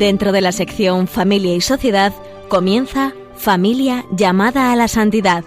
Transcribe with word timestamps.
Dentro 0.00 0.32
de 0.32 0.40
la 0.40 0.50
sección 0.50 1.06
Familia 1.06 1.54
y 1.54 1.60
Sociedad 1.60 2.14
comienza 2.48 3.12
Familia 3.34 4.06
llamada 4.10 4.72
a 4.72 4.76
la 4.76 4.88
santidad 4.88 5.44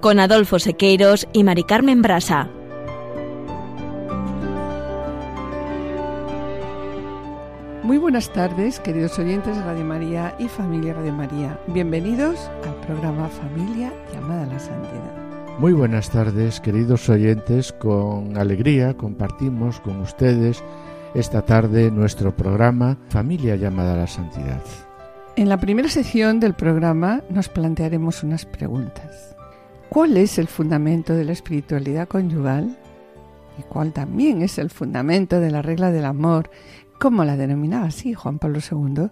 con 0.00 0.18
Adolfo 0.20 0.58
Sequeiros 0.58 1.28
y 1.34 1.44
Mari 1.44 1.64
Carmen 1.64 2.00
Brasa. 2.00 2.48
Muy 7.82 7.98
buenas 7.98 8.32
tardes, 8.32 8.80
queridos 8.80 9.18
oyentes 9.18 9.54
de 9.54 9.62
Radio 9.62 9.84
María 9.84 10.34
y 10.38 10.48
familia 10.48 10.94
Radio 10.94 11.12
María. 11.12 11.60
Bienvenidos 11.66 12.50
al 12.66 12.86
programa 12.86 13.28
Familia 13.28 13.92
llamada 14.14 14.44
a 14.44 14.46
la 14.46 14.58
Santidad. 14.60 15.58
Muy 15.58 15.74
buenas 15.74 16.08
tardes, 16.08 16.58
queridos 16.58 17.06
oyentes. 17.10 17.70
Con 17.74 18.38
alegría 18.38 18.96
compartimos 18.96 19.78
con 19.80 20.00
ustedes 20.00 20.64
esta 21.14 21.42
tarde 21.42 21.90
nuestro 21.90 22.36
programa 22.36 22.98
Familia 23.08 23.56
llamada 23.56 23.94
a 23.94 23.98
la 23.98 24.06
Santidad. 24.06 24.60
En 25.36 25.48
la 25.48 25.58
primera 25.58 25.88
sección 25.88 26.40
del 26.40 26.54
programa 26.54 27.22
nos 27.30 27.48
plantearemos 27.48 28.22
unas 28.22 28.44
preguntas. 28.44 29.36
¿Cuál 29.88 30.16
es 30.16 30.38
el 30.38 30.48
fundamento 30.48 31.14
de 31.14 31.24
la 31.24 31.32
espiritualidad 31.32 32.08
conyugal? 32.08 32.76
¿Y 33.58 33.62
cuál 33.62 33.92
también 33.92 34.42
es 34.42 34.58
el 34.58 34.70
fundamento 34.70 35.38
de 35.38 35.50
la 35.50 35.62
regla 35.62 35.92
del 35.92 36.04
amor 36.04 36.50
como 36.98 37.24
la 37.24 37.36
denominaba 37.36 37.86
así 37.86 38.14
Juan 38.14 38.38
Pablo 38.38 38.60
II. 38.60 39.08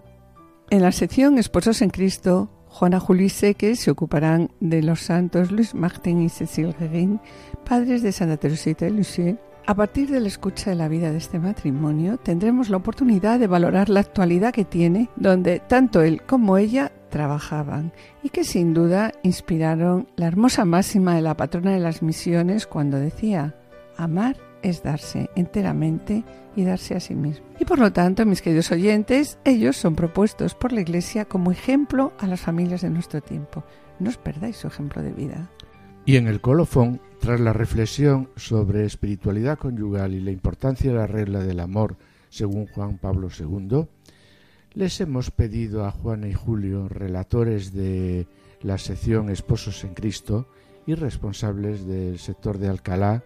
En 0.69 0.81
la 0.81 0.91
sección 0.91 1.37
Esposos 1.37 1.81
en 1.81 1.89
Cristo, 1.89 2.49
Juana 2.67 2.99
Juli 2.99 3.29
Seque 3.29 3.75
se 3.75 3.91
ocuparán 3.91 4.49
de 4.59 4.81
los 4.81 5.01
santos 5.01 5.51
Luis 5.51 5.75
Martin 5.75 6.21
y 6.21 6.29
Cecil 6.29 6.73
Guerin, 6.79 7.19
padres 7.65 8.01
de 8.01 8.11
Santa 8.11 8.37
Teresita 8.37 8.85
de 8.85 8.91
Lisieux. 8.91 9.37
A 9.65 9.75
partir 9.75 10.09
de 10.09 10.19
la 10.19 10.27
escucha 10.27 10.71
de 10.71 10.75
la 10.75 10.89
vida 10.89 11.09
de 11.11 11.17
este 11.17 11.39
matrimonio, 11.39 12.17
tendremos 12.17 12.69
la 12.69 12.75
oportunidad 12.75 13.39
de 13.39 13.47
valorar 13.47 13.87
la 13.87 14.01
actualidad 14.01 14.53
que 14.53 14.65
tiene, 14.65 15.09
donde 15.15 15.61
tanto 15.61 16.01
él 16.01 16.21
como 16.23 16.57
ella 16.57 16.91
trabajaban 17.09 17.93
y 18.23 18.29
que 18.29 18.43
sin 18.43 18.73
duda 18.73 19.13
inspiraron 19.23 20.09
la 20.17 20.27
hermosa 20.27 20.65
máxima 20.65 21.15
de 21.15 21.21
la 21.21 21.37
patrona 21.37 21.71
de 21.71 21.79
las 21.79 22.01
misiones 22.01 22.67
cuando 22.67 22.97
decía, 22.99 23.55
amar 23.95 24.35
es 24.63 24.83
darse 24.83 25.29
enteramente 25.35 26.25
y 26.57 26.65
darse 26.65 26.95
a 26.95 26.99
sí 26.99 27.15
mismo. 27.15 27.45
Y 27.57 27.63
por 27.63 27.79
lo 27.79 27.93
tanto, 27.93 28.25
mis 28.25 28.41
queridos 28.41 28.69
oyentes, 28.71 29.37
ellos 29.45 29.77
son 29.77 29.95
propuestos 29.95 30.55
por 30.55 30.73
la 30.73 30.81
Iglesia 30.81 31.23
como 31.23 31.53
ejemplo 31.53 32.11
a 32.19 32.27
las 32.27 32.41
familias 32.41 32.81
de 32.81 32.89
nuestro 32.89 33.21
tiempo. 33.21 33.63
No 33.99 34.09
os 34.09 34.17
perdáis 34.17 34.57
su 34.57 34.67
ejemplo 34.67 35.01
de 35.01 35.13
vida. 35.13 35.49
Y 36.05 36.17
en 36.17 36.27
el 36.27 36.41
colofón, 36.41 36.99
tras 37.19 37.39
la 37.39 37.53
reflexión 37.53 38.29
sobre 38.35 38.85
espiritualidad 38.85 39.57
conyugal 39.57 40.13
y 40.13 40.19
la 40.19 40.31
importancia 40.31 40.91
de 40.91 40.97
la 40.97 41.07
regla 41.07 41.39
del 41.39 41.61
amor, 41.61 41.95
según 42.29 42.67
Juan 42.67 42.97
Pablo 42.97 43.29
II, 43.37 43.85
les 44.73 44.99
hemos 44.99 45.31
pedido 45.31 45.85
a 45.85 45.91
Juana 45.91 46.27
y 46.27 46.33
Julio, 46.33 46.89
relatores 46.89 47.73
de 47.73 48.27
la 48.61 48.77
sección 48.77 49.29
Esposos 49.29 49.85
en 49.85 49.93
Cristo 49.93 50.47
y 50.85 50.95
responsables 50.95 51.85
del 51.85 52.19
sector 52.19 52.57
de 52.57 52.67
Alcalá, 52.67 53.23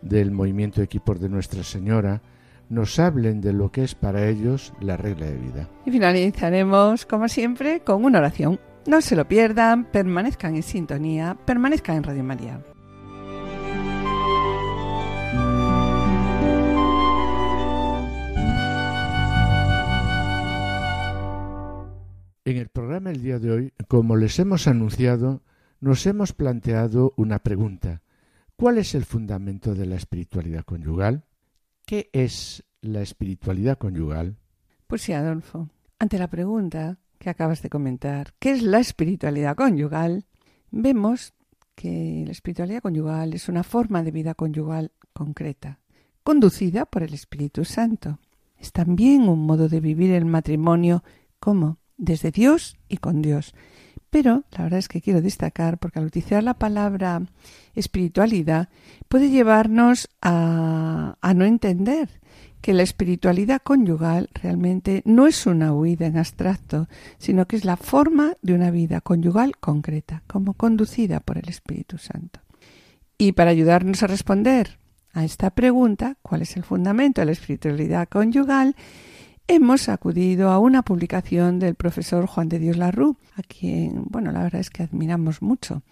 del 0.00 0.30
movimiento 0.30 0.80
Equipos 0.80 1.18
de 1.20 1.28
Nuestra 1.28 1.64
Señora, 1.64 2.22
nos 2.68 3.00
hablen 3.00 3.40
de 3.40 3.52
lo 3.52 3.72
que 3.72 3.82
es 3.82 3.96
para 3.96 4.28
ellos 4.28 4.72
la 4.80 4.96
regla 4.96 5.26
de 5.26 5.36
vida. 5.38 5.68
Y 5.84 5.90
finalizaremos, 5.90 7.04
como 7.04 7.28
siempre, 7.28 7.80
con 7.80 8.04
una 8.04 8.20
oración. 8.20 8.60
No 8.84 9.00
se 9.00 9.14
lo 9.14 9.28
pierdan, 9.28 9.84
permanezcan 9.84 10.56
en 10.56 10.64
sintonía, 10.64 11.38
permanezcan 11.46 11.98
en 11.98 12.02
Radio 12.02 12.24
María. 12.24 12.60
En 22.44 22.56
el 22.56 22.68
programa 22.70 23.10
el 23.10 23.22
día 23.22 23.38
de 23.38 23.50
hoy, 23.52 23.72
como 23.86 24.16
les 24.16 24.40
hemos 24.40 24.66
anunciado, 24.66 25.42
nos 25.78 26.04
hemos 26.06 26.32
planteado 26.32 27.14
una 27.16 27.38
pregunta. 27.38 28.02
¿Cuál 28.56 28.78
es 28.78 28.96
el 28.96 29.04
fundamento 29.04 29.76
de 29.76 29.86
la 29.86 29.94
espiritualidad 29.94 30.64
conyugal? 30.64 31.24
¿Qué 31.86 32.10
es 32.12 32.64
la 32.80 33.00
espiritualidad 33.00 33.78
conyugal? 33.78 34.38
Pues 34.88 35.02
sí, 35.02 35.12
Adolfo. 35.12 35.68
Ante 36.00 36.18
la 36.18 36.28
pregunta 36.28 36.98
que 37.22 37.30
acabas 37.30 37.62
de 37.62 37.70
comentar, 37.70 38.34
¿qué 38.40 38.50
es 38.50 38.62
la 38.62 38.80
espiritualidad 38.80 39.54
conyugal? 39.54 40.26
Vemos 40.72 41.34
que 41.76 42.24
la 42.26 42.32
espiritualidad 42.32 42.82
conyugal 42.82 43.32
es 43.32 43.48
una 43.48 43.62
forma 43.62 44.02
de 44.02 44.10
vida 44.10 44.34
conyugal 44.34 44.90
concreta, 45.12 45.78
conducida 46.24 46.84
por 46.84 47.04
el 47.04 47.14
Espíritu 47.14 47.64
Santo. 47.64 48.18
Es 48.58 48.72
también 48.72 49.28
un 49.28 49.46
modo 49.46 49.68
de 49.68 49.78
vivir 49.78 50.10
el 50.10 50.24
matrimonio 50.24 51.04
como 51.38 51.78
desde 51.96 52.32
Dios 52.32 52.76
y 52.88 52.96
con 52.96 53.22
Dios, 53.22 53.54
pero 54.10 54.42
la 54.50 54.64
verdad 54.64 54.80
es 54.80 54.88
que 54.88 55.00
quiero 55.00 55.22
destacar, 55.22 55.78
porque 55.78 56.00
al 56.00 56.06
utilizar 56.06 56.42
la 56.42 56.54
palabra 56.54 57.22
espiritualidad 57.74 58.68
puede 59.08 59.30
llevarnos 59.30 60.08
a, 60.20 61.16
a 61.20 61.34
no 61.34 61.44
entender 61.44 62.20
que 62.62 62.72
la 62.72 62.82
espiritualidad 62.82 63.60
conyugal 63.62 64.30
realmente 64.32 65.02
no 65.04 65.26
es 65.26 65.46
una 65.46 65.74
huida 65.74 66.06
en 66.06 66.16
abstracto, 66.16 66.88
sino 67.18 67.46
que 67.46 67.56
es 67.56 67.64
la 67.64 67.76
forma 67.76 68.36
de 68.40 68.54
una 68.54 68.70
vida 68.70 69.02
conyugal 69.02 69.58
concreta, 69.58 70.22
como 70.26 70.54
conducida 70.54 71.20
por 71.20 71.36
el 71.36 71.48
Espíritu 71.48 71.98
Santo. 71.98 72.40
Y 73.18 73.32
para 73.32 73.50
ayudarnos 73.50 74.02
a 74.02 74.06
responder 74.06 74.78
a 75.12 75.24
esta 75.24 75.50
pregunta, 75.50 76.16
¿cuál 76.22 76.42
es 76.42 76.56
el 76.56 76.62
fundamento 76.62 77.20
de 77.20 77.26
la 77.26 77.32
espiritualidad 77.32 78.08
conyugal? 78.08 78.74
hemos 79.48 79.88
acudido 79.88 80.50
a 80.50 80.58
una 80.58 80.82
publicación 80.82 81.58
del 81.58 81.74
profesor 81.74 82.26
Juan 82.26 82.48
de 82.48 82.58
Dios 82.58 82.76
Larru, 82.76 83.16
a 83.36 83.42
quien, 83.42 84.04
bueno, 84.08 84.32
la 84.32 84.42
verdad 84.42 84.60
es 84.60 84.70
que 84.70 84.82
admiramos 84.84 85.42
mucho, 85.42 85.82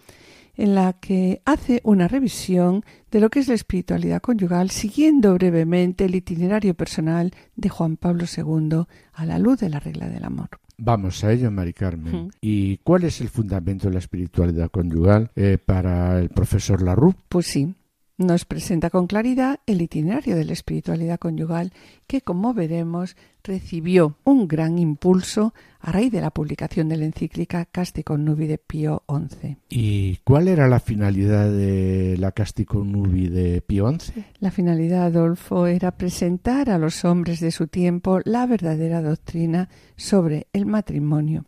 en 0.61 0.75
la 0.75 0.93
que 0.93 1.41
hace 1.45 1.81
una 1.83 2.07
revisión 2.07 2.85
de 3.09 3.19
lo 3.19 3.31
que 3.31 3.39
es 3.39 3.47
la 3.47 3.55
espiritualidad 3.55 4.21
conyugal, 4.21 4.69
siguiendo 4.69 5.33
brevemente 5.33 6.05
el 6.05 6.13
itinerario 6.13 6.75
personal 6.75 7.31
de 7.55 7.69
Juan 7.69 7.97
Pablo 7.97 8.25
II 8.25 8.83
a 9.13 9.25
la 9.25 9.39
luz 9.39 9.59
de 9.59 9.69
la 9.69 9.79
regla 9.79 10.07
del 10.07 10.23
amor. 10.23 10.49
Vamos 10.77 11.23
a 11.23 11.31
ello, 11.31 11.49
Mari 11.49 11.73
Carmen. 11.73 12.31
¿Y 12.41 12.77
cuál 12.77 13.05
es 13.05 13.21
el 13.21 13.29
fundamento 13.29 13.87
de 13.87 13.93
la 13.93 13.99
espiritualidad 13.99 14.69
conyugal 14.69 15.31
eh, 15.35 15.57
para 15.63 16.19
el 16.19 16.29
profesor 16.29 16.81
Larru? 16.81 17.15
Pues 17.27 17.47
sí, 17.47 17.73
nos 18.21 18.45
presenta 18.45 18.89
con 18.89 19.07
claridad 19.07 19.59
el 19.65 19.81
itinerario 19.81 20.35
de 20.35 20.45
la 20.45 20.53
espiritualidad 20.53 21.19
conyugal 21.19 21.73
que, 22.07 22.21
como 22.21 22.53
veremos, 22.53 23.15
recibió 23.43 24.17
un 24.23 24.47
gran 24.47 24.77
impulso 24.79 25.53
a 25.79 25.91
raíz 25.91 26.11
de 26.11 26.21
la 26.21 26.31
publicación 26.31 26.89
de 26.89 26.97
la 26.97 27.05
encíclica 27.05 27.65
Casti 27.65 28.03
Nubi 28.17 28.47
de 28.47 28.57
Pío 28.57 29.03
XI. 29.09 29.57
¿Y 29.69 30.17
cuál 30.17 30.47
era 30.47 30.67
la 30.67 30.79
finalidad 30.79 31.51
de 31.51 32.15
la 32.17 32.31
Casti 32.31 32.65
Nubi 32.71 33.27
de 33.27 33.61
Pío 33.61 33.91
XI? 33.91 34.23
La 34.39 34.51
finalidad, 34.51 35.05
Adolfo, 35.05 35.67
era 35.67 35.91
presentar 35.91 36.69
a 36.69 36.77
los 36.77 37.03
hombres 37.03 37.39
de 37.39 37.51
su 37.51 37.67
tiempo 37.67 38.19
la 38.23 38.45
verdadera 38.45 39.01
doctrina 39.01 39.69
sobre 39.95 40.47
el 40.53 40.65
matrimonio 40.65 41.45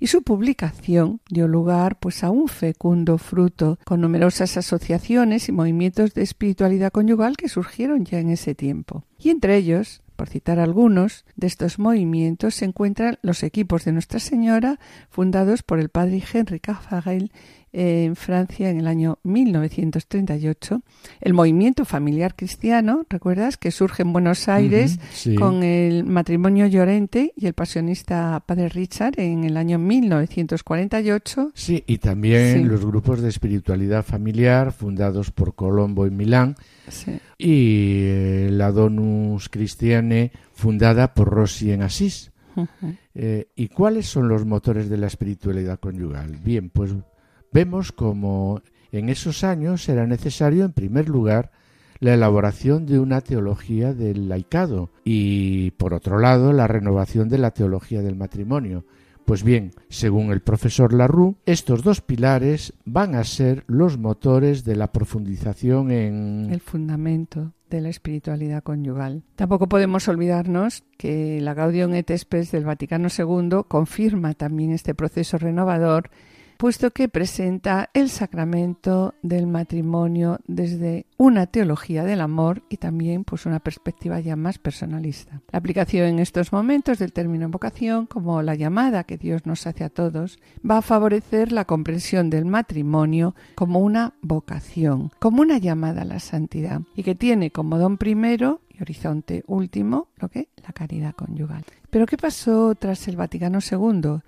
y 0.00 0.08
su 0.08 0.22
publicación 0.22 1.20
dio 1.28 1.48
lugar 1.48 1.98
pues 1.98 2.24
a 2.24 2.30
un 2.30 2.48
fecundo 2.48 3.18
fruto 3.18 3.78
con 3.84 4.00
numerosas 4.00 4.56
asociaciones 4.56 5.48
y 5.48 5.52
movimientos 5.52 6.14
de 6.14 6.22
espiritualidad 6.22 6.92
conyugal 6.92 7.36
que 7.36 7.48
surgieron 7.48 8.04
ya 8.04 8.18
en 8.18 8.30
ese 8.30 8.54
tiempo. 8.54 9.04
Y 9.18 9.30
entre 9.30 9.56
ellos 9.56 10.02
por 10.16 10.28
citar 10.28 10.58
algunos 10.58 11.24
de 11.36 11.46
estos 11.46 11.78
movimientos 11.78 12.54
se 12.54 12.64
encuentran 12.64 13.18
los 13.22 13.42
equipos 13.42 13.84
de 13.84 13.92
Nuestra 13.92 14.20
Señora 14.20 14.78
fundados 15.10 15.62
por 15.62 15.80
el 15.80 15.88
padre 15.88 16.22
Carfarel 16.60 17.32
en 17.74 18.14
Francia 18.14 18.70
en 18.70 18.78
el 18.78 18.86
año 18.86 19.18
1938. 19.24 20.80
El 21.20 21.34
movimiento 21.34 21.84
familiar 21.84 22.36
cristiano, 22.36 23.04
¿recuerdas? 23.10 23.56
Que 23.56 23.72
surge 23.72 24.02
en 24.02 24.12
Buenos 24.12 24.48
Aires 24.48 25.00
con 25.36 25.64
el 25.64 26.04
matrimonio 26.04 26.66
Llorente 26.66 27.32
y 27.36 27.46
el 27.46 27.54
pasionista 27.54 28.42
Padre 28.46 28.68
Richard 28.68 29.18
en 29.18 29.42
el 29.42 29.56
año 29.56 29.80
1948. 29.80 31.50
Sí, 31.54 31.82
y 31.86 31.98
también 31.98 32.68
los 32.68 32.86
grupos 32.86 33.20
de 33.20 33.28
espiritualidad 33.28 34.04
familiar 34.04 34.72
fundados 34.72 35.32
por 35.32 35.56
Colombo 35.56 36.06
en 36.06 36.16
Milán 36.16 36.56
y 37.36 38.02
eh, 38.04 38.48
la 38.52 38.70
Donus 38.70 39.48
Christiane 39.48 40.30
fundada 40.52 41.12
por 41.12 41.28
Rossi 41.28 41.72
en 41.72 41.82
Asís. 41.82 42.30
Eh, 43.16 43.48
¿Y 43.56 43.66
cuáles 43.66 44.06
son 44.06 44.28
los 44.28 44.46
motores 44.46 44.88
de 44.88 44.96
la 44.96 45.08
espiritualidad 45.08 45.80
conyugal? 45.80 46.36
Bien, 46.36 46.70
pues 46.70 46.94
Vemos 47.54 47.92
como 47.92 48.62
en 48.90 49.08
esos 49.08 49.44
años 49.44 49.88
era 49.88 50.08
necesario, 50.08 50.64
en 50.64 50.72
primer 50.72 51.08
lugar, 51.08 51.52
la 52.00 52.14
elaboración 52.14 52.84
de 52.84 52.98
una 52.98 53.20
teología 53.20 53.94
del 53.94 54.28
laicado 54.28 54.90
y, 55.04 55.70
por 55.70 55.94
otro 55.94 56.18
lado, 56.18 56.52
la 56.52 56.66
renovación 56.66 57.28
de 57.28 57.38
la 57.38 57.52
teología 57.52 58.02
del 58.02 58.16
matrimonio. 58.16 58.84
Pues 59.24 59.44
bien, 59.44 59.70
según 59.88 60.32
el 60.32 60.40
profesor 60.40 60.92
Larue, 60.92 61.36
estos 61.46 61.84
dos 61.84 62.00
pilares 62.00 62.72
van 62.84 63.14
a 63.14 63.22
ser 63.22 63.62
los 63.68 63.98
motores 63.98 64.64
de 64.64 64.74
la 64.74 64.90
profundización 64.90 65.92
en 65.92 66.48
el 66.50 66.60
fundamento 66.60 67.52
de 67.70 67.80
la 67.80 67.88
espiritualidad 67.88 68.64
conyugal. 68.64 69.22
Tampoco 69.36 69.68
podemos 69.68 70.08
olvidarnos 70.08 70.82
que 70.98 71.40
la 71.40 71.54
Gaudium 71.54 71.94
et 71.94 72.10
Spes 72.18 72.50
del 72.50 72.64
Vaticano 72.64 73.06
II 73.16 73.60
confirma 73.68 74.34
también 74.34 74.72
este 74.72 74.96
proceso 74.96 75.38
renovador 75.38 76.10
puesto 76.56 76.90
que 76.90 77.08
presenta 77.08 77.90
el 77.94 78.08
sacramento 78.08 79.14
del 79.22 79.46
matrimonio 79.46 80.38
desde 80.46 81.06
una 81.16 81.46
teología 81.46 82.04
del 82.04 82.20
amor 82.20 82.62
y 82.68 82.76
también 82.76 83.24
pues 83.24 83.46
una 83.46 83.60
perspectiva 83.60 84.20
ya 84.20 84.36
más 84.36 84.58
personalista. 84.58 85.40
La 85.50 85.58
aplicación 85.58 86.06
en 86.06 86.18
estos 86.18 86.52
momentos 86.52 86.98
del 86.98 87.12
término 87.12 87.48
vocación, 87.48 88.06
como 88.06 88.42
la 88.42 88.54
llamada 88.54 89.04
que 89.04 89.18
Dios 89.18 89.46
nos 89.46 89.66
hace 89.66 89.84
a 89.84 89.90
todos, 89.90 90.38
va 90.68 90.78
a 90.78 90.82
favorecer 90.82 91.52
la 91.52 91.64
comprensión 91.64 92.30
del 92.30 92.44
matrimonio 92.44 93.34
como 93.54 93.80
una 93.80 94.14
vocación, 94.22 95.10
como 95.18 95.42
una 95.42 95.58
llamada 95.58 96.02
a 96.02 96.06
la 96.06 96.20
santidad 96.20 96.82
y 96.94 97.02
que 97.02 97.14
tiene 97.14 97.50
como 97.50 97.78
don 97.78 97.98
primero 97.98 98.60
y 98.68 98.82
horizonte 98.82 99.44
último 99.46 100.08
lo 100.16 100.28
que 100.28 100.48
la 100.66 100.72
caridad 100.72 101.14
conyugal. 101.14 101.64
Pero 101.90 102.06
¿qué 102.06 102.16
pasó 102.16 102.74
tras 102.74 103.06
el 103.08 103.16
Vaticano 103.16 103.60
II? 103.60 104.20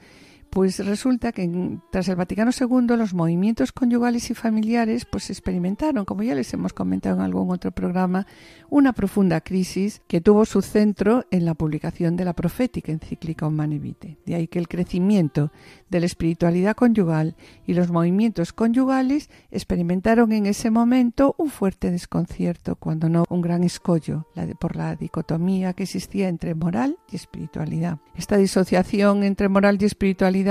Pues 0.56 0.78
resulta 0.86 1.32
que 1.32 1.78
tras 1.90 2.08
el 2.08 2.16
Vaticano 2.16 2.50
II 2.58 2.96
los 2.96 3.12
movimientos 3.12 3.72
conyugales 3.72 4.30
y 4.30 4.34
familiares 4.34 5.04
pues 5.04 5.28
experimentaron, 5.28 6.06
como 6.06 6.22
ya 6.22 6.34
les 6.34 6.50
hemos 6.54 6.72
comentado 6.72 7.16
en 7.16 7.20
algún 7.20 7.50
otro 7.50 7.72
programa, 7.72 8.26
una 8.70 8.94
profunda 8.94 9.42
crisis 9.42 10.00
que 10.08 10.22
tuvo 10.22 10.46
su 10.46 10.62
centro 10.62 11.26
en 11.30 11.44
la 11.44 11.52
publicación 11.52 12.16
de 12.16 12.24
la 12.24 12.32
profética 12.32 12.90
encíclica 12.90 13.46
Humane 13.46 13.78
Vitae. 13.78 14.16
De 14.24 14.34
ahí 14.34 14.48
que 14.48 14.58
el 14.58 14.66
crecimiento 14.66 15.52
de 15.90 16.00
la 16.00 16.06
espiritualidad 16.06 16.74
conyugal 16.74 17.36
y 17.66 17.74
los 17.74 17.90
movimientos 17.90 18.54
conyugales 18.54 19.28
experimentaron 19.50 20.32
en 20.32 20.46
ese 20.46 20.70
momento 20.70 21.34
un 21.36 21.50
fuerte 21.50 21.90
desconcierto, 21.90 22.76
cuando 22.76 23.10
no 23.10 23.24
un 23.28 23.42
gran 23.42 23.62
escollo, 23.62 24.26
por 24.58 24.74
la 24.74 24.96
dicotomía 24.96 25.74
que 25.74 25.82
existía 25.82 26.28
entre 26.28 26.54
moral 26.54 26.96
y 27.12 27.16
espiritualidad. 27.16 27.98
Esta 28.16 28.38
disociación 28.38 29.22
entre 29.22 29.50
moral 29.50 29.76
y 29.80 29.84
espiritualidad 29.84 30.45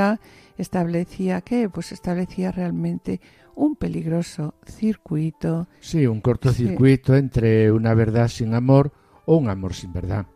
establecía 0.57 1.42
que 1.42 1.69
pues 1.69 1.92
establecía 1.92 2.51
realmente 2.51 3.19
un 3.56 3.75
peligroso 3.75 4.53
circuito. 4.65 5.68
Sí, 5.80 6.06
un 6.07 6.21
cortocircuito 6.21 7.15
entre 7.15 7.71
una 7.71 7.94
verdad 7.94 8.27
sin 8.27 8.53
amor 8.53 8.92
o 9.25 9.38
un 9.38 9.50
amor 9.50 9.74
sin 9.74 9.94
verdad. 9.94 10.27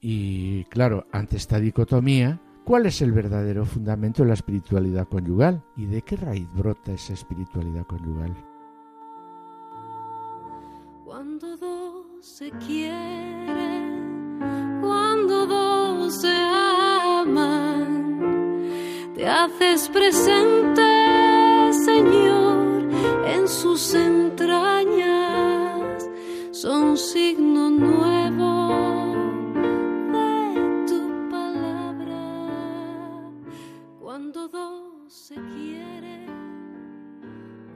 Y 0.00 0.64
claro, 0.64 1.06
ante 1.12 1.36
esta 1.36 1.58
dicotomía, 1.58 2.40
¿cuál 2.64 2.86
es 2.86 3.00
el 3.02 3.12
verdadero 3.12 3.64
fundamento 3.64 4.22
de 4.22 4.28
la 4.28 4.34
espiritualidad 4.34 5.08
conyugal? 5.08 5.62
¿Y 5.76 5.86
de 5.86 6.02
qué 6.02 6.16
raíz 6.16 6.48
brota 6.54 6.92
esa 6.92 7.14
espiritualidad 7.14 7.84
conyugal? 7.86 8.36
Cuando 11.04 11.56
dos 11.56 12.06
se 12.20 12.50
quieren, 12.50 13.37
haces 19.28 19.88
presente, 19.90 20.82
Señor, 21.84 22.88
en 23.26 23.46
sus 23.46 23.94
entrañas, 23.94 25.38
son 26.50 26.96
signo 26.96 27.70
nuevo 27.70 29.14
de 30.12 30.86
tu 30.86 31.28
palabra. 31.30 32.22
Cuando 34.00 34.48
dos 34.48 35.12
se 35.12 35.34
quieren, 35.34 36.26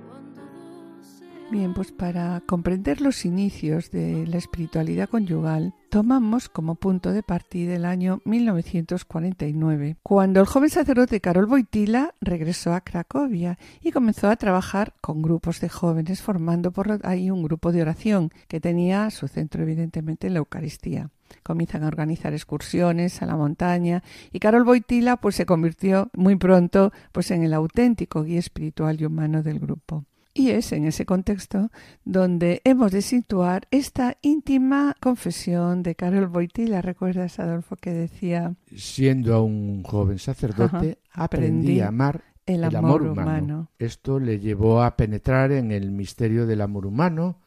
cuando 0.08 0.40
dos 0.40 1.06
se 1.06 1.26
Bien, 1.50 1.74
pues 1.74 1.92
para 1.92 2.40
comprender 2.40 3.02
los 3.02 3.24
inicios 3.26 3.90
de 3.90 4.26
la 4.26 4.38
espiritualidad 4.38 5.08
conyugal, 5.08 5.74
tomamos 5.92 6.48
como 6.48 6.76
punto 6.76 7.12
de 7.12 7.22
partida 7.22 7.76
el 7.76 7.84
año 7.84 8.22
1949, 8.24 9.96
cuando 10.02 10.40
el 10.40 10.46
joven 10.46 10.70
sacerdote 10.70 11.20
Karol 11.20 11.44
Wojtyla 11.44 12.14
regresó 12.22 12.72
a 12.72 12.80
Cracovia 12.80 13.58
y 13.82 13.90
comenzó 13.90 14.30
a 14.30 14.36
trabajar 14.36 14.94
con 15.02 15.20
grupos 15.20 15.60
de 15.60 15.68
jóvenes, 15.68 16.22
formando 16.22 16.70
por 16.70 16.98
ahí 17.02 17.30
un 17.30 17.42
grupo 17.42 17.72
de 17.72 17.82
oración 17.82 18.30
que 18.48 18.58
tenía 18.58 19.10
su 19.10 19.28
centro 19.28 19.64
evidentemente 19.64 20.28
en 20.28 20.32
la 20.32 20.38
Eucaristía 20.38 21.10
comienzan 21.42 21.84
a 21.84 21.88
organizar 21.88 22.32
excursiones 22.32 23.20
a 23.20 23.26
la 23.26 23.36
montaña 23.36 24.02
y 24.32 24.38
Carol 24.38 24.66
Wojtyla 24.66 25.18
pues 25.18 25.34
se 25.34 25.44
convirtió 25.44 26.10
muy 26.14 26.36
pronto 26.36 26.92
pues 27.10 27.30
en 27.30 27.42
el 27.42 27.52
auténtico 27.52 28.22
guía 28.22 28.38
espiritual 28.38 28.98
y 28.98 29.04
humano 29.04 29.42
del 29.42 29.58
grupo. 29.58 30.06
Y 30.34 30.50
es 30.50 30.72
en 30.72 30.86
ese 30.86 31.04
contexto 31.04 31.70
donde 32.04 32.62
hemos 32.64 32.90
de 32.90 33.02
situar 33.02 33.68
esta 33.70 34.16
íntima 34.22 34.96
confesión 34.98 35.82
de 35.82 35.94
Carol 35.94 36.26
Boitila. 36.28 36.80
¿Recuerdas, 36.80 37.38
Adolfo, 37.38 37.76
que 37.76 37.90
decía? 37.90 38.54
Siendo 38.74 39.34
aún 39.34 39.68
un 39.68 39.82
joven 39.82 40.18
sacerdote, 40.18 40.98
aprendí, 41.12 41.80
a 41.80 41.88
amar 41.88 42.24
el 42.46 42.64
amor, 42.64 43.02
humano. 43.02 43.68
Esto 43.78 44.18
le 44.18 44.38
llevó 44.38 44.82
a 44.82 44.96
penetrar 44.96 45.52
en 45.52 45.70
el 45.70 45.90
misterio 45.90 46.46
del 46.46 46.62
amor 46.62 46.86
humano, 46.86 47.38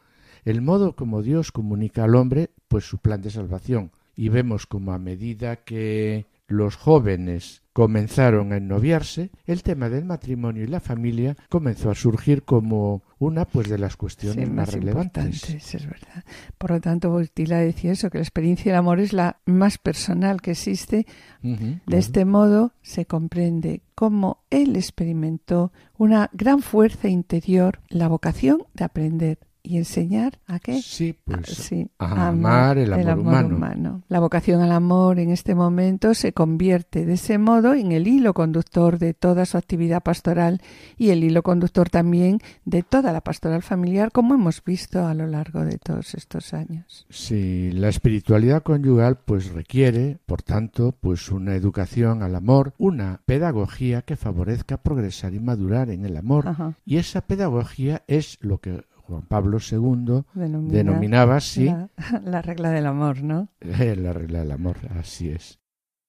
el 0.44 0.62
modo 0.62 0.94
como 0.94 1.22
Dios 1.22 1.50
comunica 1.50 2.04
al 2.04 2.14
hombre 2.14 2.50
pues 2.68 2.84
su 2.84 2.98
plan 2.98 3.20
de 3.20 3.30
salvación. 3.30 3.90
Y 4.14 4.28
vemos 4.28 4.66
como 4.66 4.92
a 4.92 4.98
medida 4.98 5.56
que 5.56 6.26
los 6.48 6.76
jóvenes 6.76 7.62
comenzaron 7.72 8.52
a 8.52 8.56
ennoviarse, 8.56 9.30
el 9.44 9.62
tema 9.62 9.90
del 9.90 10.06
matrimonio 10.06 10.64
y 10.64 10.66
la 10.66 10.80
familia 10.80 11.36
comenzó 11.50 11.90
a 11.90 11.94
surgir 11.94 12.42
como 12.42 13.02
una 13.18 13.44
pues 13.44 13.68
de 13.68 13.76
las 13.76 13.96
cuestiones 13.96 14.50
más, 14.50 14.72
relevantes. 14.72 15.50
Es 15.50 15.86
verdad. 15.86 16.24
Por 16.56 16.70
lo 16.70 16.80
tanto, 16.80 17.10
Voltila 17.10 17.58
decía 17.58 17.92
eso, 17.92 18.08
que 18.08 18.16
la 18.16 18.24
experiencia 18.24 18.72
del 18.72 18.78
amor 18.78 19.00
es 19.00 19.12
la 19.12 19.40
más 19.44 19.76
personal 19.76 20.40
que 20.40 20.52
existe. 20.52 21.06
de 21.42 21.98
este 21.98 22.24
modo 22.24 22.72
se 22.80 23.04
comprende 23.04 23.82
cómo 23.94 24.42
él 24.48 24.74
experimentó 24.76 25.70
una 25.98 26.30
gran 26.32 26.62
fuerza 26.62 27.08
interior, 27.08 27.80
la 27.90 28.08
vocación 28.08 28.64
de 28.72 28.84
aprender 28.84 29.38
y 29.66 29.78
enseñar 29.78 30.38
a 30.46 30.60
qué? 30.60 30.80
Sí, 30.80 31.14
pues 31.24 31.72
a, 31.98 32.28
amar 32.28 32.78
el 32.78 32.92
amor, 32.92 33.44
humano. 33.52 34.02
La 34.08 34.20
vocación 34.20 34.62
al 34.62 34.70
amor 34.70 35.18
en 35.18 35.30
este 35.30 35.54
momento 35.54 36.14
se 36.14 36.32
convierte 36.32 37.04
de 37.04 37.14
ese 37.14 37.38
modo 37.38 37.74
en 37.74 37.90
el 37.92 38.06
hilo 38.06 38.32
conductor 38.32 38.98
de 38.98 39.12
toda 39.12 39.44
su 39.44 39.58
actividad 39.58 40.02
pastoral 40.02 40.60
y 40.96 41.10
el 41.10 41.24
hilo 41.24 41.42
conductor 41.42 41.90
también 41.90 42.38
de 42.64 42.82
toda 42.82 43.12
la 43.12 43.22
pastoral 43.22 43.62
familiar, 43.62 44.12
como 44.12 44.34
hemos 44.34 44.62
visto 44.62 45.04
a 45.04 45.14
lo 45.14 45.26
largo 45.26 45.64
de 45.64 45.78
todos 45.78 46.14
estos 46.14 46.54
años. 46.54 47.06
Sí, 47.10 47.70
la 47.72 47.88
espiritualidad 47.88 48.62
conyugal 48.62 49.18
pues 49.18 49.52
requiere, 49.52 50.18
por 50.26 50.42
tanto, 50.42 50.94
pues 51.00 51.30
una 51.30 51.54
educación 51.54 52.22
al 52.22 52.36
amor, 52.36 52.72
una 52.78 53.20
pedagogía 53.26 54.02
que 54.02 54.16
favorezca 54.16 54.76
progresar 54.76 55.34
y 55.34 55.40
madurar 55.40 55.90
en 55.90 56.04
el 56.04 56.16
amor. 56.16 56.74
Y 56.84 56.98
esa 56.98 57.22
pedagogía 57.22 58.04
es 58.06 58.38
lo 58.40 58.58
que 58.58 58.84
Juan 59.06 59.22
Pablo 59.22 59.58
II 59.58 60.24
denominaba 60.34 61.36
así 61.36 61.72
la, 62.24 62.42
regla 62.42 62.70
del 62.70 62.86
amor, 62.86 63.22
¿no? 63.22 63.48
la 63.60 64.12
regla 64.12 64.40
del 64.40 64.50
amor, 64.50 64.78
así 64.98 65.30
es. 65.30 65.60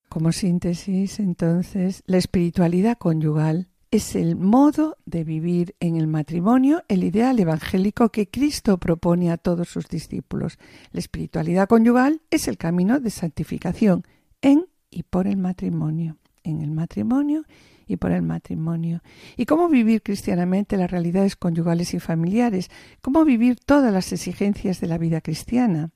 Como 0.10 0.32
síntesis, 0.32 1.20
entonces, 1.20 2.01
la 2.08 2.18
espiritualidad 2.18 2.98
conyugal 2.98 3.68
es 3.92 4.16
el 4.16 4.36
modo 4.36 4.98
de 5.06 5.24
vivir 5.24 5.75
en 5.80 5.96
el 5.96 6.08
matrimonio, 6.08 6.84
el 6.88 7.04
ideal 7.04 7.39
evangélico 7.39 8.10
que 8.10 8.30
Cristo 8.30 8.77
propone 8.80 9.32
a 9.32 9.38
todos 9.38 9.70
sus 9.70 9.88
discípulos. 9.88 10.58
La 10.92 11.00
espiritualidad 11.00 11.68
conyugal 11.68 12.22
es 12.32 12.48
el 12.48 12.58
camino 12.58 13.00
de 13.00 13.10
santificación 13.12 14.04
en 14.42 14.66
y 14.89 15.04
por 15.04 15.27
el 15.27 15.38
matrimonio, 15.38 16.18
en 16.44 16.62
el 16.62 16.72
matrimonio 16.72 17.44
y 17.88 17.98
por 17.98 18.12
el 18.12 18.22
matrimonio. 18.22 19.01
Y 19.36 19.46
cómo 19.46 19.70
vivir 19.70 20.01
cristianamente 20.01 20.77
las 20.77 20.91
realidades 20.91 21.36
conyugales 21.36 21.94
y 21.94 22.00
familiares, 22.00 22.70
cómo 23.01 23.25
vivir 23.25 23.58
todas 23.60 23.94
las 23.94 24.12
exigencias 24.12 24.79
de 24.82 24.88
la 24.88 24.98
vida 24.98 25.22
cristiana. 25.22 25.91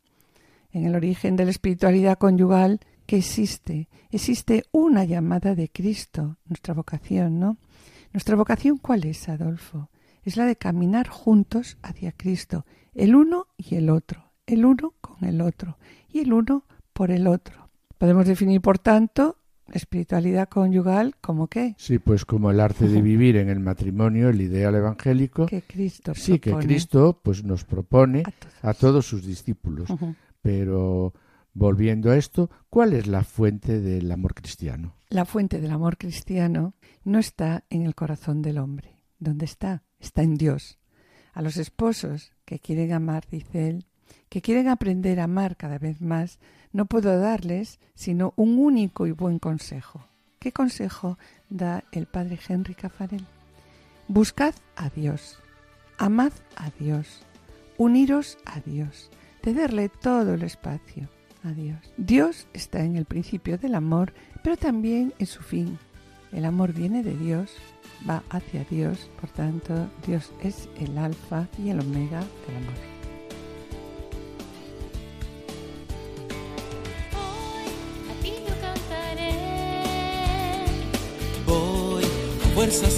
En 0.71 0.85
el 0.85 0.95
origen 0.95 1.35
de 1.35 1.45
la 1.45 1.51
espiritualidad 1.51 2.17
conyugal, 2.17 2.79
que 3.05 3.17
existe? 3.17 3.89
Existe 4.09 4.63
una 4.71 5.03
llamada 5.03 5.53
de 5.53 5.69
Cristo, 5.69 6.37
nuestra 6.45 6.73
vocación, 6.73 7.39
¿no? 7.39 7.57
¿Nuestra 8.13 8.37
vocación 8.37 8.77
cuál 8.77 9.03
es, 9.03 9.27
Adolfo? 9.27 9.89
Es 10.23 10.37
la 10.37 10.45
de 10.45 10.55
caminar 10.55 11.09
juntos 11.09 11.77
hacia 11.81 12.13
Cristo, 12.13 12.65
el 12.93 13.15
uno 13.15 13.47
y 13.57 13.75
el 13.75 13.89
otro, 13.89 14.31
el 14.45 14.63
uno 14.65 14.93
con 15.01 15.25
el 15.25 15.41
otro 15.41 15.77
y 16.09 16.19
el 16.19 16.31
uno 16.31 16.63
por 16.93 17.11
el 17.11 17.27
otro. 17.27 17.69
Podemos 17.97 18.25
definir, 18.25 18.61
por 18.61 18.79
tanto, 18.79 19.37
espiritualidad 19.73 20.49
conyugal 20.49 21.15
como 21.21 21.47
qué? 21.47 21.75
Sí, 21.77 21.99
pues 21.99 22.25
como 22.25 22.51
el 22.51 22.59
arte 22.59 22.87
de 22.87 23.01
vivir 23.01 23.35
en 23.37 23.49
el 23.49 23.59
matrimonio, 23.59 24.29
el 24.29 24.41
ideal 24.41 24.75
evangélico. 24.75 25.45
Que 25.45 25.61
Cristo 25.61 26.13
Sí, 26.15 26.39
que 26.39 26.53
Cristo 26.53 27.19
pues 27.21 27.43
nos 27.43 27.63
propone 27.63 28.23
a 28.61 28.73
todos, 28.73 29.05
sus 29.05 29.25
discípulos. 29.25 29.89
Pero 30.41 31.13
volviendo 31.53 32.11
a 32.11 32.17
esto, 32.17 32.49
¿cuál 32.69 32.93
es 32.93 33.07
la 33.07 33.23
fuente 33.23 33.79
del 33.79 34.11
amor 34.11 34.33
cristiano? 34.33 34.95
La 35.09 35.25
fuente 35.25 35.59
del 35.59 35.71
amor 35.71 35.97
cristiano 35.97 36.73
no 37.03 37.19
está 37.19 37.63
en 37.69 37.83
el 37.83 37.95
corazón 37.95 38.41
del 38.41 38.57
hombre. 38.57 38.97
¿Dónde 39.19 39.45
está? 39.45 39.83
Está 39.99 40.23
en 40.23 40.35
Dios. 40.35 40.79
A 41.33 41.41
los 41.41 41.57
esposos 41.57 42.33
que 42.45 42.59
quieren 42.59 42.91
amar, 42.91 43.25
dice 43.29 43.69
él, 43.69 43.85
que 44.29 44.41
quieren 44.41 44.67
aprender 44.67 45.19
a 45.19 45.25
amar 45.25 45.57
cada 45.57 45.77
vez 45.77 46.01
más, 46.01 46.39
no 46.73 46.85
puedo 46.85 47.17
darles 47.19 47.79
sino 47.95 48.33
un 48.35 48.57
único 48.57 49.07
y 49.07 49.11
buen 49.11 49.39
consejo. 49.39 50.05
¿Qué 50.39 50.51
consejo 50.51 51.17
da 51.49 51.83
el 51.91 52.07
padre 52.07 52.39
Henry 52.47 52.73
Cafarel? 52.73 53.25
Buscad 54.07 54.55
a 54.75 54.89
Dios, 54.89 55.37
amad 55.97 56.31
a 56.55 56.71
Dios, 56.79 57.23
uniros 57.77 58.37
a 58.45 58.59
Dios, 58.59 59.11
cederle 59.43 59.89
todo 59.89 60.33
el 60.33 60.43
espacio 60.43 61.09
a 61.43 61.51
Dios. 61.51 61.79
Dios 61.97 62.47
está 62.53 62.83
en 62.83 62.95
el 62.95 63.05
principio 63.05 63.57
del 63.57 63.75
amor, 63.75 64.13
pero 64.43 64.57
también 64.57 65.13
en 65.19 65.27
su 65.27 65.41
fin. 65.41 65.77
El 66.31 66.45
amor 66.45 66.73
viene 66.73 67.03
de 67.03 67.15
Dios, 67.15 67.53
va 68.09 68.23
hacia 68.29 68.63
Dios, 68.65 69.09
por 69.19 69.29
tanto 69.29 69.89
Dios 70.05 70.31
es 70.41 70.69
el 70.79 70.97
alfa 70.97 71.47
y 71.57 71.69
el 71.69 71.79
omega 71.79 72.19
del 72.47 72.57
amor. 72.57 72.90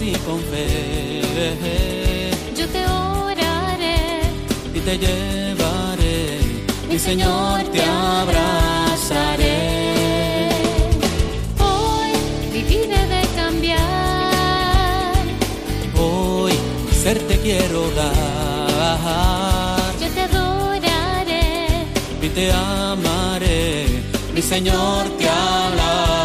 Y 0.03 0.11
con 0.25 0.39
fe. 0.51 1.21
Yo 2.57 2.67
te 2.67 2.85
oraré 2.85 4.21
y 4.73 4.79
te 4.79 4.97
llevaré, 4.97 6.39
mi 6.89 6.99
Señor 6.99 7.63
te 7.71 7.81
abrazaré. 7.81 9.59
Hoy 11.59 12.11
vivir 12.51 12.87
de 12.89 13.21
cambiar. 13.35 15.13
Hoy 15.97 16.53
ser 17.03 17.19
te 17.19 17.39
quiero 17.39 17.89
dar. 17.91 19.79
Yo 20.01 20.07
te 20.09 20.21
adoraré 20.21 21.87
y 22.21 22.29
te 22.29 22.51
amaré, 22.51 24.03
mi 24.35 24.41
Señor 24.41 25.07
te 25.17 25.29
alabaré. 25.29 26.22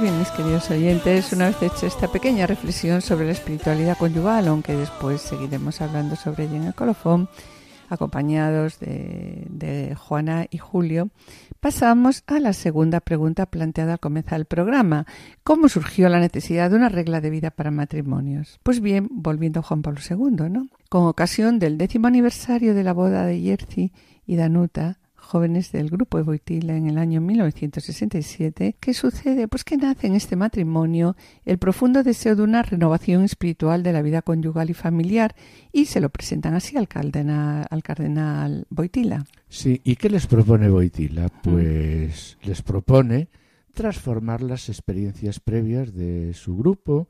Bien, 0.00 0.18
mis 0.18 0.30
queridos 0.30 0.70
oyentes, 0.70 1.30
una 1.34 1.48
vez 1.48 1.60
hecha 1.60 1.86
esta 1.86 2.08
pequeña 2.08 2.46
reflexión 2.46 3.02
sobre 3.02 3.26
la 3.26 3.32
espiritualidad 3.32 3.98
conyugal, 3.98 4.48
aunque 4.48 4.74
después 4.74 5.20
seguiremos 5.20 5.82
hablando 5.82 6.16
sobre 6.16 6.44
ella 6.44 6.56
en 6.56 6.64
el 6.64 6.74
colofón, 6.74 7.28
acompañados 7.90 8.80
de, 8.80 9.94
Juana 9.98 10.46
y 10.48 10.56
Julio, 10.56 11.10
pasamos 11.60 12.24
a 12.28 12.40
la 12.40 12.54
segunda 12.54 13.00
pregunta 13.00 13.44
planteada 13.44 13.92
al 13.92 14.00
comenzar 14.00 14.40
el 14.40 14.46
programa. 14.46 15.04
¿Cómo 15.42 15.68
surgió 15.68 16.08
la 16.08 16.18
necesidad 16.18 16.70
de 16.70 16.76
una 16.76 16.88
regla 16.88 17.20
de 17.20 17.28
vida 17.28 17.50
para 17.50 17.70
matrimonios? 17.70 18.58
Pues 18.62 18.80
bien, 18.80 19.06
volviendo 19.10 19.60
a 19.60 19.64
Juan 19.64 19.82
Pablo 19.82 20.00
II, 20.08 20.48
¿no? 20.48 20.68
Con 20.88 21.04
ocasión 21.04 21.58
del 21.58 21.76
décimo 21.76 22.06
aniversario 22.06 22.74
de 22.74 22.84
la 22.84 22.94
boda 22.94 23.26
de 23.26 23.38
Jerzy 23.38 23.92
y 24.26 24.36
Danuta, 24.36 24.99
jóvenes 25.30 25.70
del 25.70 25.90
grupo 25.90 26.18
de 26.18 26.24
Boitila 26.24 26.76
en 26.76 26.88
el 26.88 26.98
año 26.98 27.20
1967, 27.20 28.74
¿qué 28.80 28.94
sucede? 28.94 29.46
Pues 29.46 29.62
que 29.62 29.76
nace 29.76 30.08
en 30.08 30.16
este 30.16 30.34
matrimonio 30.34 31.14
el 31.44 31.56
profundo 31.58 32.02
deseo 32.02 32.34
de 32.34 32.42
una 32.42 32.62
renovación 32.62 33.22
espiritual 33.22 33.84
de 33.84 33.92
la 33.92 34.02
vida 34.02 34.22
conyugal 34.22 34.70
y 34.70 34.74
familiar 34.74 35.36
y 35.70 35.84
se 35.84 36.00
lo 36.00 36.08
presentan 36.08 36.54
así 36.54 36.76
al 36.76 36.88
cardenal, 36.88 37.64
al 37.70 37.82
cardenal 37.84 38.66
Boitila. 38.70 39.24
Sí, 39.48 39.80
¿y 39.84 39.94
qué 39.94 40.10
les 40.10 40.26
propone 40.26 40.68
Boitila? 40.68 41.26
Mm. 41.26 41.40
Pues 41.44 42.36
les 42.42 42.62
propone 42.62 43.28
transformar 43.72 44.42
las 44.42 44.68
experiencias 44.68 45.38
previas 45.38 45.94
de 45.94 46.34
su 46.34 46.56
grupo 46.56 47.08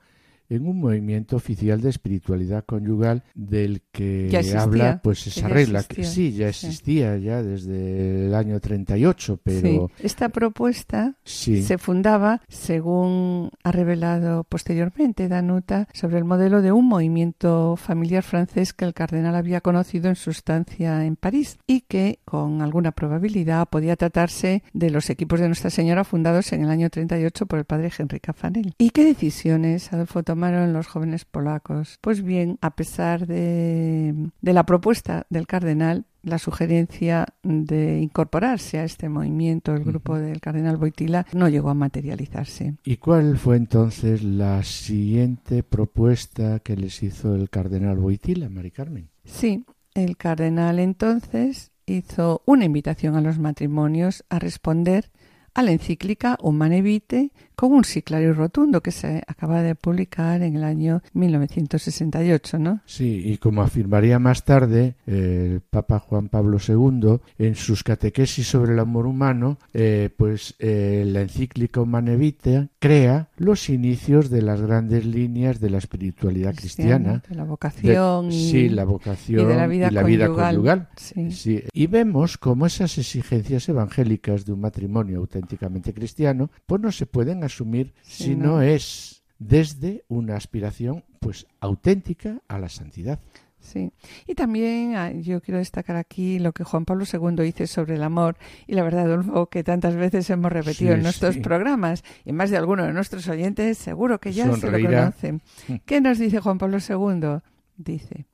en 0.51 0.67
un 0.67 0.81
movimiento 0.81 1.37
oficial 1.37 1.81
de 1.81 1.89
espiritualidad 1.89 2.65
conyugal 2.65 3.23
del 3.35 3.83
que 3.93 4.29
habla 4.57 5.01
pues 5.03 5.27
esa 5.27 5.49
regla. 5.49 5.83
que 5.85 6.05
sí 6.05 6.33
ya 6.33 6.49
existía 6.49 7.17
ya 7.17 7.43
desde 7.43 8.27
el 8.27 8.35
año 8.35 8.61
38 8.61 9.41
pero 9.43 9.91
esta 10.03 10.29
propuesta 10.29 11.15
se 11.25 11.79
fundaba 11.79 12.43
según 12.49 13.51
ha 13.63 13.73
revelado 13.73 14.45
posteriormente 14.45 15.29
Danuta 15.29 15.89
sobre 15.93 16.19
el 16.19 16.25
modelo 16.25 16.63
de 16.63 16.73
un 16.73 16.89
movimiento 16.89 17.77
familiar 17.77 18.25
francés 18.25 18.73
que 18.73 18.85
el 18.85 18.95
cardenal 18.95 19.37
había 19.37 19.61
conocido 19.61 20.09
en 20.09 20.17
su 20.17 20.31
estancia 20.31 21.05
en 21.05 21.17
París 21.17 21.59
y 21.67 21.83
que 21.83 22.19
con 22.25 22.63
alguna 22.63 22.93
probabilidad 22.93 23.69
podía 23.69 23.97
tratarse 23.97 24.63
de 24.73 24.91
los 24.91 25.11
equipos 25.11 25.41
de 25.41 25.47
Nuestra 25.47 25.71
Señora 25.71 26.05
fundados 26.05 26.53
en 26.53 26.65
el 26.65 26.71
año 26.71 26.91
38 26.91 27.47
por 27.47 27.59
el 27.59 27.65
padre 27.65 27.91
Henry 27.97 28.21
Cafanel. 28.21 28.75
¿Y 28.79 28.91
qué 28.91 29.05
decisiones 29.05 29.93
Adolfo 29.93 30.23
los 30.41 30.87
jóvenes 30.87 31.25
polacos? 31.25 31.99
Pues 32.01 32.23
bien, 32.23 32.59
a 32.61 32.75
pesar 32.75 33.27
de, 33.27 34.31
la 34.43 34.65
propuesta 34.65 35.27
del 35.31 35.47
cardenal, 35.47 36.05
la 36.23 36.39
sugerencia 36.39 37.27
de 37.43 38.01
incorporarse 38.01 38.79
a 38.79 38.85
este 38.85 39.09
movimiento, 39.09 39.75
el 39.75 39.85
grupo 39.85 40.19
del 40.19 40.41
cardenal 40.41 40.77
Boitila, 40.77 41.27
no 41.33 41.49
llegó 41.49 41.71
a 41.71 41.75
materializarse. 41.75 42.77
¿Y 42.85 42.97
cuál 42.97 43.39
fue 43.39 43.57
entonces 43.57 44.23
la 44.23 44.63
siguiente 44.63 45.63
propuesta 45.63 46.61
que 46.61 46.77
les 46.77 47.03
hizo 47.03 47.35
el 47.35 47.49
cardenal 47.51 47.99
Boitila, 47.99 48.49
Mari 48.49 48.71
Carmen? 48.71 49.09
Sí, 49.25 49.65
el 49.95 50.17
cardenal 50.17 50.79
entonces 50.79 51.73
hizo 51.87 52.43
una 52.47 52.65
invitación 52.65 53.17
a 53.17 53.21
los 53.21 53.39
matrimonios 53.39 54.25
a 54.29 54.39
responder 54.39 55.11
a 55.55 55.63
la 55.63 55.73
encíclica 55.73 56.39
Humane 56.41 56.83
Vitae 56.83 57.33
con 57.61 57.75
un 57.75 57.85
sí 57.85 58.01
claro 58.01 58.25
y 58.25 58.33
rotundo 58.33 58.81
que 58.81 58.91
se 58.91 59.23
acaba 59.27 59.61
de 59.61 59.75
publicar 59.75 60.41
en 60.41 60.57
el 60.57 60.65
año 60.65 61.03
1968, 61.13 62.59
¿no? 62.59 62.81
Sí, 62.87 63.21
y 63.27 63.37
como 63.37 63.61
afirmaría 63.61 64.19
más 64.19 64.47
tarde 64.47 64.95
el 65.07 65.61
Papa 65.69 65.99
Juan 65.99 66.31
Pablo 66.31 66.57
II 66.57 67.19
en 67.37 67.55
sus 67.57 67.85
catequesis 67.85 68.49
sobre 68.49 68.73
el 68.73 68.79
amor 68.79 69.05
humano, 69.05 69.59
eh, 69.75 70.09
pues 70.17 70.55
eh, 70.59 71.05
la 71.07 71.21
encíclica 71.21 71.83
Humane 71.83 72.17
Vitae 72.17 72.71
crea 72.79 73.29
los 73.37 73.69
inicios 73.69 74.31
de 74.31 74.41
las 74.41 74.63
grandes 74.63 75.05
líneas 75.05 75.61
de 75.61 75.69
la 75.69 75.77
espiritualidad 75.77 76.55
cristiana, 76.55 77.23
de 77.29 77.35
la 77.35 77.45
vocación, 77.45 78.33
y, 78.33 78.51
sí, 78.51 78.69
la 78.71 78.85
vocación 78.85 79.47
de 79.47 79.55
la 79.91 80.03
vida 80.03 80.29
conyugal. 80.29 80.89
Sí. 80.97 81.63
Y 81.75 81.87
vemos 81.89 82.39
cómo 82.39 82.65
esas 82.65 82.97
exigencias 82.97 83.69
evangélicas 83.69 84.47
de 84.47 84.53
un 84.55 84.63
matrimonio 84.63 85.19
auténticamente 85.19 85.93
cristiano, 85.93 86.49
pues 86.65 86.81
no 86.81 86.91
se 86.91 87.05
pueden 87.05 87.45
asumir 87.51 87.93
si 88.03 88.35
no. 88.35 88.63
es 88.63 89.23
desde 89.39 90.05
una 90.09 90.37
aspiración 90.37 91.05
pues 91.19 91.47
auténtica 91.61 92.41
a 92.49 92.59
la 92.59 92.69
santidad. 92.69 93.21
Sí, 93.61 93.93
y 94.27 94.35
también 94.35 94.97
ah, 94.97 95.13
yo 95.13 95.43
quiero 95.43 95.59
destacar 95.59 95.97
aquí 95.97 96.39
lo 96.39 96.53
que 96.53 96.65
Juan 96.65 96.87
Pablo 96.87 97.05
II 97.05 97.45
dice 97.45 97.67
sobre 97.67 97.97
el 97.97 98.03
amor 98.03 98.39
y 98.67 98.75
la 98.75 98.83
verdad, 98.83 99.05
Adolfo, 99.05 99.51
que 99.51 99.63
tantas 99.63 99.97
veces 99.97 100.31
hemos 100.31 100.51
repetido 100.51 100.95
en 100.95 101.03
nuestros 101.03 101.37
programas 101.37 102.03
y 102.25 102.33
más 102.33 102.49
de 102.49 102.57
alguno 102.57 102.87
de 102.87 102.95
nuestros 102.95 103.29
oyentes 103.29 103.77
seguro 103.77 104.19
que 104.19 104.33
ya 104.33 104.51
se 104.57 104.71
lo 104.71 104.81
conocen. 104.81 105.43
¿Qué 105.85 106.01
nos 106.01 106.19
dice 106.19 106.41
Juan 106.41 106.57
Pablo 106.57 106.79
II? 106.79 107.41
Dice, 107.77 108.25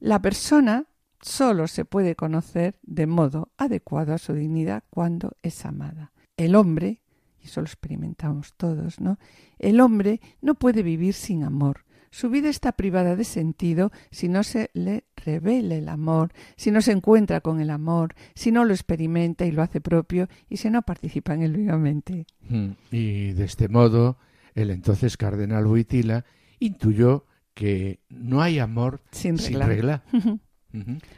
la 0.00 0.20
persona 0.20 0.86
solo 1.20 1.68
se 1.68 1.84
puede 1.84 2.16
conocer 2.16 2.76
de 2.82 3.06
modo 3.06 3.52
adecuado 3.56 4.12
a 4.14 4.18
su 4.18 4.32
dignidad 4.32 4.82
cuando 4.90 5.36
es 5.42 5.64
amada. 5.64 6.12
El 6.36 6.56
hombre 6.56 7.01
y 7.42 7.46
eso 7.46 7.60
lo 7.60 7.66
experimentamos 7.66 8.54
todos, 8.56 9.00
¿no? 9.00 9.18
El 9.58 9.80
hombre 9.80 10.20
no 10.40 10.54
puede 10.54 10.82
vivir 10.82 11.14
sin 11.14 11.44
amor. 11.44 11.84
Su 12.10 12.28
vida 12.28 12.50
está 12.50 12.72
privada 12.72 13.16
de 13.16 13.24
sentido 13.24 13.90
si 14.10 14.28
no 14.28 14.44
se 14.44 14.70
le 14.74 15.04
revela 15.16 15.76
el 15.76 15.88
amor, 15.88 16.32
si 16.56 16.70
no 16.70 16.82
se 16.82 16.92
encuentra 16.92 17.40
con 17.40 17.60
el 17.60 17.70
amor, 17.70 18.14
si 18.34 18.52
no 18.52 18.66
lo 18.66 18.74
experimenta 18.74 19.46
y 19.46 19.50
lo 19.50 19.62
hace 19.62 19.80
propio 19.80 20.28
y 20.50 20.58
si 20.58 20.68
no 20.68 20.82
participa 20.82 21.32
en 21.32 21.42
él 21.42 21.56
vivamente. 21.56 22.26
Hmm. 22.48 22.72
Y 22.90 23.32
de 23.32 23.44
este 23.44 23.68
modo, 23.68 24.18
el 24.54 24.70
entonces 24.70 25.16
cardenal 25.16 25.66
Huitila 25.66 26.26
intuyó 26.58 27.24
que 27.54 28.00
no 28.10 28.42
hay 28.42 28.58
amor 28.58 29.00
sin 29.10 29.38
regla. 29.38 30.04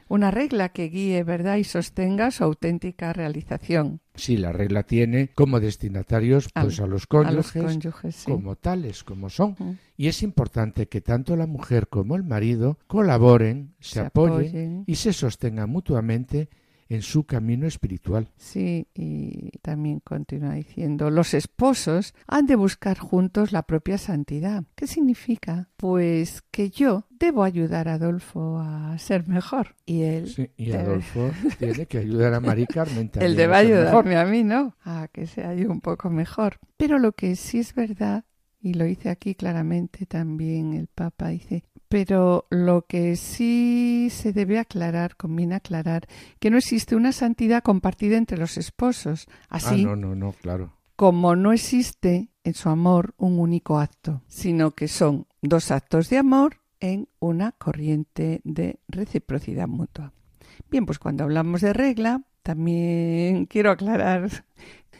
Una 0.08 0.30
regla 0.30 0.70
que 0.70 0.88
guíe, 0.88 1.22
¿verdad?, 1.24 1.56
y 1.56 1.64
sostenga 1.64 2.30
su 2.30 2.44
auténtica 2.44 3.12
realización. 3.12 4.00
Sí, 4.14 4.36
la 4.36 4.52
regla 4.52 4.84
tiene 4.84 5.30
como 5.34 5.60
destinatarios 5.60 6.48
pues, 6.52 6.80
a, 6.80 6.86
los 6.86 7.06
cónyuges, 7.06 8.24
como 8.24 8.56
tales, 8.56 9.04
como 9.04 9.30
son. 9.30 9.78
Y 9.96 10.08
es 10.08 10.22
importante 10.22 10.88
que 10.88 11.00
tanto 11.00 11.36
la 11.36 11.46
mujer 11.46 11.88
como 11.88 12.16
el 12.16 12.24
marido 12.24 12.78
colaboren, 12.86 13.74
se, 13.80 14.00
apoyen, 14.00 14.84
y 14.86 14.96
se 14.96 15.12
sostengan 15.12 15.70
mutuamente 15.70 16.48
en 16.94 17.02
su 17.02 17.24
camino 17.24 17.66
espiritual. 17.66 18.28
Sí, 18.36 18.86
y 18.94 19.50
también 19.62 20.00
continúa 20.00 20.54
diciendo, 20.54 21.10
los 21.10 21.34
esposos 21.34 22.14
han 22.26 22.46
de 22.46 22.56
buscar 22.56 22.98
juntos 22.98 23.52
la 23.52 23.62
propia 23.62 23.98
santidad. 23.98 24.64
¿Qué 24.74 24.86
significa? 24.86 25.68
Pues 25.76 26.42
que 26.50 26.70
yo 26.70 27.06
debo 27.10 27.44
ayudar 27.44 27.88
a 27.88 27.94
Adolfo 27.94 28.58
a 28.60 28.96
ser 28.98 29.26
mejor 29.28 29.76
y 29.86 30.02
él 30.02 30.28
Sí, 30.28 30.50
y 30.56 30.66
debe- 30.66 30.78
Adolfo 30.82 31.30
tiene 31.58 31.86
que 31.86 31.98
ayudar 31.98 32.34
a 32.34 32.40
Mari 32.40 32.66
Carmen 32.66 33.08
también. 33.08 33.30
él 33.30 33.36
debe 33.36 33.54
a 33.54 33.60
ser 33.60 33.68
mejor. 33.68 33.86
ayudarme 34.06 34.16
a 34.16 34.24
mí, 34.24 34.44
¿no? 34.44 34.76
A 34.84 35.08
que 35.12 35.26
sea 35.26 35.54
yo 35.54 35.70
un 35.70 35.80
poco 35.80 36.10
mejor. 36.10 36.58
Pero 36.76 36.98
lo 36.98 37.12
que 37.12 37.36
sí 37.36 37.58
es 37.58 37.74
verdad, 37.74 38.24
y 38.60 38.74
lo 38.74 38.84
dice 38.84 39.10
aquí 39.10 39.34
claramente 39.34 40.06
también 40.06 40.72
el 40.72 40.86
Papa, 40.86 41.28
dice, 41.28 41.64
pero 41.94 42.44
lo 42.50 42.86
que 42.86 43.14
sí 43.14 44.08
se 44.10 44.32
debe 44.32 44.58
aclarar, 44.58 45.14
conviene 45.16 45.54
aclarar, 45.54 46.08
que 46.40 46.50
no 46.50 46.58
existe 46.58 46.96
una 46.96 47.12
santidad 47.12 47.62
compartida 47.62 48.16
entre 48.16 48.36
los 48.36 48.58
esposos. 48.58 49.28
Así, 49.48 49.82
Ah, 49.84 49.86
no, 49.86 49.94
no, 49.94 50.16
no, 50.16 50.32
claro. 50.32 50.72
como 50.96 51.36
no 51.36 51.52
existe 51.52 52.30
en 52.42 52.54
su 52.54 52.68
amor 52.68 53.14
un 53.16 53.38
único 53.38 53.78
acto, 53.78 54.22
sino 54.26 54.72
que 54.72 54.88
son 54.88 55.28
dos 55.40 55.70
actos 55.70 56.10
de 56.10 56.18
amor 56.18 56.56
en 56.80 57.08
una 57.20 57.52
corriente 57.52 58.40
de 58.42 58.80
reciprocidad 58.88 59.68
mutua. 59.68 60.12
Bien, 60.72 60.86
pues 60.86 60.98
cuando 60.98 61.22
hablamos 61.22 61.60
de 61.60 61.74
regla, 61.74 62.22
también 62.42 63.46
quiero 63.46 63.70
aclarar 63.70 64.28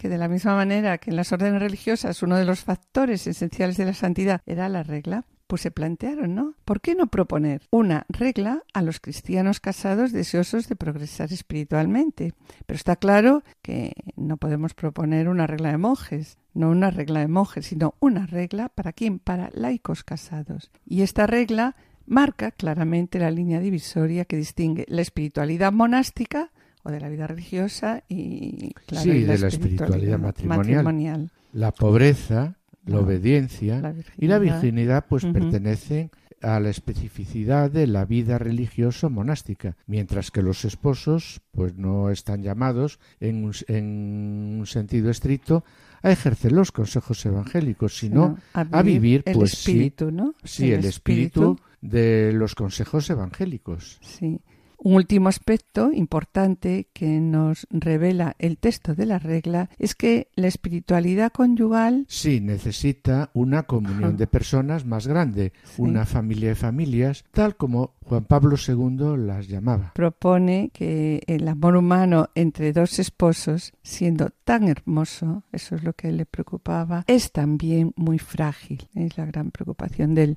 que 0.00 0.08
de 0.08 0.18
la 0.18 0.28
misma 0.28 0.54
manera 0.54 0.98
que 0.98 1.10
en 1.10 1.16
las 1.16 1.32
órdenes 1.32 1.60
religiosas 1.60 2.22
uno 2.22 2.36
de 2.36 2.44
los 2.44 2.60
factores 2.60 3.26
esenciales 3.26 3.76
de 3.78 3.86
la 3.86 3.94
santidad 3.94 4.42
era 4.46 4.68
la 4.68 4.84
regla, 4.84 5.24
pues 5.54 5.62
se 5.62 5.70
plantearon, 5.70 6.34
¿no? 6.34 6.54
¿Por 6.64 6.80
qué 6.80 6.96
no 6.96 7.06
proponer 7.06 7.62
una 7.70 8.06
regla 8.08 8.64
a 8.73 8.82
los 8.82 8.99
cristianos 8.99 9.61
casados 9.61 10.11
deseosos 10.11 10.68
de 10.68 10.75
progresar 10.75 11.32
espiritualmente? 11.32 12.32
Pero 12.66 12.76
está 12.76 12.96
claro 12.96 13.44
que 13.62 13.92
no 14.16 14.37
podemos 14.37 14.75
proponer 14.75 15.28
una 15.28 15.46
regla 15.46 15.70
de 15.70 15.78
monjes, 15.78 16.38
no 16.54 16.70
una 16.70 16.90
regla 16.90 17.20
de 17.20 17.28
monjes, 17.28 17.66
sino 17.66 17.94
una 18.00 18.26
regla 18.26 18.68
para 18.68 18.92
quién? 18.92 19.20
Para 19.20 19.49
laicos 19.54 20.02
casados. 20.02 20.73
Y 20.84 21.02
esta 21.02 21.28
regla 21.28 21.76
marca 22.04 22.50
claramente 22.50 23.20
la 23.20 23.30
línea 23.30 23.61
divisoria 23.61 24.25
que 24.25 24.37
distingue 24.37 24.87
la 24.88 25.02
espiritualidad 25.02 25.73
monástica 25.73 26.50
o 26.82 26.90
de 26.90 26.99
la 26.99 27.08
vida 27.08 27.28
religiosa 27.28 28.02
y 28.08 28.73
claro, 28.87 29.04
Sí, 29.04 29.18
y 29.18 29.23
de 29.23 29.38
la 29.38 29.46
espiritualidad 29.46 30.18
matrimonial. 30.18 31.30
La 31.52 31.70
pobreza, 31.70 32.56
la 32.86 33.00
obediencia 33.00 33.80
la 33.80 33.94
y 34.16 34.26
la 34.26 34.38
virginidad. 34.38 35.06
pues 35.08 35.24
pertenecen 35.24 36.10
a 36.42 36.60
la 36.60 36.68
especificidad 36.68 37.70
de 37.70 37.86
la 37.86 38.04
vida 38.04 38.38
religiosa 38.38 39.08
monástica, 39.08 39.76
mientras 39.86 40.30
que 40.30 40.42
los 40.42 40.64
esposos 40.64 41.40
pues 41.52 41.74
no 41.76 42.10
están 42.10 42.42
llamados 42.42 43.00
en 43.20 43.44
un, 43.44 43.52
en 43.68 44.56
un 44.60 44.66
sentido 44.66 45.10
estricto 45.10 45.64
a 46.02 46.10
ejercer 46.10 46.52
los 46.52 46.70
consejos 46.70 47.24
evangélicos, 47.24 47.96
sino 47.96 48.36
a 48.52 48.82
vivir, 48.82 49.22
el 49.24 49.36
pues, 49.36 49.52
sí, 49.52 49.70
espíritu, 49.70 50.10
¿no? 50.10 50.34
sí 50.44 50.70
el 50.70 50.84
espíritu 50.84 51.58
de 51.80 52.32
los 52.34 52.54
consejos 52.54 53.08
evangélicos. 53.08 53.98
Sí. 54.02 54.40
Un 54.86 54.96
último 54.96 55.30
aspecto 55.30 55.90
importante 55.94 56.88
que 56.92 57.18
nos 57.18 57.66
revela 57.70 58.36
el 58.38 58.58
texto 58.58 58.94
de 58.94 59.06
la 59.06 59.18
regla 59.18 59.70
es 59.78 59.94
que 59.94 60.28
la 60.36 60.47
espiritualidad 60.47 61.32
conyugal 61.32 62.04
Sí, 62.06 62.40
necesita 62.40 63.30
una 63.32 63.62
comunión 63.62 64.04
Ajá. 64.04 64.12
de 64.18 64.26
personas 64.26 64.84
más 64.84 65.06
grande, 65.06 65.54
Sí. 65.64 65.80
una 65.80 66.04
familia 66.04 66.50
de 66.50 66.54
familias, 66.54 67.25
tal 67.32 67.56
como 67.56 67.94
Juan 68.04 68.25
Pablo 68.26 68.56
II 68.58 69.16
las 69.16 69.49
llamaba. 69.49 69.92
propone 69.94 70.68
que 70.75 71.23
el 71.28 71.49
amor 71.49 71.76
humano 71.76 72.28
entre 72.34 72.75
dos 72.75 72.99
esposos, 72.99 73.73
siendo 73.82 74.28
tan 74.44 74.68
hermoso, 74.68 75.44
eso 75.50 75.76
es 75.76 75.82
lo 75.82 75.94
que 75.94 76.12
le 76.12 76.26
preocupaba, 76.26 77.04
es 77.06 77.32
también 77.32 77.94
muy 77.97 78.18
frágil. 78.18 78.86
Es 78.94 79.16
la 79.16 79.25
gran 79.25 79.50
preocupación 79.50 80.14
de 80.14 80.25
él. 80.25 80.36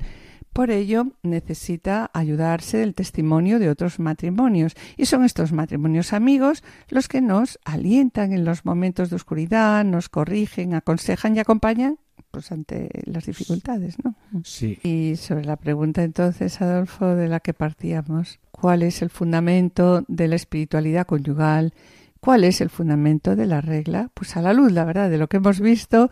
Por 0.53 0.71
ello, 0.71 1.07
necesita 1.21 2.09
ayudarse 2.13 2.77
del 2.77 2.95
testimonio 2.95 3.59
de 3.59 3.69
otros 3.69 3.99
matrimonios. 3.99 4.73
Y 4.97 5.05
son 5.05 5.23
estos 5.23 5.51
matrimonios 5.51 6.13
amigos 6.13 6.63
los 6.89 7.07
que 7.07 7.21
nos 7.21 7.59
alientan 7.63 8.33
en 8.33 8.43
los 8.43 8.65
momentos 8.65 9.09
de 9.09 9.17
oscuridad, 9.17 9.85
nos 9.85 10.09
corrigen, 10.09 10.73
aconsejan 10.73 11.35
y 11.35 11.39
acompañan 11.39 11.99
pues 12.31 12.51
ante 12.51 12.89
las 13.05 13.25
dificultades, 13.25 13.95
¿no? 14.03 14.15
Sí, 14.43 14.79
Y 14.83 15.15
sobre 15.15 15.45
la 15.45 15.55
pregunta 15.55 16.03
entonces, 16.03 16.61
Adolfo, 16.61 17.15
de 17.15 17.27
la 17.27 17.39
que 17.39 17.53
partíamos, 17.53 18.39
¿cuál 18.51 18.83
es 18.83 19.01
el 19.01 19.09
fundamento 19.09 20.03
de 20.07 20.27
la 20.27 20.35
espiritualidad 20.35 21.07
conyugal? 21.07 21.73
¿Cuál 22.19 22.43
es 22.43 22.61
el 22.61 22.69
fundamento 22.69 23.35
de 23.35 23.45
la 23.45 23.61
regla? 23.61 24.11
Pues 24.13 24.35
a 24.37 24.41
la 24.41 24.53
luz, 24.53 24.71
la 24.71 24.85
verdad, 24.85 25.09
de 25.09 25.17
lo 25.17 25.27
que 25.27 25.37
hemos 25.37 25.59
visto, 25.59 26.09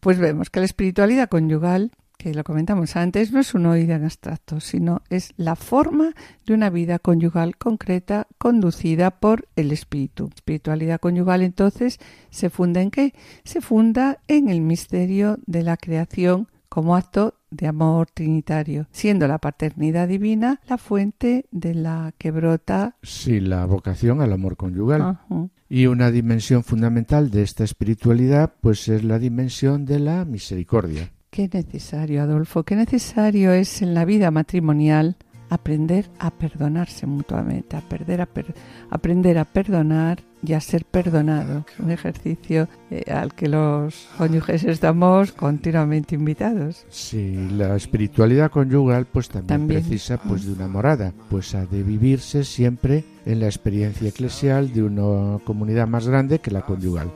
pues 0.00 0.18
vemos 0.18 0.50
que 0.50 0.60
la 0.60 0.66
espiritualidad 0.66 1.28
conyugal, 1.28 1.92
que 2.18 2.34
lo 2.34 2.42
comentamos 2.42 2.96
antes, 2.96 3.32
no 3.32 3.38
es 3.38 3.54
un 3.54 3.66
oído 3.66 3.94
en 3.94 4.04
abstracto, 4.04 4.58
sino 4.60 5.02
es 5.08 5.32
la 5.36 5.54
forma 5.54 6.14
de 6.44 6.52
una 6.52 6.68
vida 6.68 6.98
conyugal 6.98 7.56
concreta 7.56 8.26
conducida 8.38 9.12
por 9.12 9.48
el 9.54 9.70
espíritu. 9.70 10.28
Espiritualidad 10.34 11.00
conyugal 11.00 11.42
entonces 11.42 11.98
se 12.30 12.50
funda 12.50 12.82
en 12.82 12.90
qué? 12.90 13.14
Se 13.44 13.60
funda 13.60 14.18
en 14.26 14.48
el 14.48 14.60
misterio 14.60 15.38
de 15.46 15.62
la 15.62 15.76
creación 15.76 16.48
como 16.68 16.96
acto 16.96 17.34
de 17.50 17.66
amor 17.66 18.08
trinitario, 18.12 18.88
siendo 18.90 19.26
la 19.26 19.38
paternidad 19.38 20.08
divina 20.08 20.60
la 20.68 20.76
fuente 20.76 21.46
de 21.50 21.74
la 21.74 22.12
que 22.18 22.30
brota. 22.30 22.96
sí, 23.02 23.40
la 23.40 23.64
vocación 23.64 24.20
al 24.20 24.32
amor 24.32 24.56
conyugal. 24.56 25.02
Ajá. 25.02 25.48
Y 25.70 25.86
una 25.86 26.10
dimensión 26.10 26.64
fundamental 26.64 27.30
de 27.30 27.42
esta 27.42 27.62
espiritualidad 27.62 28.54
pues 28.60 28.88
es 28.88 29.04
la 29.04 29.18
dimensión 29.18 29.84
de 29.84 29.98
la 30.00 30.24
misericordia. 30.24 31.10
Qué 31.30 31.48
necesario, 31.52 32.22
Adolfo, 32.22 32.62
qué 32.64 32.74
necesario 32.74 33.52
es 33.52 33.82
en 33.82 33.94
la 33.94 34.04
vida 34.04 34.30
matrimonial 34.30 35.16
aprender 35.50 36.06
a 36.18 36.30
perdonarse 36.30 37.06
mutuamente, 37.06 37.76
a 37.76 37.80
perder 37.80 38.20
a 38.20 38.26
per- 38.26 38.54
aprender 38.90 39.38
a 39.38 39.44
perdonar 39.46 40.20
y 40.42 40.52
a 40.52 40.60
ser 40.60 40.84
perdonado. 40.84 41.64
Un 41.78 41.90
ejercicio 41.90 42.68
eh, 42.90 43.10
al 43.10 43.34
que 43.34 43.48
los 43.48 44.08
cónyuges 44.18 44.64
estamos 44.64 45.32
continuamente 45.32 46.14
invitados. 46.14 46.84
Sí, 46.90 47.34
la 47.56 47.76
espiritualidad 47.76 48.50
conyugal 48.50 49.06
pues 49.06 49.28
también, 49.28 49.46
También. 49.60 49.80
precisa 49.82 50.18
pues 50.18 50.44
de 50.46 50.52
una 50.52 50.68
morada, 50.68 51.12
pues 51.30 51.54
ha 51.54 51.64
de 51.66 51.82
vivirse 51.82 52.44
siempre 52.44 53.04
en 53.24 53.40
la 53.40 53.46
experiencia 53.46 54.08
eclesial 54.08 54.72
de 54.72 54.82
una 54.82 55.38
comunidad 55.44 55.86
más 55.88 56.06
grande 56.08 56.40
que 56.40 56.50
la 56.50 56.62
conyugal. 56.62 57.10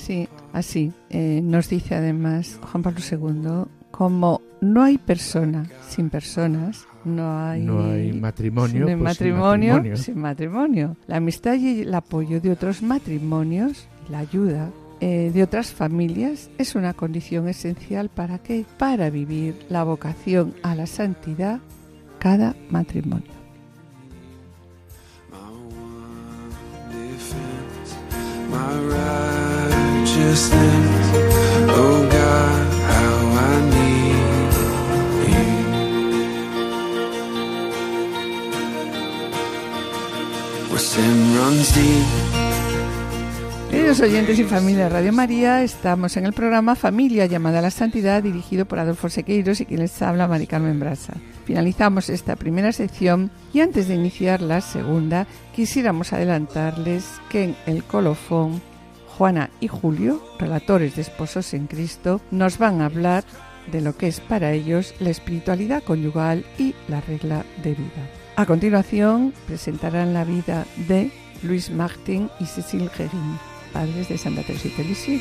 Sí, 0.00 0.28
así 0.54 0.92
eh, 1.10 1.40
nos 1.44 1.68
dice 1.68 1.94
además 1.94 2.58
Juan 2.70 2.82
Pablo 2.82 3.00
II, 3.00 3.70
como 3.90 4.40
no 4.62 4.82
hay 4.82 4.96
persona 4.96 5.68
sin 5.88 6.08
personas, 6.08 6.86
no 7.04 7.38
hay, 7.38 7.62
No 7.62 7.84
hay 7.84 8.12
matrimonio, 8.14 8.86
sin 8.86 8.98
pues, 8.98 9.16
sin 9.16 9.34
matrimonio, 9.34 9.96
sin 9.96 10.18
matrimonio. 10.18 10.96
La 11.06 11.16
amistad 11.16 11.54
y 11.54 11.82
el 11.82 11.94
apoyo 11.94 12.40
de 12.40 12.50
otros 12.50 12.82
matrimonios, 12.82 13.88
la 14.08 14.20
ayuda 14.20 14.70
eh, 15.00 15.30
de 15.34 15.42
otras 15.42 15.72
familias 15.72 16.50
es 16.56 16.74
una 16.74 16.94
condición 16.94 17.46
esencial 17.48 18.08
para 18.08 18.38
qué? 18.38 18.64
Para 18.78 19.10
vivir 19.10 19.54
la 19.68 19.84
vocación 19.84 20.54
a 20.62 20.74
la 20.74 20.86
santidad 20.86 21.60
cada 22.18 22.56
matrimonio. 22.70 23.40
My 28.50 29.29
Queridos 43.70 44.00
oyentes 44.00 44.38
y 44.38 44.44
familia 44.44 44.84
de 44.84 44.88
Radio 44.90 45.12
María, 45.12 45.64
estamos 45.64 46.16
en 46.16 46.26
el 46.26 46.32
programa 46.32 46.76
Familia 46.76 47.26
llamada 47.26 47.58
a 47.58 47.62
la 47.62 47.72
Santidad, 47.72 48.22
dirigido 48.22 48.66
por 48.66 48.78
Adolfo 48.78 49.08
Sequeiros 49.08 49.60
y 49.60 49.66
quien 49.66 49.80
les 49.80 50.00
habla, 50.00 50.28
Mari 50.28 50.46
Carmen 50.46 50.78
Brasa. 50.78 51.14
Finalizamos 51.44 52.08
esta 52.08 52.36
primera 52.36 52.70
sección 52.70 53.32
y 53.52 53.60
antes 53.60 53.88
de 53.88 53.96
iniciar 53.96 54.42
la 54.42 54.60
segunda, 54.60 55.26
quisiéramos 55.56 56.12
adelantarles 56.12 57.04
que 57.28 57.42
en 57.44 57.56
el 57.66 57.82
colofón, 57.82 58.62
Juana 59.20 59.50
y 59.60 59.68
Julio, 59.68 60.18
relatores 60.38 60.96
de 60.96 61.02
Esposos 61.02 61.52
en 61.52 61.66
Cristo, 61.66 62.22
nos 62.30 62.56
van 62.56 62.80
a 62.80 62.86
hablar 62.86 63.22
de 63.70 63.82
lo 63.82 63.94
que 63.94 64.06
es 64.06 64.18
para 64.18 64.52
ellos 64.52 64.94
la 64.98 65.10
espiritualidad 65.10 65.82
conyugal 65.82 66.42
y 66.56 66.74
la 66.88 67.02
regla 67.02 67.44
de 67.62 67.74
vida. 67.74 68.08
A 68.36 68.46
continuación, 68.46 69.34
presentarán 69.46 70.14
la 70.14 70.24
vida 70.24 70.64
de 70.88 71.10
Luis 71.42 71.68
Martin 71.68 72.30
y 72.40 72.46
Cecil 72.46 72.88
Gerin, 72.88 73.38
padres 73.74 74.08
de 74.08 74.16
Santa 74.16 74.40
Teresita 74.42 74.78
de 74.78 74.88
Lisieux. 74.88 75.20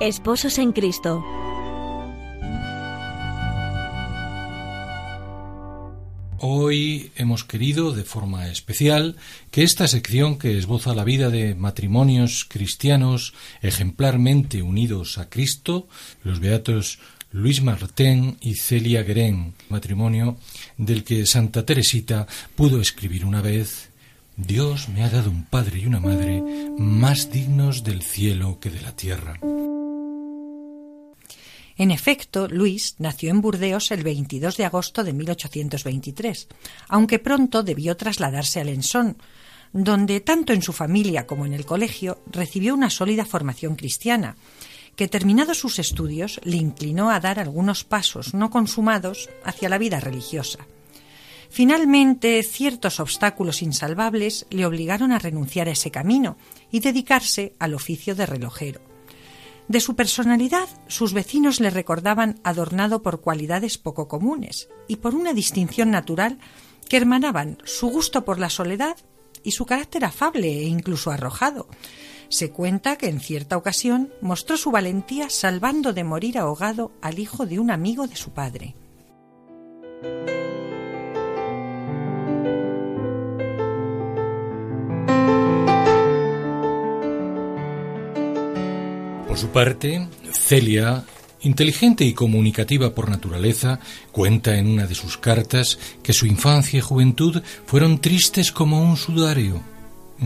Esposos 0.00 0.56
en 0.56 0.72
Cristo. 0.72 1.22
Hoy 6.38 7.12
hemos 7.16 7.44
querido, 7.44 7.92
de 7.92 8.04
forma 8.04 8.48
especial, 8.48 9.16
que 9.50 9.62
esta 9.62 9.86
sección 9.88 10.38
que 10.38 10.56
esboza 10.56 10.94
la 10.94 11.04
vida 11.04 11.28
de 11.28 11.54
matrimonios 11.54 12.46
cristianos 12.48 13.34
ejemplarmente 13.60 14.62
unidos 14.62 15.18
a 15.18 15.28
Cristo, 15.28 15.86
los 16.24 16.40
beatos 16.40 16.98
Luis 17.30 17.60
Martín 17.60 18.38
y 18.40 18.54
Celia 18.54 19.02
Guerén, 19.02 19.52
matrimonio 19.68 20.38
del 20.78 21.04
que 21.04 21.26
Santa 21.26 21.66
Teresita 21.66 22.26
pudo 22.56 22.80
escribir 22.80 23.26
una 23.26 23.42
vez 23.42 23.90
Dios 24.38 24.88
me 24.88 25.02
ha 25.02 25.10
dado 25.10 25.30
un 25.30 25.44
padre 25.44 25.80
y 25.80 25.86
una 25.86 26.00
madre 26.00 26.42
más 26.78 27.30
dignos 27.30 27.84
del 27.84 28.00
cielo 28.00 28.58
que 28.60 28.70
de 28.70 28.80
la 28.80 28.96
tierra. 28.96 29.38
En 31.80 31.90
efecto, 31.90 32.46
Luis 32.46 32.96
nació 32.98 33.30
en 33.30 33.40
Burdeos 33.40 33.90
el 33.90 34.02
22 34.02 34.58
de 34.58 34.66
agosto 34.66 35.02
de 35.02 35.14
1823, 35.14 36.46
aunque 36.88 37.18
pronto 37.18 37.62
debió 37.62 37.96
trasladarse 37.96 38.60
a 38.60 38.64
Lensón, 38.64 39.16
donde 39.72 40.20
tanto 40.20 40.52
en 40.52 40.60
su 40.60 40.74
familia 40.74 41.26
como 41.26 41.46
en 41.46 41.54
el 41.54 41.64
colegio 41.64 42.20
recibió 42.26 42.74
una 42.74 42.90
sólida 42.90 43.24
formación 43.24 43.76
cristiana, 43.76 44.36
que 44.94 45.08
terminados 45.08 45.56
sus 45.56 45.78
estudios 45.78 46.38
le 46.44 46.58
inclinó 46.58 47.08
a 47.08 47.18
dar 47.18 47.38
algunos 47.40 47.82
pasos 47.84 48.34
no 48.34 48.50
consumados 48.50 49.30
hacia 49.42 49.70
la 49.70 49.78
vida 49.78 50.00
religiosa. 50.00 50.58
Finalmente, 51.48 52.42
ciertos 52.42 53.00
obstáculos 53.00 53.62
insalvables 53.62 54.44
le 54.50 54.66
obligaron 54.66 55.12
a 55.12 55.18
renunciar 55.18 55.66
a 55.66 55.72
ese 55.72 55.90
camino 55.90 56.36
y 56.70 56.80
dedicarse 56.80 57.54
al 57.58 57.72
oficio 57.72 58.14
de 58.14 58.26
relojero. 58.26 58.89
De 59.70 59.78
su 59.78 59.94
personalidad, 59.94 60.68
sus 60.88 61.12
vecinos 61.12 61.60
le 61.60 61.70
recordaban 61.70 62.40
adornado 62.42 63.02
por 63.02 63.20
cualidades 63.20 63.78
poco 63.78 64.08
comunes 64.08 64.68
y 64.88 64.96
por 64.96 65.14
una 65.14 65.32
distinción 65.32 65.92
natural 65.92 66.40
que 66.88 66.96
hermanaban 66.96 67.58
su 67.62 67.86
gusto 67.86 68.24
por 68.24 68.40
la 68.40 68.50
soledad 68.50 68.96
y 69.44 69.52
su 69.52 69.66
carácter 69.66 70.04
afable 70.04 70.48
e 70.48 70.64
incluso 70.64 71.12
arrojado. 71.12 71.68
Se 72.30 72.50
cuenta 72.50 72.96
que 72.96 73.06
en 73.06 73.20
cierta 73.20 73.56
ocasión 73.56 74.12
mostró 74.20 74.56
su 74.56 74.72
valentía 74.72 75.30
salvando 75.30 75.92
de 75.92 76.02
morir 76.02 76.38
ahogado 76.38 76.90
al 77.00 77.20
hijo 77.20 77.46
de 77.46 77.60
un 77.60 77.70
amigo 77.70 78.08
de 78.08 78.16
su 78.16 78.32
padre. 78.32 78.74
Su 89.40 89.48
parte, 89.48 90.06
Celia, 90.34 91.02
inteligente 91.40 92.04
y 92.04 92.12
comunicativa 92.12 92.94
por 92.94 93.08
naturaleza, 93.08 93.80
cuenta 94.12 94.58
en 94.58 94.66
una 94.66 94.86
de 94.86 94.94
sus 94.94 95.16
cartas 95.16 95.78
que 96.02 96.12
su 96.12 96.26
infancia 96.26 96.76
y 96.76 96.82
juventud 96.82 97.40
fueron 97.64 98.02
tristes 98.02 98.52
como 98.52 98.82
un 98.82 98.98
sudario. 98.98 99.62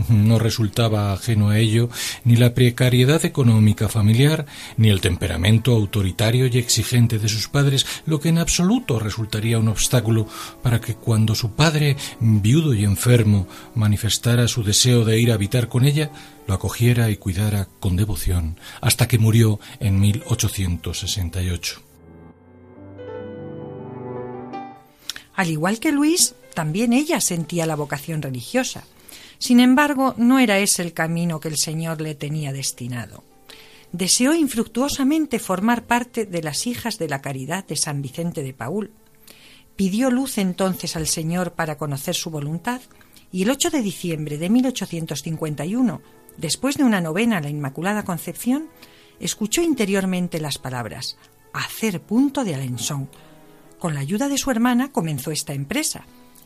No 0.09 0.37
resultaba 0.37 1.13
ajeno 1.13 1.47
a 1.47 1.59
ello 1.59 1.89
ni 2.25 2.35
la 2.35 2.53
precariedad 2.53 3.23
económica 3.23 3.87
familiar, 3.87 4.47
ni 4.75 4.89
el 4.89 4.99
temperamento 4.99 5.71
autoritario 5.71 6.47
y 6.47 6.57
exigente 6.57 7.17
de 7.17 7.29
sus 7.29 7.47
padres, 7.47 7.85
lo 8.05 8.19
que 8.19 8.27
en 8.27 8.37
absoluto 8.37 8.99
resultaría 8.99 9.59
un 9.59 9.69
obstáculo 9.69 10.27
para 10.61 10.81
que 10.81 10.95
cuando 10.95 11.35
su 11.35 11.51
padre, 11.51 11.95
viudo 12.19 12.73
y 12.73 12.83
enfermo, 12.83 13.47
manifestara 13.75 14.49
su 14.49 14.61
deseo 14.61 15.05
de 15.05 15.21
ir 15.21 15.31
a 15.31 15.35
habitar 15.35 15.69
con 15.69 15.85
ella, 15.85 16.11
lo 16.47 16.53
acogiera 16.53 17.09
y 17.09 17.17
cuidara 17.17 17.67
con 17.79 17.95
devoción, 17.95 18.59
hasta 18.81 19.07
que 19.07 19.17
murió 19.17 19.59
en 19.79 19.99
1868. 19.99 21.81
Al 25.35 25.49
igual 25.49 25.79
que 25.79 25.91
Luis, 25.91 26.35
también 26.53 26.93
ella 26.93 27.19
sentía 27.19 27.65
la 27.65 27.75
vocación 27.75 28.21
religiosa. 28.21 28.85
Sin 29.37 29.59
embargo, 29.59 30.15
no 30.17 30.39
era 30.39 30.59
ese 30.59 30.81
el 30.81 30.93
camino 30.93 31.39
que 31.39 31.49
el 31.49 31.57
Señor 31.57 32.01
le 32.01 32.15
tenía 32.15 32.53
destinado. 32.53 33.23
Deseó 33.91 34.33
infructuosamente 34.33 35.39
formar 35.39 35.83
parte 35.83 36.25
de 36.25 36.41
las 36.41 36.67
hijas 36.67 36.97
de 36.97 37.09
la 37.09 37.21
caridad 37.21 37.65
de 37.65 37.75
San 37.75 38.01
Vicente 38.01 38.43
de 38.43 38.53
Paul. 38.53 38.91
Pidió 39.75 40.09
luz 40.09 40.37
entonces 40.37 40.95
al 40.95 41.07
Señor 41.07 41.51
para 41.51 41.77
conocer 41.77 42.15
su 42.15 42.29
voluntad 42.29 42.81
y 43.31 43.43
el 43.43 43.49
8 43.49 43.69
de 43.71 43.81
diciembre 43.81 44.37
de 44.37 44.49
1851, 44.49 46.01
después 46.37 46.77
de 46.77 46.83
una 46.83 47.01
novena 47.01 47.37
a 47.37 47.41
la 47.41 47.49
Inmaculada 47.49 48.03
Concepción, 48.03 48.67
escuchó 49.19 49.61
interiormente 49.61 50.39
las 50.39 50.57
palabras 50.57 51.17
hacer 51.53 52.01
punto 52.01 52.43
de 52.43 52.55
Alençon. 52.55 53.09
Con 53.79 53.93
la 53.93 54.01
ayuda 54.01 54.27
de 54.27 54.37
su 54.37 54.51
hermana 54.51 54.91
comenzó 54.91 55.31
esta 55.31 55.53
empresa 55.53 56.05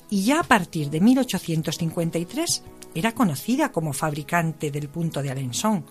y 0.10 0.24
ya 0.24 0.40
a 0.40 0.44
partir 0.44 0.90
de 0.90 1.02
1853 1.02 2.64
era 2.96 3.14
conocida 3.14 3.72
como 3.72 3.94
fabricante 3.94 4.72
del 4.72 4.90
punto 4.90 5.22
de 5.22 5.32
Alençon. 5.32 5.86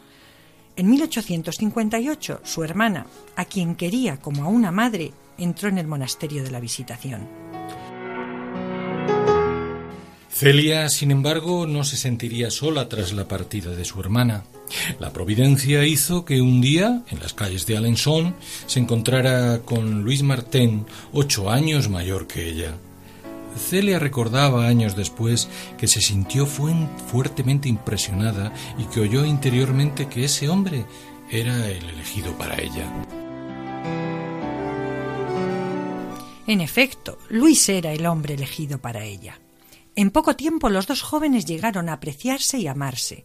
En 0.76 0.88
1858, 0.90 2.40
su 2.44 2.62
hermana, 2.62 3.06
a 3.34 3.44
quien 3.44 3.74
quería 3.74 4.18
como 4.18 4.44
a 4.44 4.48
una 4.48 4.70
madre, 4.70 5.12
entró 5.37 5.68
en 5.68 5.78
el 5.78 5.88
monasterio 5.88 6.44
de 6.44 6.50
la 6.50 6.61
Visitación. 6.61 7.26
Celia, 10.38 10.88
sin 10.88 11.11
embargo, 11.11 11.66
no 11.66 11.83
se 11.83 11.96
sentiría 11.96 12.53
sola 12.53 12.88
tras 12.88 13.12
la 13.12 13.27
partida 13.27 13.72
de 13.72 13.85
su 13.85 13.98
hermana. 13.98 14.44
La 15.01 15.12
providencia 15.12 15.85
hizo 15.85 16.24
que 16.24 16.40
un 16.40 16.61
día, 16.61 17.03
en 17.11 17.18
las 17.18 17.35
calles 17.35 17.66
de 17.66 17.77
Alençon, 17.77 18.37
se 18.68 18.79
encontrara 18.79 19.62
con 19.62 20.05
Luis 20.05 20.22
Martín, 20.22 20.87
ocho 21.12 21.51
años 21.51 21.88
mayor 21.88 22.29
que 22.29 22.48
ella. 22.48 22.77
Celia 23.57 23.98
recordaba 23.98 24.68
años 24.68 24.94
después 24.94 25.48
que 25.77 25.88
se 25.88 26.01
sintió 26.01 26.46
fuertemente 26.46 27.68
impresionada 27.68 28.53
y 28.79 28.85
que 28.85 29.01
oyó 29.01 29.24
interiormente 29.24 30.07
que 30.07 30.27
ese 30.27 30.48
hombre 30.48 30.87
era 31.33 31.68
el 31.68 31.83
elegido 31.83 32.38
para 32.38 32.62
ella. 32.62 32.87
En 36.46 36.61
efecto, 36.61 37.18
Luis 37.29 37.68
era 37.68 37.92
el 37.92 38.07
hombre 38.07 38.35
elegido 38.35 38.79
para 38.79 39.03
ella. 39.03 39.40
En 39.98 40.12
poco 40.12 40.37
tiempo 40.37 40.68
los 40.68 40.87
dos 40.87 41.02
jóvenes 41.02 41.44
llegaron 41.44 41.88
a 41.88 41.94
apreciarse 41.94 42.56
y 42.61 42.68
amarse, 42.68 43.24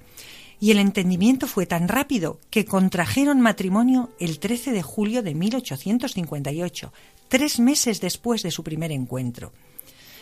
y 0.59 0.71
el 0.71 0.79
entendimiento 0.79 1.45
fue 1.45 1.67
tan 1.67 1.87
rápido 1.87 2.39
que 2.49 2.65
contrajeron 2.65 3.41
matrimonio 3.41 4.09
el 4.19 4.39
13 4.39 4.71
de 4.71 4.81
julio 4.81 5.21
de 5.21 5.35
1858, 5.35 6.91
tres 7.27 7.59
meses 7.59 8.01
después 8.01 8.41
de 8.41 8.49
su 8.49 8.63
primer 8.63 8.91
encuentro. 8.91 9.53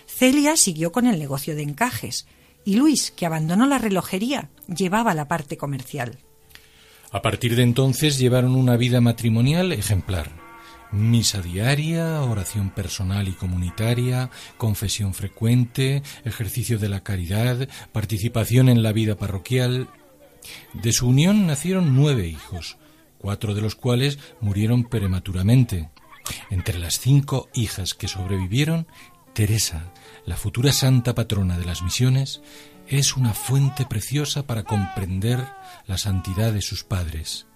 Celia 0.07 0.57
siguió 0.57 0.91
con 0.91 1.07
el 1.07 1.19
negocio 1.19 1.55
de 1.55 1.63
encajes 1.63 2.27
y 2.65 2.75
Luis, 2.75 3.11
que 3.11 3.25
abandonó 3.25 3.65
la 3.65 3.77
relojería, 3.77 4.49
llevaba 4.67 5.13
la 5.13 5.29
parte 5.29 5.55
comercial. 5.55 6.17
A 7.11 7.21
partir 7.21 7.55
de 7.55 7.63
entonces 7.63 8.19
llevaron 8.19 8.55
una 8.55 8.75
vida 8.75 8.99
matrimonial 8.99 9.71
ejemplar. 9.71 10.40
Misa 10.91 11.41
diaria, 11.41 12.21
oración 12.21 12.69
personal 12.69 13.27
y 13.27 13.31
comunitaria, 13.31 14.29
confesión 14.57 15.13
frecuente, 15.13 16.03
ejercicio 16.25 16.79
de 16.79 16.89
la 16.89 17.01
caridad, 17.01 17.69
participación 17.91 18.67
en 18.67 18.83
la 18.83 18.91
vida 18.91 19.15
parroquial. 19.15 19.87
De 20.73 20.91
su 20.91 21.07
unión 21.07 21.47
nacieron 21.47 21.95
nueve 21.95 22.27
hijos, 22.27 22.77
cuatro 23.17 23.53
de 23.53 23.61
los 23.61 23.75
cuales 23.75 24.19
murieron 24.41 24.83
prematuramente. 24.83 25.89
Entre 26.49 26.77
las 26.77 26.99
cinco 26.99 27.49
hijas 27.53 27.93
que 27.93 28.07
sobrevivieron, 28.07 28.87
Teresa, 29.33 29.93
la 30.25 30.35
futura 30.35 30.73
santa 30.73 31.15
patrona 31.15 31.57
de 31.57 31.65
las 31.65 31.81
misiones, 31.83 32.41
es 32.87 33.15
una 33.15 33.33
fuente 33.33 33.85
preciosa 33.85 34.45
para 34.45 34.63
comprender 34.63 35.47
la 35.87 35.97
santidad 35.97 36.51
de 36.51 36.61
sus 36.61 36.83
padres. 36.83 37.47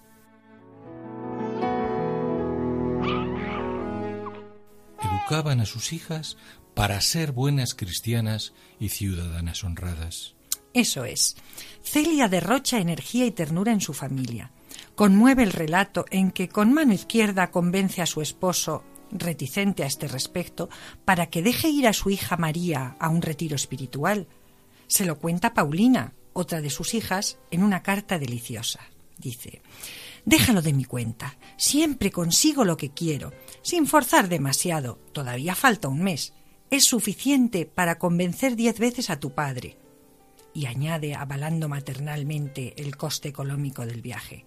Educaban 5.02 5.60
a 5.60 5.66
sus 5.66 5.92
hijas 5.92 6.36
para 6.74 7.00
ser 7.00 7.32
buenas 7.32 7.74
cristianas 7.74 8.52
y 8.78 8.90
ciudadanas 8.90 9.64
honradas. 9.64 10.34
Eso 10.74 11.04
es. 11.04 11.36
Celia 11.82 12.28
derrocha 12.28 12.78
energía 12.78 13.24
y 13.24 13.30
ternura 13.30 13.72
en 13.72 13.80
su 13.80 13.94
familia. 13.94 14.50
Conmueve 14.94 15.42
el 15.42 15.52
relato 15.52 16.04
en 16.10 16.30
que 16.30 16.48
con 16.48 16.72
mano 16.72 16.92
izquierda 16.92 17.50
convence 17.50 18.02
a 18.02 18.06
su 18.06 18.20
esposo 18.20 18.84
reticente 19.10 19.84
a 19.84 19.86
este 19.86 20.08
respecto, 20.08 20.68
para 21.04 21.26
que 21.26 21.42
deje 21.42 21.68
ir 21.68 21.86
a 21.86 21.92
su 21.92 22.10
hija 22.10 22.36
María 22.36 22.96
a 22.98 23.08
un 23.08 23.22
retiro 23.22 23.56
espiritual. 23.56 24.26
Se 24.86 25.04
lo 25.04 25.18
cuenta 25.18 25.54
Paulina, 25.54 26.12
otra 26.32 26.60
de 26.60 26.70
sus 26.70 26.94
hijas, 26.94 27.38
en 27.50 27.62
una 27.62 27.82
carta 27.82 28.18
deliciosa. 28.18 28.80
Dice, 29.18 29.62
Déjalo 30.26 30.60
de 30.60 30.72
mi 30.72 30.84
cuenta, 30.84 31.38
siempre 31.56 32.10
consigo 32.10 32.64
lo 32.64 32.76
que 32.76 32.90
quiero, 32.90 33.32
sin 33.62 33.86
forzar 33.86 34.28
demasiado, 34.28 34.98
todavía 35.12 35.54
falta 35.54 35.86
un 35.86 36.02
mes. 36.02 36.34
Es 36.68 36.84
suficiente 36.84 37.64
para 37.64 37.96
convencer 37.96 38.56
diez 38.56 38.80
veces 38.80 39.08
a 39.08 39.20
tu 39.20 39.34
padre. 39.34 39.78
Y 40.52 40.66
añade, 40.66 41.14
avalando 41.14 41.68
maternalmente 41.68 42.74
el 42.76 42.96
coste 42.96 43.28
económico 43.28 43.86
del 43.86 44.02
viaje. 44.02 44.44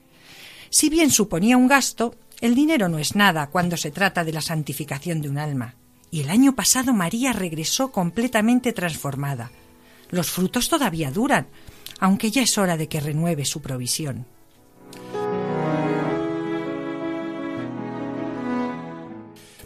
Si 0.70 0.90
bien 0.90 1.12
suponía 1.12 1.56
un 1.56 1.70
gasto, 1.70 2.14
el 2.42 2.56
dinero 2.56 2.90
no 2.90 3.00
es 3.00 3.16
nada 3.16 3.50
cuando 3.50 3.78
se 3.78 3.90
trata 3.90 4.26
de 4.26 4.34
la 4.34 4.42
santificación 4.42 5.22
de 5.22 5.30
un 5.30 5.38
alma. 5.38 5.76
Y 6.12 6.20
el 6.20 6.30
año 6.30 6.56
pasado 6.56 6.94
María 6.94 7.32
regresó 7.32 7.94
completamente 7.94 8.74
transformada. 8.74 9.50
Los 10.10 10.30
frutos 10.30 10.68
todavía 10.68 11.10
duran, 11.10 11.48
aunque 12.02 12.32
ya 12.32 12.42
es 12.42 12.58
hora 12.58 12.76
de 12.76 12.90
que 12.90 13.00
renueve 13.00 13.46
su 13.46 13.62
provisión. 13.62 14.26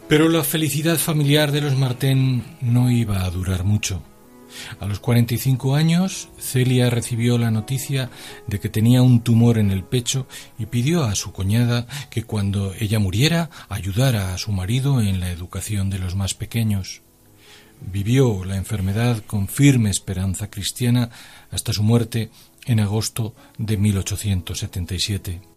Pero 0.08 0.28
la 0.28 0.44
felicidad 0.44 0.98
familiar 0.98 1.50
de 1.50 1.62
los 1.62 1.76
Martén 1.76 2.44
no 2.60 2.90
iba 2.90 3.24
a 3.24 3.30
durar 3.30 3.64
mucho. 3.64 4.02
A 4.78 4.86
los 4.86 5.00
45 5.00 5.74
años, 5.74 6.28
Celia 6.38 6.90
recibió 6.90 7.38
la 7.38 7.50
noticia 7.50 8.10
de 8.46 8.60
que 8.60 8.68
tenía 8.68 9.02
un 9.02 9.22
tumor 9.22 9.58
en 9.58 9.70
el 9.70 9.82
pecho 9.82 10.26
y 10.58 10.66
pidió 10.66 11.04
a 11.04 11.14
su 11.14 11.32
cuñada 11.32 11.86
que 12.10 12.22
cuando 12.22 12.74
ella 12.74 12.98
muriera 12.98 13.50
ayudara 13.70 14.34
a 14.34 14.38
su 14.38 14.52
marido 14.52 15.00
en 15.00 15.20
la 15.20 15.30
educación 15.30 15.88
de 15.88 15.98
los 15.98 16.14
más 16.14 16.34
pequeños. 16.34 17.00
Vivió 17.80 18.44
la 18.44 18.56
enfermedad 18.56 19.22
con 19.26 19.48
firme 19.48 19.90
esperanza 19.90 20.50
cristiana 20.50 21.10
hasta 21.50 21.72
su 21.72 21.82
muerte 21.82 22.30
en 22.66 22.80
agosto 22.80 23.34
de 23.58 23.78
1877. 23.78 25.53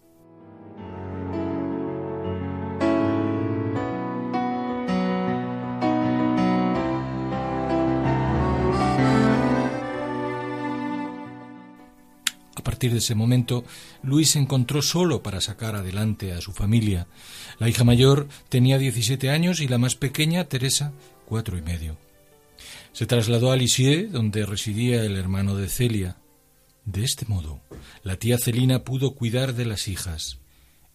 Partir 12.77 12.91
de 12.91 12.99
ese 12.99 13.15
momento, 13.15 13.63
Luis 14.03 14.29
se 14.29 14.39
encontró 14.39 14.83
solo 14.83 15.23
para 15.23 15.41
sacar 15.41 15.75
adelante 15.75 16.33
a 16.33 16.41
su 16.41 16.51
familia. 16.51 17.07
La 17.57 17.67
hija 17.67 17.83
mayor 17.83 18.27
tenía 18.49 18.77
17 18.77 19.31
años 19.31 19.61
y 19.61 19.67
la 19.67 19.79
más 19.79 19.95
pequeña, 19.95 20.43
Teresa, 20.43 20.93
cuatro 21.25 21.57
y 21.57 21.63
medio. 21.63 21.97
Se 22.91 23.07
trasladó 23.07 23.51
a 23.51 23.55
Lisieux, 23.55 24.11
donde 24.11 24.45
residía 24.45 25.03
el 25.03 25.15
hermano 25.15 25.55
de 25.55 25.69
Celia. 25.69 26.17
De 26.85 27.03
este 27.03 27.25
modo, 27.25 27.61
la 28.03 28.17
tía 28.17 28.37
Celina 28.37 28.83
pudo 28.83 29.15
cuidar 29.15 29.55
de 29.55 29.65
las 29.65 29.87
hijas. 29.87 30.37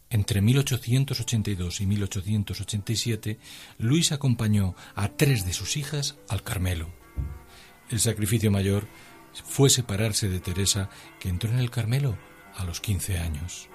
Entre 0.09 0.41
1882 0.41 1.81
y 1.81 1.87
1887, 1.87 3.39
Luis 3.79 4.13
acompañó 4.13 4.77
a 4.95 5.09
tres 5.09 5.45
de 5.45 5.53
sus 5.53 5.77
hijas 5.77 6.15
al 6.29 6.45
Carmelo. 6.45 6.91
El 7.91 7.99
sacrificio 7.99 8.53
mayor 8.53 8.87
fue 9.45 9.71
separarse 9.71 10.29
de 10.29 10.41
Teresa, 10.41 10.91
que 11.19 11.29
entró 11.29 11.51
en 11.51 11.59
el 11.59 11.71
Carmelo 11.71 12.19
a 12.55 12.65
los 12.65 12.81
15 12.81 13.19
años. 13.19 13.69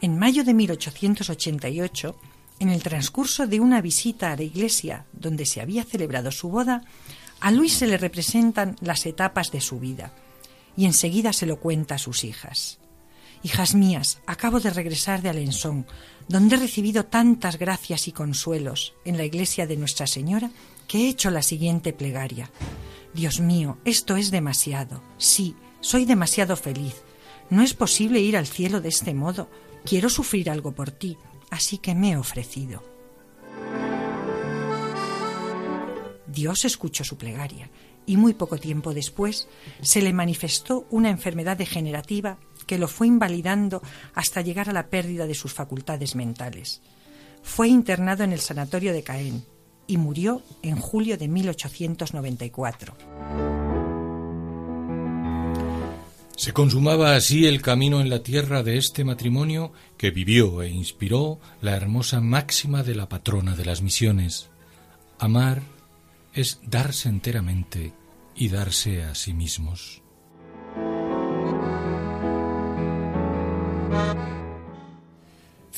En 0.00 0.18
mayo 0.18 0.44
de 0.44 0.54
1888, 0.54 2.16
en 2.60 2.68
el 2.68 2.82
transcurso 2.82 3.46
de 3.46 3.60
una 3.60 3.80
visita 3.80 4.32
a 4.32 4.36
la 4.36 4.42
iglesia 4.42 5.06
donde 5.12 5.46
se 5.46 5.60
había 5.60 5.84
celebrado 5.84 6.30
su 6.30 6.48
boda, 6.48 6.82
a 7.40 7.50
Luis 7.50 7.74
se 7.74 7.86
le 7.86 7.98
representan 7.98 8.76
las 8.80 9.06
etapas 9.06 9.50
de 9.50 9.60
su 9.60 9.80
vida 9.80 10.12
y 10.76 10.84
enseguida 10.84 11.32
se 11.32 11.46
lo 11.46 11.58
cuenta 11.58 11.96
a 11.96 11.98
sus 11.98 12.24
hijas. 12.24 12.78
Hijas 13.42 13.74
mías, 13.74 14.20
acabo 14.26 14.60
de 14.60 14.70
regresar 14.70 15.22
de 15.22 15.30
Alençon, 15.30 15.86
donde 16.28 16.56
he 16.56 16.58
recibido 16.58 17.06
tantas 17.06 17.58
gracias 17.58 18.06
y 18.08 18.12
consuelos 18.12 18.92
en 19.04 19.16
la 19.16 19.24
iglesia 19.24 19.66
de 19.66 19.76
Nuestra 19.76 20.06
Señora 20.06 20.50
que 20.90 21.04
he 21.06 21.08
hecho 21.08 21.30
la 21.30 21.42
siguiente 21.42 21.92
plegaria. 21.92 22.50
Dios 23.14 23.38
mío, 23.38 23.78
esto 23.84 24.16
es 24.16 24.32
demasiado. 24.32 25.04
Sí, 25.18 25.54
soy 25.78 26.04
demasiado 26.04 26.56
feliz. 26.56 27.04
No 27.48 27.62
es 27.62 27.74
posible 27.74 28.18
ir 28.18 28.36
al 28.36 28.48
cielo 28.48 28.80
de 28.80 28.88
este 28.88 29.14
modo. 29.14 29.48
Quiero 29.84 30.08
sufrir 30.08 30.50
algo 30.50 30.72
por 30.72 30.90
ti, 30.90 31.16
así 31.48 31.78
que 31.78 31.94
me 31.94 32.10
he 32.10 32.16
ofrecido. 32.16 32.82
Dios 36.26 36.64
escuchó 36.64 37.04
su 37.04 37.16
plegaria 37.16 37.70
y 38.04 38.16
muy 38.16 38.34
poco 38.34 38.58
tiempo 38.58 38.92
después 38.92 39.46
se 39.82 40.02
le 40.02 40.12
manifestó 40.12 40.88
una 40.90 41.10
enfermedad 41.10 41.56
degenerativa 41.56 42.40
que 42.66 42.78
lo 42.78 42.88
fue 42.88 43.06
invalidando 43.06 43.80
hasta 44.12 44.40
llegar 44.40 44.68
a 44.68 44.72
la 44.72 44.88
pérdida 44.88 45.28
de 45.28 45.34
sus 45.36 45.54
facultades 45.54 46.16
mentales. 46.16 46.82
Fue 47.44 47.68
internado 47.68 48.24
en 48.24 48.32
el 48.32 48.40
sanatorio 48.40 48.92
de 48.92 49.04
Caen 49.04 49.44
y 49.90 49.96
murió 49.96 50.40
en 50.62 50.76
julio 50.76 51.18
de 51.18 51.26
1894. 51.26 52.94
Se 56.36 56.52
consumaba 56.52 57.16
así 57.16 57.46
el 57.46 57.60
camino 57.60 58.00
en 58.00 58.08
la 58.08 58.22
tierra 58.22 58.62
de 58.62 58.78
este 58.78 59.04
matrimonio 59.04 59.72
que 59.98 60.12
vivió 60.12 60.62
e 60.62 60.70
inspiró 60.70 61.40
la 61.60 61.76
hermosa 61.76 62.20
máxima 62.20 62.84
de 62.84 62.94
la 62.94 63.08
patrona 63.08 63.56
de 63.56 63.64
las 63.64 63.82
misiones. 63.82 64.48
Amar 65.18 65.62
es 66.34 66.60
darse 66.62 67.08
enteramente 67.08 67.92
y 68.36 68.48
darse 68.48 69.02
a 69.02 69.16
sí 69.16 69.34
mismos. 69.34 70.02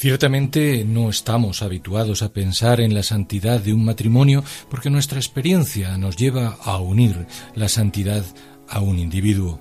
Ciertamente 0.03 0.85
no 0.85 1.11
estamos 1.11 1.63
habituados 1.63 2.23
a 2.23 2.33
pensar 2.33 2.81
en 2.81 2.93
la 2.93 3.05
santidad 3.05 3.61
de 3.61 3.73
un 3.73 3.85
matrimonio 3.85 4.43
porque 4.69 4.91
nuestra 4.91 5.21
experiencia 5.21 5.97
nos 5.97 6.17
lleva 6.17 6.59
a 6.65 6.79
unir 6.79 7.29
la 7.55 7.69
santidad 7.69 8.25
a 8.69 8.81
un 8.81 8.99
individuo. 8.99 9.61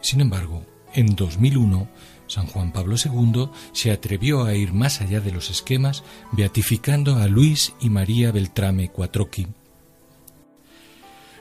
Sin 0.00 0.22
embargo, 0.22 0.64
en 0.94 1.14
2001, 1.14 1.86
San 2.28 2.46
Juan 2.46 2.72
Pablo 2.72 2.96
II 2.96 3.50
se 3.72 3.90
atrevió 3.90 4.44
a 4.44 4.54
ir 4.54 4.72
más 4.72 5.02
allá 5.02 5.20
de 5.20 5.32
los 5.32 5.50
esquemas, 5.50 6.02
beatificando 6.32 7.16
a 7.16 7.28
Luis 7.28 7.74
y 7.78 7.90
María 7.90 8.32
Beltrame 8.32 8.88
Quattrocchi. 8.88 9.48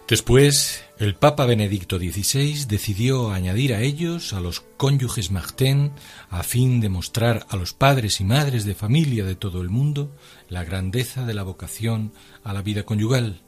Después, 0.07 0.85
el 0.99 1.15
Papa 1.15 1.45
Benedicto 1.45 1.99
XVI 1.99 2.65
decidió 2.65 3.31
añadir 3.31 3.73
a 3.73 3.81
ellos 3.81 4.31
a 4.31 4.39
los 4.39 4.61
cónyuges 4.61 5.31
Martin 5.31 5.91
a 6.29 6.43
fin 6.43 6.79
de 6.79 6.87
mostrar 6.87 7.45
a 7.49 7.57
los 7.57 7.73
padres 7.73 8.21
y 8.21 8.23
madres 8.23 8.63
de 8.63 8.73
familia 8.73 9.25
de 9.25 9.35
todo 9.35 9.61
el 9.61 9.69
mundo 9.69 10.15
la 10.47 10.63
grandeza 10.63 11.25
de 11.25 11.33
la 11.33 11.43
vocación 11.43 12.13
a 12.45 12.53
la 12.53 12.61
vida 12.61 12.83
conyugal, 12.83 13.41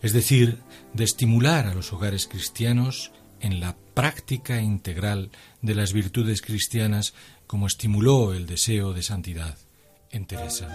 es 0.00 0.14
decir, 0.14 0.56
de 0.94 1.04
estimular 1.04 1.66
a 1.66 1.74
los 1.74 1.92
hogares 1.92 2.26
cristianos 2.26 3.12
en 3.40 3.60
la 3.60 3.76
práctica 3.92 4.62
integral 4.62 5.30
de 5.60 5.74
las 5.74 5.92
virtudes 5.92 6.40
cristianas 6.40 7.12
como 7.46 7.66
estimuló 7.66 8.32
el 8.32 8.46
deseo 8.46 8.94
de 8.94 9.02
santidad 9.02 9.58
en 10.10 10.24
Teresa. 10.24 10.68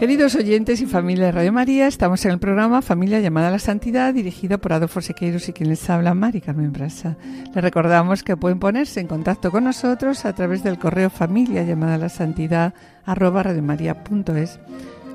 Queridos 0.00 0.34
oyentes 0.34 0.80
y 0.80 0.86
familia 0.86 1.26
de 1.26 1.32
Radio 1.32 1.52
María, 1.52 1.86
estamos 1.86 2.24
en 2.24 2.30
el 2.30 2.38
programa 2.38 2.80
Familia 2.80 3.20
llamada 3.20 3.48
a 3.48 3.50
la 3.50 3.58
Santidad, 3.58 4.14
dirigido 4.14 4.56
por 4.58 4.72
Adolfo 4.72 5.02
Sequeiros 5.02 5.46
y 5.50 5.52
quien 5.52 5.68
les 5.68 5.90
habla, 5.90 6.14
Mari 6.14 6.40
Carmen 6.40 6.72
Brasa. 6.72 7.18
Les 7.54 7.62
recordamos 7.62 8.22
que 8.22 8.34
pueden 8.34 8.58
ponerse 8.60 9.00
en 9.00 9.08
contacto 9.08 9.50
con 9.50 9.64
nosotros 9.64 10.24
a 10.24 10.34
través 10.34 10.62
del 10.64 10.78
correo 10.78 11.10
familia 11.10 11.64
llamada 11.64 11.96
a 11.96 11.98
la 11.98 12.08
santidad 12.08 12.72
arroba 13.04 13.42
radiomaria.es 13.42 14.58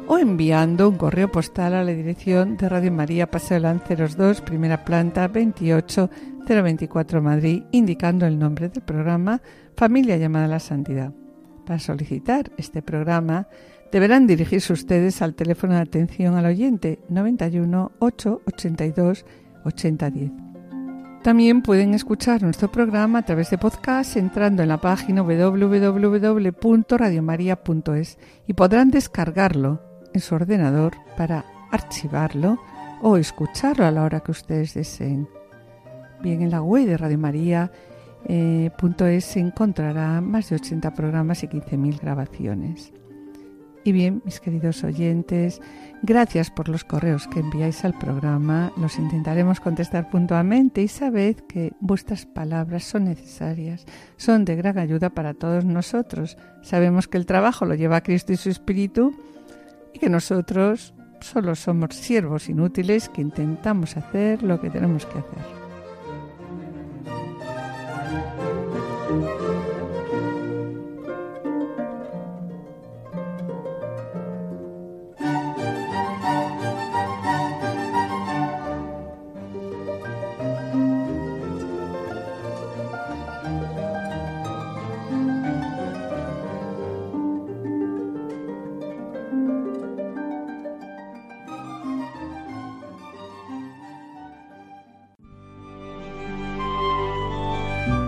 o 0.06 0.20
enviando 0.20 0.88
un 0.88 0.98
correo 0.98 1.32
postal 1.32 1.74
a 1.74 1.84
la 1.84 1.92
dirección 1.92 2.56
de 2.56 2.70
Radio 2.70 2.92
María 2.92 3.26
Paseo 3.26 3.58
Lanceros 3.58 4.16
2, 4.16 4.42
primera 4.42 4.86
planta 4.86 5.28
28024 5.28 7.24
Madrid, 7.24 7.64
indicando 7.72 8.28
el 8.28 8.38
nombre 8.38 8.70
del 8.70 8.84
programa 8.84 9.42
Familia 9.76 10.18
llamada 10.18 10.46
a 10.46 10.50
la 10.50 10.60
Santidad. 10.60 11.12
Para 11.66 11.80
solicitar 11.80 12.52
este 12.58 12.84
programa, 12.84 13.48
deberán 13.92 14.28
dirigirse 14.28 14.72
ustedes 14.74 15.22
al 15.22 15.36
teléfono 15.36 15.76
de 15.76 15.82
atención 15.82 16.36
al 16.36 16.46
oyente 16.46 17.00
91 17.10 17.92
882 18.00 19.26
8010. 19.66 20.32
También 21.24 21.62
pueden 21.64 21.96
escuchar 21.96 22.44
nuestro 22.44 22.72
programa 22.72 23.20
a 23.20 23.26
través 23.26 23.50
de 23.50 23.58
podcast 23.58 24.16
entrando 24.16 24.62
en 24.62 24.70
la 24.70 24.80
página 24.80 25.24
www.radiomaria.es 25.24 28.20
y 28.46 28.54
podrán 28.54 28.92
descargarlo 28.92 29.82
en 30.14 30.22
su 30.22 30.36
ordenador 30.36 30.94
para 31.18 31.44
archivarlo 31.72 32.60
o 33.02 33.18
escucharlo 33.18 33.86
a 33.86 33.92
la 33.92 34.04
hora 34.04 34.20
que 34.20 34.30
ustedes 34.32 34.76
deseen. 34.76 35.28
Bien, 36.22 36.44
en 36.44 36.52
la 36.52 36.62
web 36.62 36.86
de 36.86 36.98
Radio 36.98 37.18
María 37.18 37.72
se 38.28 39.40
encontrará 39.40 40.22
más 40.22 40.50
de 40.50 40.58
80 40.58 40.94
programas 40.94 41.44
y 41.44 41.48
15.000 41.48 42.02
grabaciones. 42.02 42.94
Y 43.86 43.92
bien, 43.92 44.24
mis 44.26 44.40
queridos 44.40 44.84
oyentes, 44.84 45.62
gracias 46.02 46.50
por 46.50 46.70
los 46.70 46.84
correos 46.84 47.28
que 47.28 47.40
enviáis 47.40 47.86
al 47.86 47.96
programa. 47.96 48.74
Los 48.78 48.98
intentaremos 48.98 49.60
contestar 49.60 50.10
puntualmente 50.10 50.82
y 50.82 50.88
sabed 50.88 51.36
que 51.48 51.72
vuestras 51.82 52.26
palabras 52.26 52.84
son 52.84 53.06
necesarias, 53.06 53.86
son 54.18 54.44
de 54.44 54.56
gran 54.56 54.80
ayuda 54.80 55.12
para 55.12 55.36
todos 55.36 55.66
nosotros. 55.66 56.36
Sabemos 56.64 57.08
que 57.08 57.20
el 57.20 57.28
trabajo 57.28 57.66
lo 57.66 57.76
lleva 57.76 58.02
Cristo 58.02 58.34
y 58.34 58.38
su 58.38 58.50
Espíritu 58.50 59.14
y 59.94 60.00
que 60.00 60.10
nosotros 60.10 60.96
solo 61.20 61.54
somos 61.54 61.94
siervos 61.94 62.50
inútiles 62.50 63.08
que 63.08 63.22
intentamos 63.22 63.98
hacer 63.98 64.42
lo 64.42 64.60
que 64.60 64.72
tenemos 64.72 65.06
que 65.06 65.20
hacer. 65.20 65.65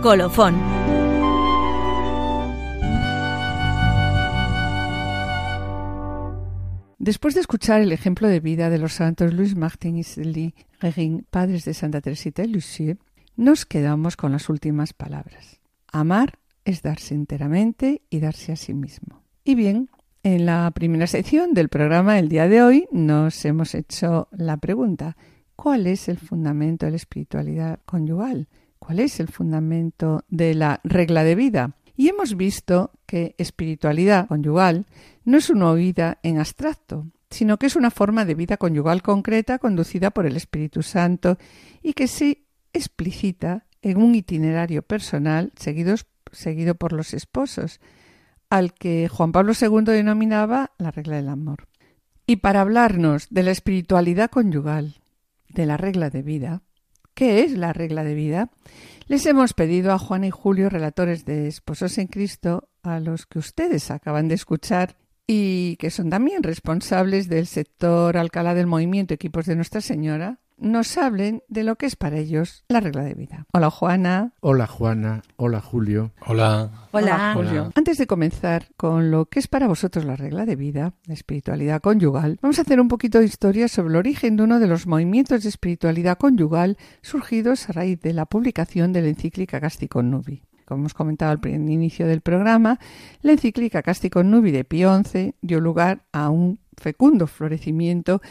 Colofón. 0.01 0.55
Después 6.99 7.33
de 7.33 7.41
escuchar 7.41 7.81
el 7.81 7.91
ejemplo 7.91 8.27
de 8.27 8.39
vida 8.39 8.69
de 8.69 8.77
los 8.77 8.93
santos 8.93 9.33
Luis 9.33 9.55
Martin 9.55 9.97
y 9.97 10.03
Céline 10.03 10.53
Guérin, 10.79 11.25
padres 11.29 11.65
de 11.65 11.73
Santa 11.73 12.01
Teresita 12.01 12.43
y 12.43 12.47
Lucie, 12.47 12.97
nos 13.35 13.65
quedamos 13.65 14.17
con 14.17 14.31
las 14.31 14.49
últimas 14.49 14.93
palabras. 14.93 15.59
Amar 15.91 16.37
es 16.63 16.83
darse 16.83 17.15
enteramente 17.15 18.01
y 18.09 18.19
darse 18.19 18.51
a 18.51 18.55
sí 18.55 18.73
mismo. 18.73 19.23
Y 19.43 19.55
bien, 19.55 19.89
en 20.21 20.45
la 20.45 20.69
primera 20.71 21.07
sección 21.07 21.53
del 21.53 21.69
programa 21.69 22.15
del 22.15 22.29
día 22.29 22.47
de 22.47 22.61
hoy 22.61 22.87
nos 22.91 23.45
hemos 23.45 23.73
hecho 23.73 24.27
la 24.31 24.57
pregunta, 24.57 25.17
¿cuál 25.55 25.87
es 25.87 26.09
el 26.09 26.17
fundamento 26.17 26.85
de 26.85 26.91
la 26.91 26.97
espiritualidad 26.97 27.79
conyugal? 27.85 28.47
¿Cuál 28.79 28.99
es 28.99 29.19
el 29.19 29.27
fundamento 29.27 30.23
de 30.29 30.53
la 30.53 30.81
regla 30.83 31.23
de 31.23 31.35
vida? 31.35 31.75
Y 31.95 32.09
hemos 32.09 32.37
visto 32.37 32.91
que 33.05 33.35
espiritualidad 33.37 34.27
conyugal 34.27 34.85
no 35.25 35.37
es 35.37 35.49
una 35.49 35.73
vida 35.73 36.19
en 36.23 36.39
abstracto, 36.39 37.07
sino 37.29 37.57
que 37.57 37.65
es 37.65 37.75
una 37.75 37.91
forma 37.91 38.23
de 38.23 38.35
vida 38.35 38.57
conyugal 38.57 39.01
concreta 39.01 39.59
conducida 39.59 40.11
por 40.11 40.25
el 40.25 40.37
Espíritu 40.37 40.83
Santo 40.83 41.37
y 41.81 41.93
que 41.93 42.07
se 42.07 42.45
explicita 42.71 43.65
en 43.81 43.97
un 43.97 44.15
itinerario 44.15 44.83
personal 44.83 45.51
seguido 45.55 46.75
por 46.75 46.93
los 46.93 47.13
esposos, 47.13 47.79
al 48.49 48.73
que 48.73 49.09
Juan 49.09 49.31
Pablo 49.31 49.53
II 49.59 49.91
denominaba 49.91 50.71
la 50.77 50.91
regla 50.91 51.17
del 51.17 51.29
amor. 51.29 51.67
Y 52.25 52.37
para 52.37 52.61
hablarnos 52.61 53.27
de 53.29 53.43
la 53.43 53.51
espiritualidad 53.51 54.29
conyugal, 54.29 54.95
de 55.49 55.65
la 55.65 55.77
regla 55.77 56.09
de 56.09 56.21
vida, 56.21 56.61
¿Qué 57.17 57.43
es 57.43 57.53
la 57.53 57.73
regla 57.73 58.03
de 58.03 58.13
vida? 58.13 58.51
Les 59.07 59.25
hemos 59.25 59.53
pedido 59.53 59.91
a 59.91 59.97
Juan 59.97 60.23
y 60.23 60.29
Julio, 60.29 60.69
relatores 60.69 61.25
de 61.25 61.47
Esposos 61.47 61.97
en 61.97 62.05
Cristo, 62.05 62.69
a 62.83 62.99
los 62.99 63.25
que 63.25 63.39
ustedes 63.39 63.89
acaban 63.89 64.27
de 64.27 64.35
escuchar 64.35 64.97
y 65.25 65.77
que 65.77 65.89
son 65.89 66.11
también 66.11 66.43
responsables 66.43 67.27
del 67.27 67.47
sector 67.47 68.17
Alcalá 68.17 68.53
del 68.53 68.67
Movimiento 68.67 69.15
Equipos 69.15 69.47
de 69.47 69.55
Nuestra 69.55 69.81
Señora, 69.81 70.41
nos 70.57 70.97
hablen 70.97 71.43
de 71.47 71.63
lo 71.63 71.75
que 71.75 71.85
es 71.85 71.95
para 71.95 72.17
ellos 72.17 72.63
la 72.67 72.79
regla 72.79 73.03
de 73.03 73.13
vida. 73.13 73.45
Hola 73.53 73.69
Juana. 73.69 74.33
Hola 74.41 74.67
Juana. 74.67 75.21
Hola 75.35 75.61
Julio. 75.61 76.11
Hola. 76.25 76.71
Hola. 76.91 77.33
Julio. 77.33 77.71
Antes 77.75 77.97
de 77.97 78.07
comenzar 78.07 78.67
con 78.75 79.11
lo 79.11 79.25
que 79.25 79.39
es 79.39 79.47
para 79.47 79.67
vosotros 79.67 80.05
la 80.05 80.15
regla 80.15 80.45
de 80.45 80.55
vida, 80.55 80.93
la 81.05 81.13
espiritualidad 81.13 81.81
conyugal, 81.81 82.39
vamos 82.41 82.59
a 82.59 82.63
hacer 82.63 82.79
un 82.79 82.87
poquito 82.87 83.19
de 83.19 83.25
historia 83.25 83.67
sobre 83.67 83.89
el 83.89 83.95
origen 83.97 84.35
de 84.37 84.43
uno 84.43 84.59
de 84.59 84.67
los 84.67 84.87
movimientos 84.87 85.43
de 85.43 85.49
espiritualidad 85.49 86.17
conyugal 86.17 86.77
surgidos 87.01 87.69
a 87.69 87.73
raíz 87.73 87.99
de 88.01 88.13
la 88.13 88.25
publicación 88.25 88.93
de 88.93 89.01
la 89.01 89.09
encíclica 89.09 89.61
Casti 89.61 89.87
con 89.87 90.09
Nubi 90.11 90.43
como 90.65 90.81
hemos 90.81 90.93
comentado 90.93 91.31
al 91.31 91.47
inicio 91.47 92.07
del 92.07 92.19
programa, 92.19 92.77
la 93.21 93.31
encíclica 93.31 93.81
Casti 93.81 94.09
con 94.09 94.29
Nubi 94.29 94.51
de 94.51 94.65
Pío 94.65 95.01
XI 95.01 95.33
dio 95.41 95.61
lugar 95.61 96.03
a 96.11 96.29
un 96.29 96.59
fecundo 96.75 97.25
florecimiento 97.25 98.21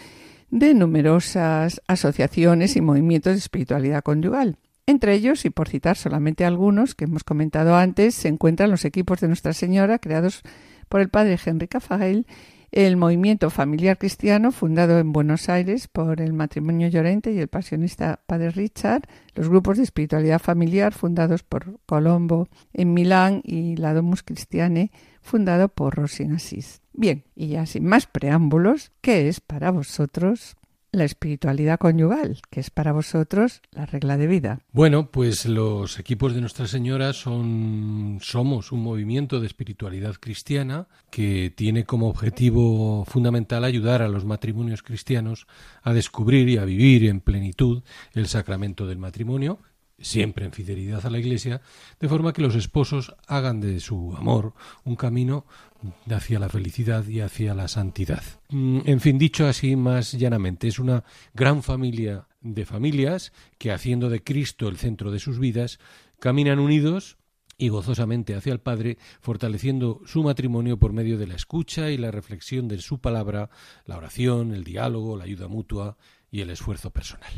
de 0.59 0.73
numerosas 0.73 1.83
asociaciones 1.87 2.77
y 2.77 2.81
movimientos 2.81 3.35
de 3.35 3.41
espiritualidad 3.41 4.03
conyugal. 4.03 4.57
Entre 4.87 5.13
ellos, 5.13 5.45
y 5.45 5.51
por 5.51 5.69
citar 5.69 5.99
solamente 5.99 6.47
algunos 6.47 6.95
que 6.95 7.05
hemos 7.05 7.25
comentado 7.25 7.77
antes, 7.77 8.15
se 8.15 8.29
encuentran 8.29 8.71
los 8.71 8.87
equipos 8.87 9.21
de 9.21 9.29
Nuestra 9.29 9.53
Señora 9.53 9.99
creados 9.99 10.41
por 10.89 11.03
el 11.03 11.11
padre 11.11 11.39
Henry 11.45 11.69
Cafagel, 11.69 12.27
el 12.73 12.97
movimiento 12.97 13.51
familiar 13.51 13.99
cristiano 13.99 14.51
fundado 14.51 14.99
en 14.99 15.13
Buenos 15.13 15.51
Aires 15.51 15.89
por 15.89 16.23
el 16.23 16.33
matrimonio 16.33 16.89
Llorente 16.89 17.33
y 17.33 17.39
el 17.39 17.49
pasionista 17.49 18.21
padre 18.27 18.51
Richard, 18.51 19.03
los 19.35 19.51
grupos 19.51 19.77
de 19.77 19.83
espiritualidad 19.83 20.39
familiar 20.39 20.95
fundados 20.95 21.43
por 21.43 21.81
Colombo 21.85 22.49
en 22.73 22.95
Milán 22.95 23.43
y 23.45 23.77
la 23.77 23.93
Domus 23.93 24.23
Christiane 24.23 24.91
fundado 25.21 25.69
por 25.69 25.97
Rosin 25.97 26.33
Asís. 26.33 26.81
Bien, 26.97 27.25
y 27.35 27.49
ya 27.49 27.67
sin 27.67 27.85
más 27.85 28.07
preámbulos, 28.07 28.91
¿qué 29.03 29.29
es 29.29 29.41
para 29.41 29.71
vosotros 29.71 30.57
la 30.97 31.05
espiritualidad 31.05 31.79
conyugal, 31.79 32.41
que 32.51 32.61
es 32.61 32.71
para 32.71 32.93
vosotros 32.93 33.61
la 33.71 33.85
regla 33.85 34.17
de 34.17 34.27
vida. 34.27 34.61
Bueno, 34.73 35.11
pues 35.11 35.45
los 35.45 35.99
equipos 35.99 36.35
de 36.35 36.41
Nuestra 36.41 36.67
Señora 36.67 37.13
son 37.13 38.19
somos 38.23 38.73
un 38.73 38.83
movimiento 38.83 39.39
de 39.39 39.47
espiritualidad 39.47 40.15
cristiana 40.15 40.89
que 41.11 41.53
tiene 41.55 41.85
como 41.85 42.09
objetivo 42.09 43.05
fundamental 43.05 43.65
ayudar 43.65 44.01
a 44.01 44.09
los 44.09 44.25
matrimonios 44.25 44.83
cristianos 44.83 45.47
a 45.83 45.93
descubrir 45.93 46.49
y 46.49 46.57
a 46.57 46.65
vivir 46.65 47.05
en 47.05 47.21
plenitud 47.21 47.83
el 48.15 48.27
sacramento 48.27 48.87
del 48.87 48.99
matrimonio 48.99 49.59
siempre 49.99 50.45
en 50.45 50.53
fidelidad 50.53 51.05
a 51.07 51.11
la 51.11 51.19
Iglesia, 51.19 51.63
de 51.99 52.09
forma 52.09 52.33
que 52.33 52.43
los 52.43 52.55
esposos 52.55 53.15
hagan 53.27 53.61
de 53.61 53.81
su 53.81 54.15
amor 54.17 54.53
un 54.85 54.97
camino 54.97 55.47
hacia 56.11 56.39
la 56.39 56.49
felicidad 56.49 57.07
y 57.07 57.21
hacia 57.21 57.55
la 57.55 57.69
santidad. 57.69 58.23
Mm, 58.51 58.81
en 58.85 59.01
fin, 59.01 59.19
dicho 59.19 59.47
así 59.47 59.77
más 59.77 60.13
llanamente, 60.13 60.69
es 60.69 60.79
una 60.79 61.05
gran 61.35 61.63
familia 61.63 62.27
de 62.41 62.65
familias 62.65 63.33
que, 63.59 63.73
haciendo 63.73 64.09
de 64.09 64.23
Cristo 64.23 64.69
el 64.69 64.77
centro 64.77 65.11
de 65.11 65.19
sus 65.19 65.39
vidas, 65.39 65.79
caminan 66.19 66.59
unidos 66.59 67.19
y 67.59 67.69
gozosamente 67.69 68.35
hacia 68.35 68.53
el 68.53 68.61
Padre, 68.61 68.99
fortaleciendo 69.21 70.03
su 70.05 70.23
matrimonio 70.23 70.79
por 70.79 70.93
medio 70.93 71.19
de 71.19 71.27
la 71.27 71.35
escucha 71.35 71.91
y 71.91 71.97
la 71.97 72.11
reflexión 72.11 72.69
de 72.69 72.79
su 72.79 73.01
palabra, 73.01 73.51
la 73.87 73.97
oración, 73.97 74.53
el 74.53 74.65
diálogo, 74.65 75.17
la 75.17 75.25
ayuda 75.25 75.49
mutua 75.49 75.97
y 76.31 76.43
el 76.43 76.51
esfuerzo 76.51 76.91
personal. 76.91 77.31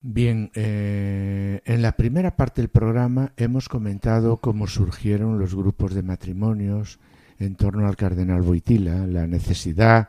Bien, 0.00 0.50
eh, 0.54 1.62
en 1.64 1.82
la 1.82 1.96
primera 1.96 2.36
parte 2.36 2.60
del 2.60 2.68
programa 2.68 3.32
hemos 3.36 3.68
comentado 3.68 4.36
cómo 4.36 4.66
surgieron 4.66 5.38
los 5.38 5.54
grupos 5.54 5.94
de 5.94 6.02
matrimonios 6.02 7.00
en 7.44 7.54
torno 7.56 7.86
al 7.86 7.96
cardenal 7.96 8.42
Boitila, 8.42 9.06
la 9.06 9.26
necesidad 9.26 10.08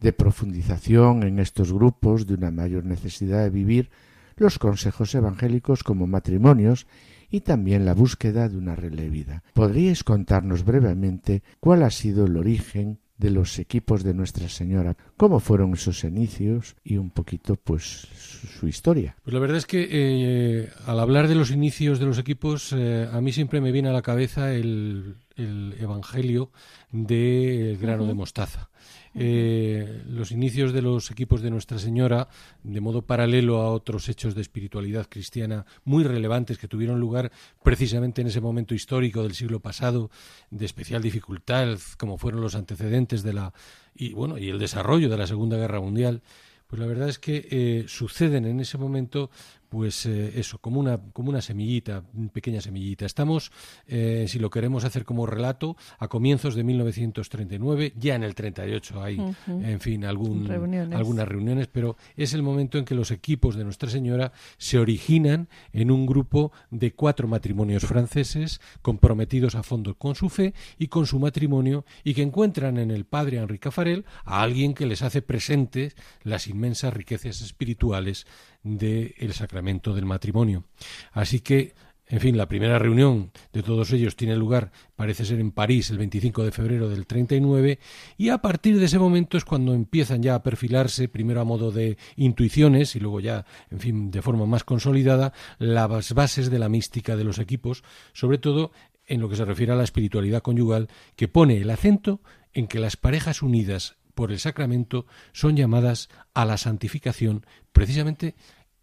de 0.00 0.12
profundización 0.12 1.22
en 1.24 1.38
estos 1.38 1.72
grupos, 1.72 2.26
de 2.26 2.34
una 2.34 2.50
mayor 2.50 2.84
necesidad 2.84 3.42
de 3.42 3.50
vivir 3.50 3.90
los 4.36 4.58
consejos 4.58 5.14
evangélicos 5.14 5.82
como 5.82 6.06
matrimonios 6.06 6.86
y 7.30 7.40
también 7.40 7.84
la 7.84 7.94
búsqueda 7.94 8.48
de 8.48 8.56
una 8.56 8.74
relevida. 8.74 9.42
¿Podríais 9.52 10.04
contarnos 10.04 10.64
brevemente 10.64 11.42
cuál 11.60 11.82
ha 11.82 11.90
sido 11.90 12.26
el 12.26 12.36
origen 12.36 12.98
de 13.18 13.30
los 13.30 13.58
equipos 13.58 14.04
de 14.04 14.14
Nuestra 14.14 14.48
Señora, 14.48 14.96
cómo 15.16 15.40
fueron 15.40 15.74
esos 15.74 16.04
inicios 16.04 16.76
y 16.84 16.96
un 16.96 17.10
poquito 17.10 17.56
pues 17.56 17.82
su, 17.82 18.68
historia. 18.68 19.16
Pues 19.24 19.34
la 19.34 19.40
verdad 19.40 19.56
es 19.56 19.66
que 19.66 19.88
eh, 19.90 20.70
al 20.86 21.00
hablar 21.00 21.26
de 21.26 21.34
los 21.34 21.50
inicios 21.50 21.98
de 21.98 22.06
los 22.06 22.18
equipos, 22.18 22.72
eh, 22.72 23.08
a 23.12 23.20
mí 23.20 23.32
siempre 23.32 23.60
me 23.60 23.72
viene 23.72 23.88
a 23.88 23.92
la 23.92 24.02
cabeza 24.02 24.54
el, 24.54 25.16
el 25.38 25.74
Evangelio 25.80 26.50
del 26.90 27.78
grano 27.78 28.06
de 28.06 28.14
mostaza. 28.14 28.68
Eh, 29.14 30.02
los 30.08 30.30
inicios 30.30 30.72
de 30.72 30.82
los 30.82 31.10
equipos 31.10 31.40
de 31.40 31.50
Nuestra 31.50 31.78
Señora, 31.78 32.28
de 32.62 32.80
modo 32.80 33.02
paralelo 33.02 33.60
a 33.62 33.72
otros 33.72 34.08
hechos 34.08 34.34
de 34.34 34.42
espiritualidad 34.42 35.06
cristiana 35.08 35.64
muy 35.84 36.04
relevantes 36.04 36.58
que 36.58 36.68
tuvieron 36.68 37.00
lugar 37.00 37.32
precisamente 37.62 38.20
en 38.20 38.28
ese 38.28 38.40
momento 38.40 38.74
histórico 38.74 39.22
del 39.22 39.34
siglo 39.34 39.60
pasado, 39.60 40.10
de 40.50 40.66
especial 40.66 41.02
dificultad, 41.02 41.78
como 41.96 42.18
fueron 42.18 42.40
los 42.40 42.54
antecedentes 42.54 43.22
de 43.22 43.32
la 43.32 43.52
y 43.94 44.12
bueno 44.12 44.38
y 44.38 44.48
el 44.48 44.58
desarrollo 44.58 45.08
de 45.08 45.16
la 45.16 45.26
Segunda 45.26 45.56
Guerra 45.56 45.80
Mundial, 45.80 46.22
pues 46.68 46.80
la 46.80 46.86
verdad 46.86 47.08
es 47.08 47.18
que 47.18 47.48
eh, 47.50 47.84
suceden 47.88 48.44
en 48.44 48.60
ese 48.60 48.76
momento 48.76 49.30
pues 49.68 50.06
eh, 50.06 50.32
eso, 50.36 50.58
como 50.58 50.80
una, 50.80 50.98
como 51.12 51.30
una 51.30 51.40
semillita, 51.40 52.02
pequeña 52.32 52.60
semillita. 52.60 53.06
Estamos, 53.06 53.52
eh, 53.86 54.26
si 54.28 54.38
lo 54.38 54.50
queremos 54.50 54.84
hacer 54.84 55.04
como 55.04 55.26
relato, 55.26 55.76
a 55.98 56.08
comienzos 56.08 56.54
de 56.54 56.64
1939, 56.64 57.92
ya 57.96 58.14
en 58.14 58.22
el 58.22 58.34
38 58.34 59.02
hay, 59.02 59.20
en 59.46 59.80
fin, 59.80 60.04
algún, 60.04 60.50
algunas 60.50 61.28
reuniones, 61.28 61.68
pero 61.68 61.96
es 62.16 62.34
el 62.34 62.42
momento 62.42 62.78
en 62.78 62.84
que 62.84 62.94
los 62.94 63.10
equipos 63.10 63.56
de 63.56 63.64
Nuestra 63.64 63.90
Señora 63.90 64.32
se 64.56 64.78
originan 64.78 65.48
en 65.72 65.90
un 65.90 66.06
grupo 66.06 66.52
de 66.70 66.94
cuatro 66.94 67.28
matrimonios 67.28 67.84
franceses 67.84 68.60
comprometidos 68.82 69.54
a 69.54 69.62
fondo 69.62 69.96
con 69.96 70.14
su 70.14 70.28
fe 70.28 70.54
y 70.78 70.88
con 70.88 71.06
su 71.06 71.18
matrimonio 71.18 71.84
y 72.04 72.14
que 72.14 72.22
encuentran 72.22 72.78
en 72.78 72.90
el 72.90 73.04
padre 73.04 73.38
Henri 73.38 73.58
Cafarel 73.58 74.04
a 74.24 74.42
alguien 74.42 74.74
que 74.74 74.86
les 74.86 75.02
hace 75.02 75.22
presentes 75.22 75.96
las 76.22 76.46
inmensas 76.46 76.94
riquezas 76.94 77.40
espirituales 77.40 78.26
del 78.62 79.32
sacramento 79.32 79.94
del 79.94 80.04
matrimonio. 80.04 80.64
Así 81.12 81.40
que, 81.40 81.74
en 82.06 82.20
fin, 82.20 82.36
la 82.36 82.48
primera 82.48 82.78
reunión 82.78 83.32
de 83.52 83.62
todos 83.62 83.92
ellos 83.92 84.16
tiene 84.16 84.34
lugar, 84.36 84.72
parece 84.96 85.24
ser 85.24 85.40
en 85.40 85.52
París, 85.52 85.90
el 85.90 85.98
25 85.98 86.44
de 86.44 86.52
febrero 86.52 86.88
del 86.88 87.06
39, 87.06 87.78
y 88.16 88.30
a 88.30 88.38
partir 88.38 88.78
de 88.78 88.86
ese 88.86 88.98
momento 88.98 89.36
es 89.36 89.44
cuando 89.44 89.74
empiezan 89.74 90.22
ya 90.22 90.34
a 90.34 90.42
perfilarse, 90.42 91.08
primero 91.08 91.40
a 91.40 91.44
modo 91.44 91.70
de 91.70 91.98
intuiciones 92.16 92.96
y 92.96 93.00
luego 93.00 93.20
ya, 93.20 93.44
en 93.70 93.80
fin, 93.80 94.10
de 94.10 94.22
forma 94.22 94.46
más 94.46 94.64
consolidada, 94.64 95.34
las 95.58 96.14
bases 96.14 96.50
de 96.50 96.58
la 96.58 96.70
mística 96.70 97.14
de 97.16 97.24
los 97.24 97.38
equipos, 97.38 97.84
sobre 98.14 98.38
todo 98.38 98.72
en 99.06 99.20
lo 99.20 99.28
que 99.28 99.36
se 99.36 99.44
refiere 99.44 99.72
a 99.72 99.76
la 99.76 99.84
espiritualidad 99.84 100.42
conyugal, 100.42 100.88
que 101.16 101.28
pone 101.28 101.58
el 101.58 101.70
acento 101.70 102.20
en 102.52 102.66
que 102.68 102.78
las 102.78 102.96
parejas 102.96 103.42
unidas 103.42 103.97
por 104.18 104.32
el 104.32 104.40
sacramento 104.40 105.06
son 105.32 105.56
llamadas 105.56 106.08
a 106.34 106.44
la 106.44 106.56
santificación 106.56 107.46
precisamente 107.70 108.34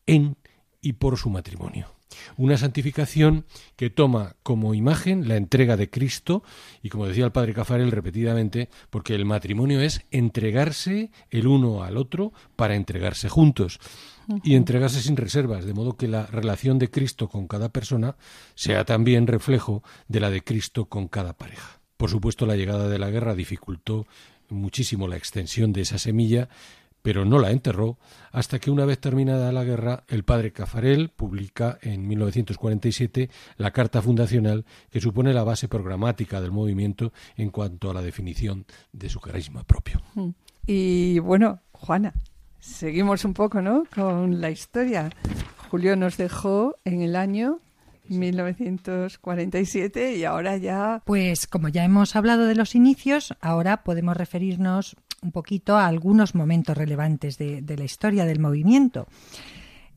en 0.06 0.38
y 0.80 0.94
por 0.94 1.18
su 1.18 1.30
matrimonio. 1.30 1.88
Una 2.38 2.56
santificación 2.56 3.44
que 3.76 3.90
toma 3.90 4.38
como 4.44 4.74
imagen 4.74 5.28
la 5.28 5.36
entrega 5.36 5.76
de 5.76 5.90
Cristo 5.90 6.42
y 6.82 6.88
como 6.88 7.06
decía 7.06 7.26
el 7.26 7.34
padre 7.34 7.54
Cafarel 7.54 7.92
repetidamente, 7.92 8.70
porque 8.90 9.14
el 9.14 9.26
matrimonio 9.26 9.82
es 9.82 10.06
entregarse 10.10 11.12
el 11.32 11.48
uno 11.48 11.84
al 11.84 11.98
otro 11.98 12.32
para 12.56 12.76
entregarse 12.76 13.28
juntos 13.28 13.82
y 14.42 14.56
entregarse 14.56 15.02
sin 15.02 15.18
reservas, 15.18 15.66
de 15.66 15.74
modo 15.74 15.98
que 15.98 16.08
la 16.08 16.28
relación 16.28 16.80
de 16.80 16.90
Cristo 16.90 17.28
con 17.28 17.50
cada 17.50 17.68
persona 17.68 18.16
sea 18.54 18.86
también 18.86 19.28
reflejo 19.28 19.84
de 20.08 20.22
la 20.22 20.30
de 20.30 20.46
Cristo 20.46 20.86
con 20.86 21.10
cada 21.10 21.34
pareja. 21.34 21.82
Por 21.98 22.10
supuesto, 22.10 22.46
la 22.46 22.56
llegada 22.56 22.88
de 22.90 23.00
la 23.00 23.10
guerra 23.10 23.36
dificultó 23.36 24.06
muchísimo 24.50 25.08
la 25.08 25.18
extensión 25.18 25.74
de 25.74 25.82
esa 25.82 25.98
semilla 25.98 26.50
pero 27.06 27.24
no 27.24 27.38
la 27.38 27.52
enterró 27.52 28.00
hasta 28.32 28.58
que 28.58 28.72
una 28.72 28.84
vez 28.84 28.98
terminada 29.00 29.52
la 29.52 29.64
guerra 29.64 30.04
el 30.08 30.24
padre 30.24 30.52
Cafarel 30.52 31.10
publica 31.10 31.78
en 31.84 32.08
1947 32.08 33.30
la 33.58 33.70
carta 33.70 34.02
fundacional 34.02 34.66
que 34.90 35.00
supone 35.00 35.32
la 35.32 35.44
base 35.44 35.68
programática 35.68 36.42
del 36.42 36.52
movimiento 36.52 37.14
en 37.38 37.52
cuanto 37.52 37.92
a 37.92 37.94
la 37.94 38.02
definición 38.02 38.66
de 38.92 39.10
su 39.10 39.20
carisma 39.20 39.64
propio. 39.64 40.02
Mm. 40.16 40.30
Y 40.66 41.20
bueno, 41.20 41.60
Juana, 41.74 42.16
seguimos 42.60 43.24
un 43.24 43.36
poco, 43.36 43.62
¿no? 43.62 43.84
Con 43.94 44.42
la 44.42 44.50
historia. 44.50 45.12
Julio 45.70 45.96
nos 45.96 46.18
dejó 46.18 46.76
en 46.86 47.04
el 47.04 47.16
año 47.16 47.60
1947 48.10 50.18
y 50.18 50.24
ahora 50.24 50.58
ya... 50.58 51.02
Pues 51.06 51.48
como 51.48 51.70
ya 51.70 51.84
hemos 51.84 52.16
hablado 52.16 52.46
de 52.46 52.56
los 52.56 52.76
inicios, 52.76 53.36
ahora 53.42 53.84
podemos 53.84 54.18
referirnos 54.18 54.96
un 55.22 55.32
poquito 55.32 55.78
a 55.78 55.88
algunos 55.88 56.36
momentos 56.36 56.78
relevantes 56.78 57.38
de, 57.38 57.64
la 57.78 57.84
historia 57.84 58.26
del 58.26 58.40
movimiento. 58.40 59.08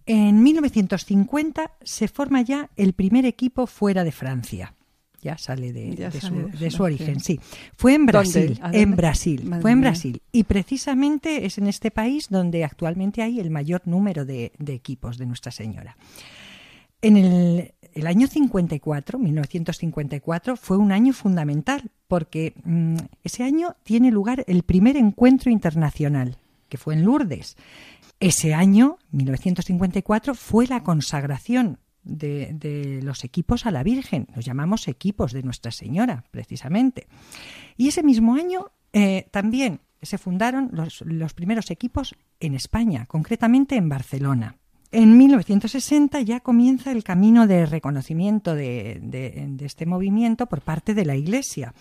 En 0.07 0.43
1950 0.43 1.73
se 1.83 2.09
forma 2.09 2.43
ya 2.43 2.71
el 2.77 2.95
primer 2.95 3.27
equipo 3.27 3.67
fuera 3.67 4.05
de 4.05 4.13
Francia. 4.13 4.75
Ya 5.21 5.37
sale 5.37 5.73
de, 5.73 6.71
su, 6.71 6.83
origen, 6.83 7.19
sí. 7.19 7.41
Fue 7.77 7.95
en 7.95 8.07
Brasil, 8.07 8.59
en 8.73 8.95
Brasil, 8.95 9.53
fue 9.61 9.73
en 9.73 9.81
Brasil. 9.81 10.23
Y 10.31 10.45
precisamente 10.45 11.45
es 11.45 11.59
en 11.59 11.67
este 11.67 11.91
país 11.91 12.29
donde 12.31 12.63
actualmente 12.63 13.23
hay 13.23 13.41
el 13.41 13.51
mayor 13.51 13.83
número 13.85 14.25
de 14.25 14.53
equipos 14.69 15.19
de 15.19 15.27
Nuestra 15.27 15.51
Señora. 15.51 15.97
En 17.01 17.17
el, 17.17 17.75
año 18.07 18.26
54, 18.26 19.18
1954, 19.18 20.57
fue 20.57 20.76
un 20.76 20.93
año 20.93 21.12
fundamental 21.12 21.91
porque 22.07 22.55
mm, 22.64 22.97
ese 23.24 23.45
año 23.45 23.76
tiene 23.82 24.11
lugar 24.11 24.45
el 24.47 24.62
primer 24.62 24.97
encuentro 24.97 25.51
internacional, 25.51 26.39
que 26.68 26.78
fue 26.78 26.95
en 26.95 27.05
Lourdes. 27.05 27.57
Ese 28.20 28.55
año, 28.55 28.99
1954, 29.12 30.34
fue 30.34 30.66
la 30.66 30.82
consagración 30.82 31.78
de, 32.03 33.01
los 33.03 33.24
equipos 33.24 33.66
a 33.66 33.70
la 33.70 33.82
Virgen. 33.82 34.26
Los 34.34 34.45
llamamos 34.45 34.89
equipos 34.89 35.32
de 35.32 35.43
Nuestra 35.43 35.70
Señora, 35.70 36.24
precisamente. 36.30 37.07
Y 37.76 37.89
ese 37.89 38.03
mismo 38.03 38.34
año 38.34 38.72
eh, 38.93 39.28
también 39.30 39.80
se 40.03 40.18
fundaron 40.18 40.70
los 40.72 41.34
primeros 41.34 41.70
equipos 41.70 42.14
en 42.41 42.55
España, 42.55 43.07
concretamente 43.07 43.76
en 43.76 43.89
Barcelona. 43.89 44.57
En 44.91 45.18
1960 45.18 46.20
ya 46.22 46.41
comienza 46.41 46.93
el 46.93 47.05
camino 47.05 47.47
de 47.47 47.66
reconocimiento 47.66 48.55
de, 48.55 49.59
este 49.61 49.84
movimiento 49.84 50.47
por 50.47 50.62
parte 50.62 50.95
de 50.95 51.05
la 51.05 51.14
Iglesia. 51.14 51.74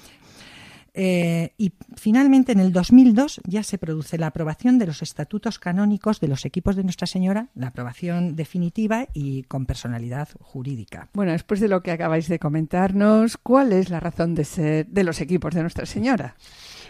Eh, 1.00 1.54
y 1.60 1.74
finalmente 1.96 2.54
en 2.54 2.60
el 2.60 2.74
2002 2.74 3.42
ya 3.46 3.62
se 3.62 3.78
produce 3.78 4.18
la 4.18 4.28
aprobación 4.28 4.80
de 4.80 4.88
los 4.88 5.04
estatutos 5.04 5.60
canónicos 5.60 6.20
de 6.20 6.28
los 6.28 6.44
equipos 6.44 6.76
de 6.76 6.84
Nuestra 6.84 7.06
Señora, 7.06 7.50
la 7.54 7.68
aprobación 7.68 8.36
definitiva 8.36 9.06
y 9.14 9.44
con 9.44 9.68
personalidad 9.68 10.30
jurídica. 10.42 11.08
Bueno, 11.14 11.34
después 11.34 11.60
de 11.60 11.68
lo 11.68 11.84
que 11.84 11.92
acabáis 11.92 12.28
de 12.28 12.40
comentarnos, 12.40 13.38
¿cuál 13.38 13.74
es 13.74 13.92
la 13.92 14.00
razón 14.00 14.34
de 14.34 14.44
ser 14.44 14.88
de 14.88 15.04
los 15.04 15.22
equipos 15.22 15.54
de 15.54 15.62
Nuestra 15.62 15.86
Señora? 15.86 16.36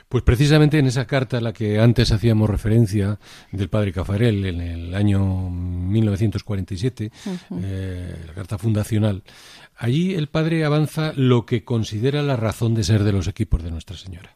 Pues 0.10 0.24
precisamente 0.24 0.80
en 0.80 0.86
esa 0.86 1.05
carta 1.05 1.38
a 1.38 1.41
la 1.41 1.51
que 1.51 1.80
antes 1.80 2.14
hacíamos 2.14 2.49
referencia 2.49 3.20
del 3.51 3.68
padre 3.68 3.91
Cafarel 3.91 4.45
en 4.45 4.62
el 4.62 4.95
año 4.95 5.49
1947, 5.49 7.12
eh, 7.62 8.16
la 8.26 8.34
carta 8.34 8.58
fundacional, 8.58 9.24
allí 9.76 10.14
el 10.14 10.28
padre 10.28 10.64
avanza 10.64 11.12
lo 11.14 11.45
que 11.45 11.66
considera 11.66 12.22
la 12.22 12.38
razón 12.38 12.74
de 12.74 12.86
ser 12.86 13.03
de 13.03 13.12
los 13.12 13.28
equipos 13.28 13.64
de 13.64 13.72
Nuestra 13.72 13.97
Señora. 13.97 14.32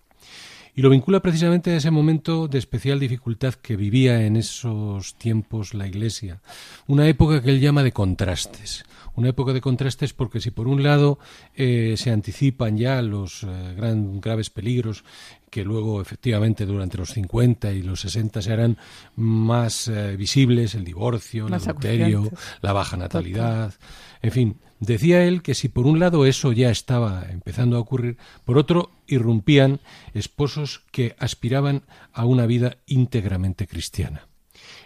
Y 0.75 0.81
lo 0.81 0.89
vincula 0.89 1.21
precisamente 1.21 1.71
a 1.71 1.77
ese 1.77 1.91
momento 1.91 2.47
de 2.47 2.57
especial 2.57 2.99
dificultad 2.99 3.53
que 3.53 3.75
vivía 3.75 4.25
en 4.25 4.37
esos 4.37 5.15
tiempos 5.15 5.73
la 5.73 5.87
Iglesia, 5.87 6.41
una 6.87 7.07
época 7.07 7.41
que 7.41 7.49
él 7.49 7.59
llama 7.59 7.83
de 7.83 7.91
contrastes, 7.91 8.85
una 9.15 9.29
época 9.29 9.53
de 9.53 9.61
contrastes 9.61 10.13
porque 10.13 10.39
si 10.39 10.51
por 10.51 10.67
un 10.67 10.83
lado 10.83 11.19
eh, 11.55 11.95
se 11.97 12.11
anticipan 12.11 12.77
ya 12.77 13.01
los 13.01 13.43
eh, 13.43 13.73
gran, 13.75 14.21
graves 14.21 14.49
peligros 14.49 15.03
que 15.49 15.63
luego 15.65 16.01
efectivamente 16.01 16.65
durante 16.65 16.97
los 16.97 17.09
50 17.09 17.73
y 17.73 17.83
los 17.83 18.01
60 18.01 18.41
se 18.41 18.53
harán 18.53 18.77
más 19.17 19.89
eh, 19.89 20.15
visibles, 20.15 20.75
el 20.75 20.85
divorcio, 20.85 21.47
el 21.47 21.53
adulterio, 21.53 22.29
la 22.61 22.71
baja 22.71 22.95
natalidad, 22.95 23.73
en 24.21 24.31
fin, 24.31 24.61
decía 24.79 25.23
él 25.25 25.41
que 25.41 25.55
si 25.55 25.67
por 25.67 25.87
un 25.87 25.99
lado 25.99 26.25
eso 26.25 26.53
ya 26.53 26.69
estaba 26.69 27.25
empezando 27.29 27.75
a 27.75 27.79
ocurrir, 27.79 28.17
por 28.45 28.57
otro 28.57 28.91
irrumpían 29.07 29.81
esposos 30.13 30.83
que 30.91 31.15
aspiraban 31.19 31.83
a 32.13 32.25
una 32.25 32.45
vida 32.45 32.77
íntegramente 32.85 33.67
cristiana. 33.67 34.27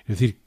Es 0.01 0.19
decir, 0.19 0.39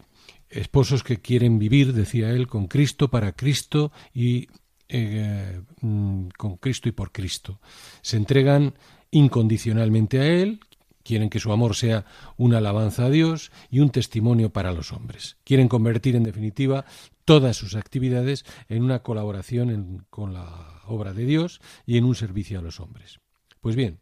esposos 0.51 1.03
que 1.03 1.20
quieren 1.20 1.59
vivir, 1.59 1.92
decía 1.92 2.30
él, 2.30 2.46
con 2.46 2.66
Cristo, 2.66 3.09
para 3.09 3.32
Cristo 3.32 3.92
y 4.14 4.49
eh, 4.88 5.61
mm, 5.82 6.28
con 6.36 6.57
Cristo 6.57 6.88
y 6.88 6.92
por 6.92 7.12
Cristo. 7.12 7.61
Se 8.01 8.16
entregan 8.16 8.74
incondicionalmente 9.11 10.20
a 10.20 10.26
Él, 10.26 10.61
quieren 11.03 11.28
que 11.28 11.40
su 11.40 11.53
amor 11.53 11.74
sea 11.74 12.07
una 12.36 12.59
alabanza 12.59 13.07
a 13.07 13.11
Dios 13.11 13.53
y 13.70 13.80
un 13.80 13.90
testimonio 13.90 14.51
para 14.51 14.72
los 14.72 14.92
hombres. 14.92 15.36
Quieren 15.44 15.68
convertir, 15.68 16.16
en 16.16 16.22
definitiva, 16.22 16.84
todas 17.24 17.57
sus 17.57 17.74
actividades 17.74 18.44
en 18.68 18.82
una 18.82 19.03
colaboración 19.03 20.07
con 20.09 20.32
la 20.32 20.82
obra 20.86 21.12
de 21.12 21.26
Dios 21.26 21.61
y 21.84 21.99
en 21.99 22.05
un 22.05 22.14
servicio 22.14 22.59
a 22.59 22.62
los 22.62 22.80
hombres. 22.80 23.20
Pues 23.61 23.76
bien, 23.76 24.01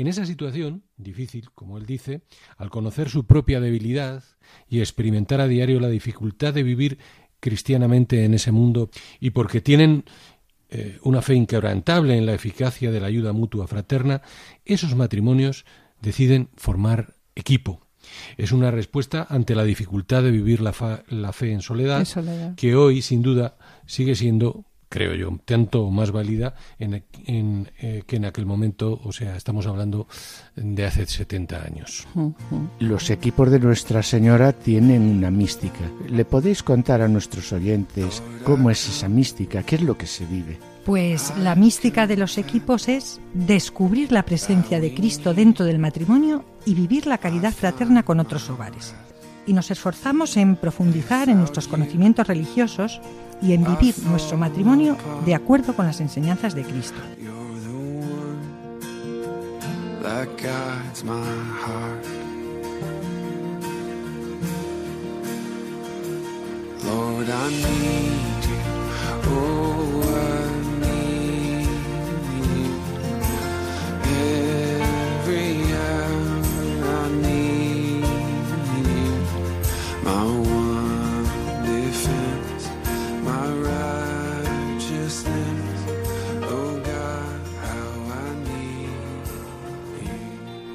en 0.00 0.06
esa 0.06 0.24
situación, 0.24 0.82
difícil, 0.96 1.50
como 1.54 1.76
él 1.76 1.84
dice, 1.84 2.22
al 2.56 2.70
conocer 2.70 3.10
su 3.10 3.26
propia 3.26 3.60
debilidad 3.60 4.24
y 4.68 4.80
experimentar 4.80 5.40
a 5.40 5.46
diario 5.46 5.78
la 5.80 5.88
dificultad 5.88 6.54
de 6.54 6.62
vivir 6.62 6.98
cristianamente 7.38 8.24
en 8.24 8.34
ese 8.34 8.52
mundo, 8.52 8.90
y 9.18 9.30
porque 9.30 9.60
tienen 9.60 10.04
eh, 10.70 10.98
una 11.02 11.20
fe 11.22 11.34
inquebrantable 11.34 12.16
en 12.16 12.26
la 12.26 12.34
eficacia 12.34 12.90
de 12.90 13.00
la 13.00 13.08
ayuda 13.08 13.32
mutua 13.32 13.66
fraterna, 13.66 14.22
esos 14.64 14.94
matrimonios 14.94 15.64
deciden 16.00 16.48
formar 16.56 17.16
equipo. 17.34 17.86
Es 18.36 18.52
una 18.52 18.70
respuesta 18.70 19.26
ante 19.28 19.54
la 19.54 19.64
dificultad 19.64 20.22
de 20.22 20.30
vivir 20.30 20.60
la, 20.60 20.74
la 21.08 21.32
fe 21.32 21.52
en 21.52 21.60
soledad, 21.60 22.06
que 22.56 22.74
hoy, 22.74 23.02
sin 23.02 23.20
duda, 23.20 23.58
sigue 23.86 24.14
siendo 24.14 24.64
creo 24.90 25.14
yo, 25.14 25.38
tanto 25.44 25.84
o 25.84 25.90
más 25.90 26.10
válida 26.10 26.54
en, 26.78 27.04
en, 27.24 27.70
eh, 27.78 28.02
que 28.06 28.16
en 28.16 28.24
aquel 28.24 28.44
momento, 28.44 29.00
o 29.04 29.12
sea, 29.12 29.36
estamos 29.36 29.66
hablando 29.66 30.08
de 30.56 30.84
hace 30.84 31.06
70 31.06 31.62
años. 31.62 32.08
Los 32.80 33.08
equipos 33.08 33.50
de 33.50 33.60
Nuestra 33.60 34.02
Señora 34.02 34.52
tienen 34.52 35.02
una 35.02 35.30
mística. 35.30 35.88
¿Le 36.08 36.24
podéis 36.24 36.64
contar 36.64 37.02
a 37.02 37.08
nuestros 37.08 37.52
oyentes 37.52 38.20
cómo 38.44 38.68
es 38.68 38.88
esa 38.88 39.08
mística? 39.08 39.62
¿Qué 39.62 39.76
es 39.76 39.82
lo 39.82 39.96
que 39.96 40.06
se 40.06 40.26
vive? 40.26 40.58
Pues 40.84 41.32
la 41.38 41.54
mística 41.54 42.08
de 42.08 42.16
los 42.16 42.36
equipos 42.36 42.88
es 42.88 43.20
descubrir 43.32 44.10
la 44.10 44.24
presencia 44.24 44.80
de 44.80 44.92
Cristo 44.92 45.34
dentro 45.34 45.64
del 45.66 45.78
matrimonio 45.78 46.44
y 46.66 46.74
vivir 46.74 47.06
la 47.06 47.18
caridad 47.18 47.52
fraterna 47.52 48.02
con 48.02 48.18
otros 48.18 48.50
hogares. 48.50 48.92
Y 49.46 49.52
nos 49.52 49.70
esforzamos 49.70 50.36
en 50.36 50.56
profundizar 50.56 51.28
en 51.28 51.38
nuestros 51.38 51.68
conocimientos 51.68 52.26
religiosos 52.26 53.00
y 53.42 53.52
en 53.52 53.64
vivir 53.64 53.94
nuestro 54.06 54.36
matrimonio 54.36 54.96
de 55.24 55.34
acuerdo 55.34 55.74
con 55.74 55.86
las 55.86 56.00
enseñanzas 56.00 56.54
de 56.54 56.64
Cristo. 56.64 57.00
Oh, 69.32 70.49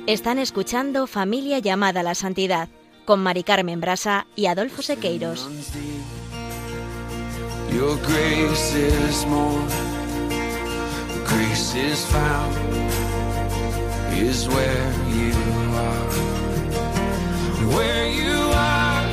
Están 0.07 0.37
escuchando 0.37 1.07
Familia 1.07 1.57
llamada 1.57 2.01
a 2.01 2.03
la 2.03 2.13
Santidad 2.13 2.69
con 3.05 3.21
Mari 3.21 3.43
Carmen 3.43 3.81
Brasa 3.81 4.27
y 4.35 4.45
Adolfo 4.45 4.83
Sequeiros. 4.83 5.49
Where 17.67 18.11
you 18.11 18.51
are. 18.53 19.05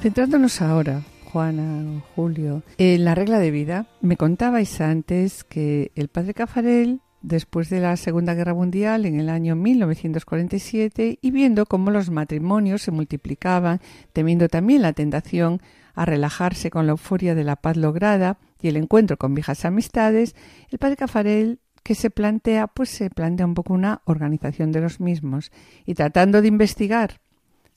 Centrándonos 0.00 0.60
ahora, 0.62 1.02
Juana, 1.24 2.02
Julio, 2.14 2.62
en 2.78 3.04
la 3.04 3.14
regla 3.14 3.38
de 3.38 3.50
vida, 3.50 3.86
me 4.00 4.16
contabais 4.16 4.80
antes 4.80 5.42
que 5.42 5.90
el 5.94 6.08
padre 6.08 6.34
Cafarel, 6.34 7.00
después 7.22 7.70
de 7.70 7.80
la 7.80 7.96
Segunda 7.96 8.34
Guerra 8.34 8.54
Mundial, 8.54 9.06
en 9.06 9.18
el 9.18 9.28
año 9.30 9.56
1947, 9.56 11.18
y 11.20 11.30
viendo 11.30 11.66
cómo 11.66 11.90
los 11.90 12.10
matrimonios 12.10 12.82
se 12.82 12.90
multiplicaban, 12.90 13.80
temiendo 14.12 14.48
también 14.48 14.82
la 14.82 14.92
tentación 14.92 15.60
a 15.94 16.04
relajarse 16.04 16.70
con 16.70 16.86
la 16.86 16.92
euforia 16.92 17.34
de 17.34 17.44
la 17.44 17.56
paz 17.56 17.76
lograda 17.76 18.38
y 18.60 18.68
el 18.68 18.76
encuentro 18.76 19.16
con 19.16 19.34
viejas 19.34 19.64
amistades, 19.64 20.36
el 20.70 20.78
padre 20.78 20.96
Cafarel 20.96 21.58
que 21.82 21.94
se 21.94 22.10
plantea, 22.10 22.66
pues 22.66 22.90
se 22.90 23.10
plantea 23.10 23.46
un 23.46 23.54
poco 23.54 23.72
una 23.72 24.02
organización 24.04 24.72
de 24.72 24.80
los 24.80 25.00
mismos 25.00 25.52
y 25.84 25.94
tratando 25.94 26.42
de 26.42 26.48
investigar 26.48 27.20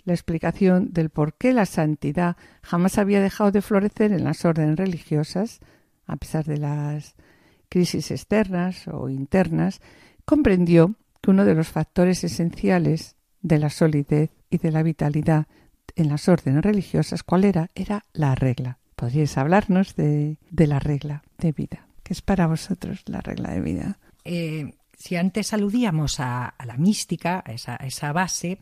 la 0.09 0.15
explicación 0.15 0.91
del 0.91 1.09
por 1.09 1.33
qué 1.35 1.53
la 1.53 1.65
santidad 1.65 2.35
jamás 2.61 2.97
había 2.97 3.21
dejado 3.21 3.51
de 3.51 3.61
florecer 3.61 4.11
en 4.11 4.23
las 4.23 4.43
órdenes 4.43 4.75
religiosas, 4.75 5.59
a 6.05 6.17
pesar 6.17 6.45
de 6.45 6.57
las 6.57 7.15
crisis 7.69 8.11
externas 8.11 8.87
o 8.87 9.09
internas, 9.09 9.81
comprendió 10.25 10.95
que 11.21 11.31
uno 11.31 11.45
de 11.45 11.55
los 11.55 11.69
factores 11.69 12.23
esenciales 12.23 13.15
de 13.41 13.59
la 13.59 13.69
solidez 13.69 14.31
y 14.49 14.57
de 14.57 14.71
la 14.71 14.83
vitalidad 14.83 15.47
en 15.95 16.09
las 16.09 16.27
órdenes 16.27 16.63
religiosas, 16.63 17.23
¿cuál 17.23 17.45
era? 17.45 17.69
Era 17.75 18.03
la 18.13 18.35
regla. 18.35 18.79
¿Podríais 18.95 19.37
hablarnos 19.37 19.95
de, 19.95 20.37
de 20.49 20.67
la 20.67 20.79
regla 20.79 21.23
de 21.37 21.51
vida? 21.51 21.87
¿Qué 22.03 22.13
es 22.13 22.21
para 22.21 22.47
vosotros 22.47 23.03
la 23.05 23.21
regla 23.21 23.51
de 23.51 23.61
vida? 23.61 23.99
Eh, 24.25 24.73
si 24.97 25.15
antes 25.15 25.53
aludíamos 25.53 26.19
a, 26.19 26.55
la 26.65 26.75
mística, 26.75 27.41
a 27.45 27.53
esa, 27.53 27.77
a 27.79 27.85
esa 27.85 28.11
base, 28.11 28.59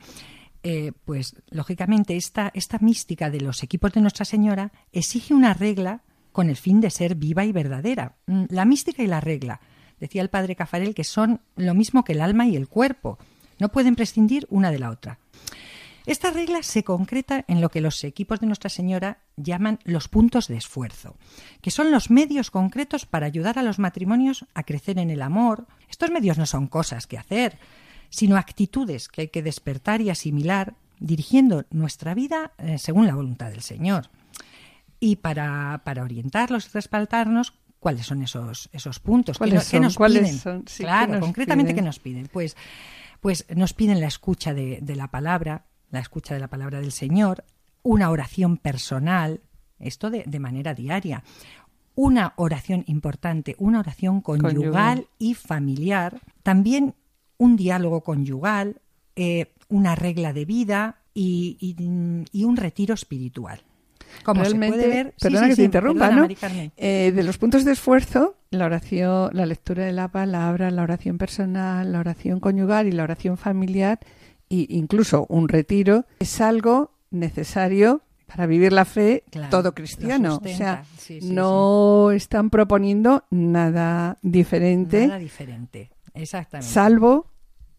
eh, 0.64 0.92
pues 1.06 1.36
lógicamente 1.50 2.16
esta, 2.16 2.52
esta 2.54 2.80
mística 2.80 3.30
de 3.30 3.42
los 3.42 3.64
equipos 3.64 3.94
de 3.94 4.02
Nuestra 4.02 4.26
Señora 4.26 4.72
exige 4.92 5.34
una 5.34 5.54
regla 5.54 6.04
con 6.32 6.50
el 6.50 6.56
fin 6.56 6.82
de 6.82 6.90
ser 6.90 7.16
viva 7.16 7.46
y 7.46 7.52
verdadera. 7.52 8.18
Mm, 8.28 8.46
La 8.50 8.66
mística 8.66 9.04
y 9.04 9.08
la 9.08 9.22
regla, 9.22 9.62
decía 10.00 10.22
el 10.22 10.30
padre 10.30 10.56
Cafarel, 10.56 10.94
que 10.94 11.04
son 11.04 11.42
lo 11.56 11.74
mismo 11.74 12.04
que 12.04 12.14
el 12.14 12.22
alma 12.22 12.48
y 12.48 12.56
el 12.56 12.68
cuerpo, 12.68 13.18
no 13.60 13.70
pueden 13.70 13.96
prescindir 13.96 14.46
una 14.50 14.72
de 14.72 14.80
la 14.80 14.90
otra. 14.90 15.20
Esta 16.06 16.32
regla 16.32 16.64
se 16.64 16.86
concreta 16.86 17.44
en 17.50 17.60
lo 17.60 17.70
que 17.70 17.82
los 17.82 18.02
equipos 18.06 18.40
de 18.40 18.48
Nuestra 18.48 18.70
Señora 18.70 19.20
llaman 19.36 19.80
los 19.84 20.08
puntos 20.08 20.48
de 20.48 20.56
esfuerzo, 20.56 21.18
que 21.62 21.70
son 21.70 21.92
los 21.92 22.10
medios 22.10 22.50
concretos 22.50 23.06
para 23.06 23.26
ayudar 23.26 23.60
a 23.60 23.64
los 23.64 23.78
matrimonios 23.78 24.46
a 24.54 24.64
crecer 24.64 25.00
en 25.00 25.10
el 25.10 25.22
amor. 25.22 25.68
Estos 25.90 26.10
medios 26.10 26.38
no 26.38 26.46
son 26.46 26.68
cosas 26.68 27.08
que 27.08 27.18
hacer, 27.18 27.60
sino 28.10 28.38
actitudes 28.38 29.08
que 29.08 29.22
hay 29.22 29.28
que 29.30 29.44
despertar 29.44 30.02
y 30.02 30.10
asimilar, 30.10 30.76
dirigiendo 31.00 31.66
nuestra 31.70 32.14
vida 32.14 32.54
eh, 32.58 32.78
según 32.78 33.08
la 33.08 33.16
voluntad 33.16 33.50
del 33.50 33.62
Señor. 33.62 34.10
Y 35.00 35.18
para, 35.18 35.82
para 35.86 36.04
orientarlos 36.04 36.68
y 36.68 36.70
respaldarnos, 36.74 37.54
¿cuáles 37.80 38.06
son 38.08 38.24
esos, 38.24 38.70
esos 38.74 39.00
puntos? 39.00 39.36
¿Qué 39.38 39.40
¿Cuáles 39.40 39.66
qué 39.66 39.78
son? 39.78 39.82
nos 39.84 39.96
¿Cuáles 39.96 40.22
piden? 40.24 40.38
son? 40.40 40.64
Sí, 40.68 40.78
¿qué 40.78 40.84
claro, 40.84 41.14
nos 41.14 41.22
concretamente, 41.22 41.74
piden? 41.74 41.84
¿qué 41.84 41.86
nos 41.88 42.00
piden? 42.00 42.28
Pues, 42.32 42.58
pues 43.22 43.46
nos 43.56 43.74
piden 43.74 44.00
la 44.02 44.08
escucha 44.08 44.54
de, 44.54 44.80
de 44.82 44.96
la 44.96 45.10
palabra, 45.10 45.66
la 45.92 46.00
escucha 46.00 46.34
de 46.34 46.40
la 46.40 46.48
palabra 46.48 46.80
del 46.82 46.92
Señor, 46.92 47.44
una 47.84 48.10
oración 48.10 48.58
personal, 48.58 49.42
esto 49.80 50.10
de, 50.10 50.24
de 50.26 50.40
manera 50.40 50.74
diaria, 50.74 51.24
una 51.94 52.34
oración 52.36 52.84
importante, 52.88 53.56
una 53.58 53.80
oración 53.80 54.22
conyugal, 54.22 54.54
Conyugal. 54.56 55.08
y 55.20 55.34
familiar, 55.36 56.20
también 56.44 56.96
un 57.38 57.56
diálogo 57.56 58.02
conyugal, 58.02 58.82
eh, 59.16 59.54
una 59.70 59.96
regla 59.96 60.34
de 60.34 60.46
vida 60.46 60.98
y, 61.14 61.58
y- 61.60 61.76
y 62.32 62.44
un 62.44 62.58
retiro 62.58 62.94
espiritual. 62.94 63.62
Como 64.24 64.42
se 64.44 64.50
Realmente, 64.52 64.78
puede 64.78 64.88
ver, 64.88 65.14
perdona 65.20 65.44
sí, 65.44 65.50
que 65.50 65.56
sí, 65.56 65.62
te 65.62 65.66
interrumpa, 65.66 66.08
perdona, 66.10 66.28
¿no? 66.28 66.72
Eh, 66.78 67.12
de 67.14 67.24
los 67.24 67.38
puntos 67.38 67.66
de 67.66 67.74
esfuerzo, 67.74 68.36
la 68.52 68.66
oración, 68.66 69.30
la 69.34 69.46
lectura 69.46 69.84
de 69.86 69.92
la 69.92 70.08
palabra, 70.08 70.72
la 70.72 70.84
oración 70.84 71.18
personal, 71.18 71.92
la 71.92 72.00
oración 72.00 72.40
conyugal 72.40 72.88
y 72.88 72.92
la 72.94 73.04
oración 73.04 73.38
familiar, 73.38 74.00
e 74.50 74.66
incluso 74.70 75.26
un 75.30 75.50
retiro, 75.50 76.06
es 76.20 76.40
algo 76.40 76.92
necesario 77.12 78.02
para 78.28 78.46
vivir 78.46 78.72
la 78.74 78.86
fe 78.86 79.24
Claro, 79.30 79.50
todo 79.50 79.74
cristiano. 79.74 80.40
O 80.44 80.48
sea, 80.48 80.84
no 81.24 82.12
están 82.12 82.50
proponiendo 82.50 83.26
nada 83.30 84.18
diferente, 84.22 85.08
Nada 85.08 85.20
diferente, 85.20 85.92
exactamente. 86.22 86.72
salvo 86.72 87.32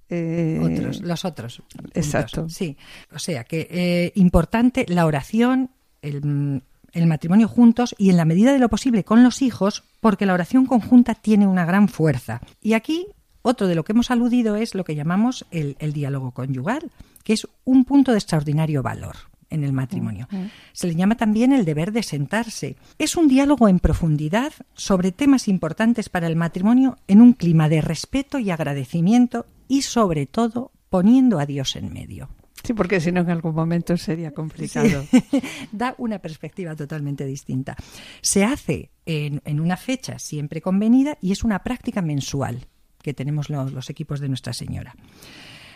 eh, 0.08 0.58
otros, 0.62 1.00
los 1.02 1.24
otros. 1.24 1.62
puntos. 1.74 1.90
exacto. 1.94 2.48
Sí, 2.48 2.76
o 3.12 3.18
sea 3.18 3.44
que 3.44 3.68
eh, 3.70 4.12
importante 4.14 4.86
la 4.88 5.06
oración, 5.06 5.70
el, 6.02 6.62
el 6.92 7.06
matrimonio 7.06 7.48
juntos 7.48 7.94
y 7.98 8.10
en 8.10 8.16
la 8.16 8.24
medida 8.24 8.52
de 8.52 8.58
lo 8.58 8.68
posible 8.68 9.04
con 9.04 9.22
los 9.22 9.42
hijos, 9.42 9.84
porque 10.00 10.26
la 10.26 10.34
oración 10.34 10.66
conjunta 10.66 11.14
tiene 11.14 11.46
una 11.46 11.66
gran 11.66 11.88
fuerza. 11.88 12.40
Y 12.62 12.72
aquí 12.72 13.06
otro 13.42 13.66
de 13.66 13.74
lo 13.74 13.84
que 13.84 13.92
hemos 13.92 14.10
aludido 14.10 14.56
es 14.56 14.74
lo 14.74 14.84
que 14.84 14.94
llamamos 14.94 15.46
el, 15.50 15.76
el 15.78 15.92
diálogo 15.92 16.32
conyugal, 16.32 16.90
que 17.24 17.34
es 17.34 17.46
un 17.64 17.84
punto 17.84 18.12
de 18.12 18.18
extraordinario 18.18 18.82
valor 18.82 19.16
en 19.50 19.64
el 19.64 19.72
matrimonio. 19.72 20.28
Se 20.72 20.86
le 20.86 20.94
llama 20.94 21.16
también 21.16 21.52
el 21.52 21.64
deber 21.64 21.92
de 21.92 22.02
sentarse. 22.02 22.76
Es 22.98 23.16
un 23.16 23.28
diálogo 23.28 23.68
en 23.68 23.78
profundidad 23.78 24.52
sobre 24.74 25.12
temas 25.12 25.48
importantes 25.48 26.08
para 26.08 26.26
el 26.26 26.36
matrimonio 26.36 26.96
en 27.06 27.20
un 27.20 27.32
clima 27.32 27.68
de 27.68 27.80
respeto 27.80 28.38
y 28.38 28.50
agradecimiento 28.50 29.46
y 29.68 29.82
sobre 29.82 30.26
todo 30.26 30.72
poniendo 30.90 31.38
a 31.38 31.46
Dios 31.46 31.76
en 31.76 31.92
medio. 31.92 32.28
Sí, 32.64 32.74
porque 32.74 33.00
si 33.00 33.12
no 33.12 33.20
en 33.20 33.30
algún 33.30 33.54
momento 33.54 33.96
sería 33.96 34.32
complicado. 34.32 35.04
da 35.72 35.94
una 35.98 36.18
perspectiva 36.18 36.74
totalmente 36.74 37.24
distinta. 37.24 37.76
Se 38.20 38.44
hace 38.44 38.90
en, 39.06 39.40
en 39.44 39.60
una 39.60 39.76
fecha 39.76 40.18
siempre 40.18 40.60
convenida 40.60 41.16
y 41.20 41.32
es 41.32 41.44
una 41.44 41.60
práctica 41.60 42.02
mensual 42.02 42.66
que 43.02 43.14
tenemos 43.14 43.48
los, 43.48 43.72
los 43.72 43.90
equipos 43.90 44.20
de 44.20 44.28
Nuestra 44.28 44.52
Señora. 44.52 44.94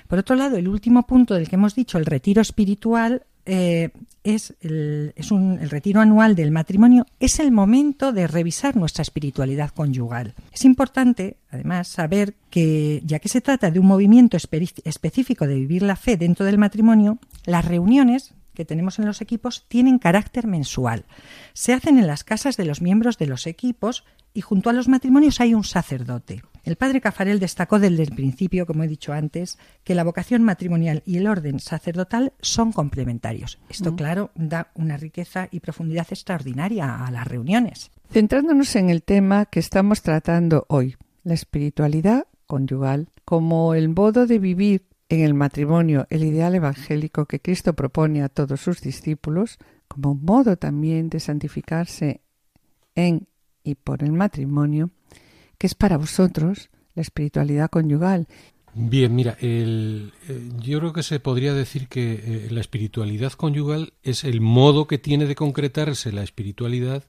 Por 0.09 0.19
otro 0.19 0.37
lado, 0.37 0.57
el 0.57 0.69
último 0.69 1.07
punto 1.07 1.35
del 1.35 1.49
que 1.49 1.57
hemos 1.57 1.75
dicho, 1.75 1.97
el 1.97 2.05
retiro 2.05 2.43
espiritual, 2.43 3.25
eh, 3.47 3.91
es, 4.25 4.55
el, 4.61 5.15
un, 5.31 5.59
retiro 5.69 6.01
anual 6.01 6.35
del 6.35 6.51
matrimonio, 6.51 7.07
es 7.19 7.41
el 7.41 7.51
momento 7.51 8.13
de 8.13 8.27
revisar 8.27 8.77
nuestra 8.77 9.03
espiritualidad 9.03 9.71
conyugal. 9.71 10.35
Es 10.53 10.65
importante, 10.65 11.37
además, 11.51 11.89
saber 11.89 12.35
que, 12.51 13.03
ya 13.05 13.19
que 13.19 13.29
se 13.29 13.41
trata 13.41 13.71
de 13.71 13.81
un 13.81 13.87
movimiento 13.87 14.37
espe- 14.37 14.83
específico 14.85 15.47
de 15.47 15.57
vivir 15.57 15.83
la 15.83 15.97
fe 15.97 16.17
dentro 16.17 16.47
del 16.47 16.59
matrimonio, 16.59 17.19
las 17.45 17.65
reuniones 17.65 18.35
que 18.55 18.65
tenemos 18.65 18.99
en 18.99 19.07
los 19.07 19.21
equipos 19.21 19.65
tienen 19.69 19.99
carácter 19.99 20.47
mensual. 20.47 21.05
Se 21.55 21.73
hacen 21.73 21.99
en 21.99 22.07
las 22.07 22.23
casas 22.23 22.57
de 22.57 22.67
los 22.67 22.83
miembros 22.83 23.19
de 23.19 23.27
los 23.27 23.47
equipos 23.47 24.05
y 24.35 24.43
junto 24.43 24.71
a 24.71 24.73
los 24.73 24.89
matrimonios 24.89 25.41
hay 25.41 25.55
un 25.55 25.65
sacerdote. 25.65 26.43
El 26.65 26.77
padre 26.77 27.01
Cafarel 27.01 27.41
destacó 27.41 27.79
desde 27.79 28.03
el 28.03 28.11
principio, 28.11 28.67
como 28.67 28.85
he 28.85 28.89
dicho 28.89 29.13
antes, 29.13 29.59
que 29.85 29.95
la 29.95 30.05
vocación 30.05 30.43
matrimonial 30.43 31.03
y 31.05 31.17
el 31.17 31.27
orden 31.27 31.59
sacerdotal 31.59 32.33
son 32.41 32.73
complementarios. 32.73 33.59
Esto, 33.69 33.97
claro, 33.97 34.31
da 34.35 34.71
una 34.75 34.97
riqueza 34.97 35.49
y 35.51 35.61
profundidad 35.61 36.07
extraordinaria 36.11 37.05
a 37.05 37.11
las 37.11 37.27
reuniones. 37.27 37.91
Centrándonos 38.11 38.77
en 38.77 38.91
el 38.91 39.03
tema 39.03 39.47
que 39.47 39.61
estamos 39.61 40.03
tratando 40.03 40.67
hoy, 40.69 40.97
la 41.25 41.35
espiritualidad 41.35 42.27
conyugal, 42.47 43.09
como 43.25 43.75
el 43.75 43.89
modo 43.89 44.27
de 44.27 44.39
vivir 44.39 44.87
en 45.09 45.21
el 45.21 45.35
matrimonio, 45.35 46.07
el 46.11 46.25
ideal 46.25 46.55
evangélico 46.55 47.27
que 47.27 47.41
Cristo 47.41 47.75
propone 47.75 48.23
a 48.23 48.29
todos 48.29 48.61
sus 48.61 48.81
discípulos, 48.81 49.59
como 49.89 50.13
un 50.13 50.25
modo 50.25 50.57
también 50.57 51.11
de 51.11 51.21
santificarse 51.21 52.23
en 52.95 53.27
y 53.65 53.75
por 53.75 54.03
el 54.03 54.13
matrimonio, 54.13 54.91
que 55.63 55.69
es 55.69 55.77
para 55.77 55.97
vosotros 55.97 56.71
la 56.97 57.03
espiritualidad 57.03 57.71
conyugal. 57.71 58.27
Bien, 58.75 59.15
mira, 59.15 59.37
el, 59.41 60.13
eh, 60.29 60.51
yo 60.59 60.81
creo 60.81 60.93
que 60.93 61.05
se 61.05 61.21
podría 61.21 61.55
decir 61.55 61.87
que 61.87 62.15
eh, 62.15 62.49
la 62.51 62.61
espiritualidad 62.61 63.35
conyugal 63.35 63.93
es 64.03 64.25
el 64.25 64.41
modo 64.41 64.89
que 64.89 64.99
tiene 64.99 65.27
de 65.27 65.37
concretarse 65.37 66.11
la 66.11 66.25
espiritualidad 66.25 67.05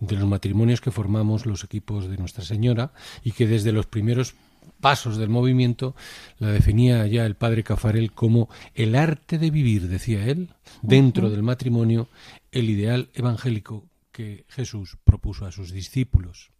de 0.00 0.16
los 0.16 0.28
matrimonios 0.28 0.82
que 0.82 0.90
formamos 0.90 1.46
los 1.46 1.64
equipos 1.64 2.10
de 2.10 2.18
Nuestra 2.18 2.44
Señora 2.44 2.92
y 3.22 3.32
que 3.32 3.46
desde 3.46 3.72
los 3.72 3.86
primeros 3.86 4.34
pasos 4.82 5.16
del 5.16 5.30
movimiento 5.30 5.96
la 6.38 6.48
definía 6.48 7.06
ya 7.06 7.24
el 7.24 7.36
padre 7.36 7.64
Cafarel 7.64 8.12
como 8.12 8.50
el 8.74 8.96
arte 8.96 9.38
de 9.38 9.50
vivir, 9.50 9.88
decía 9.88 10.26
él, 10.26 10.50
dentro 10.82 11.30
del 11.30 11.42
matrimonio, 11.42 12.08
el 12.52 12.68
ideal 12.68 13.08
evangélico 13.14 13.86
que 14.12 14.44
Jesús 14.50 14.98
propuso 15.04 15.46
a 15.46 15.52
sus 15.52 15.72
discípulos. 15.72 16.50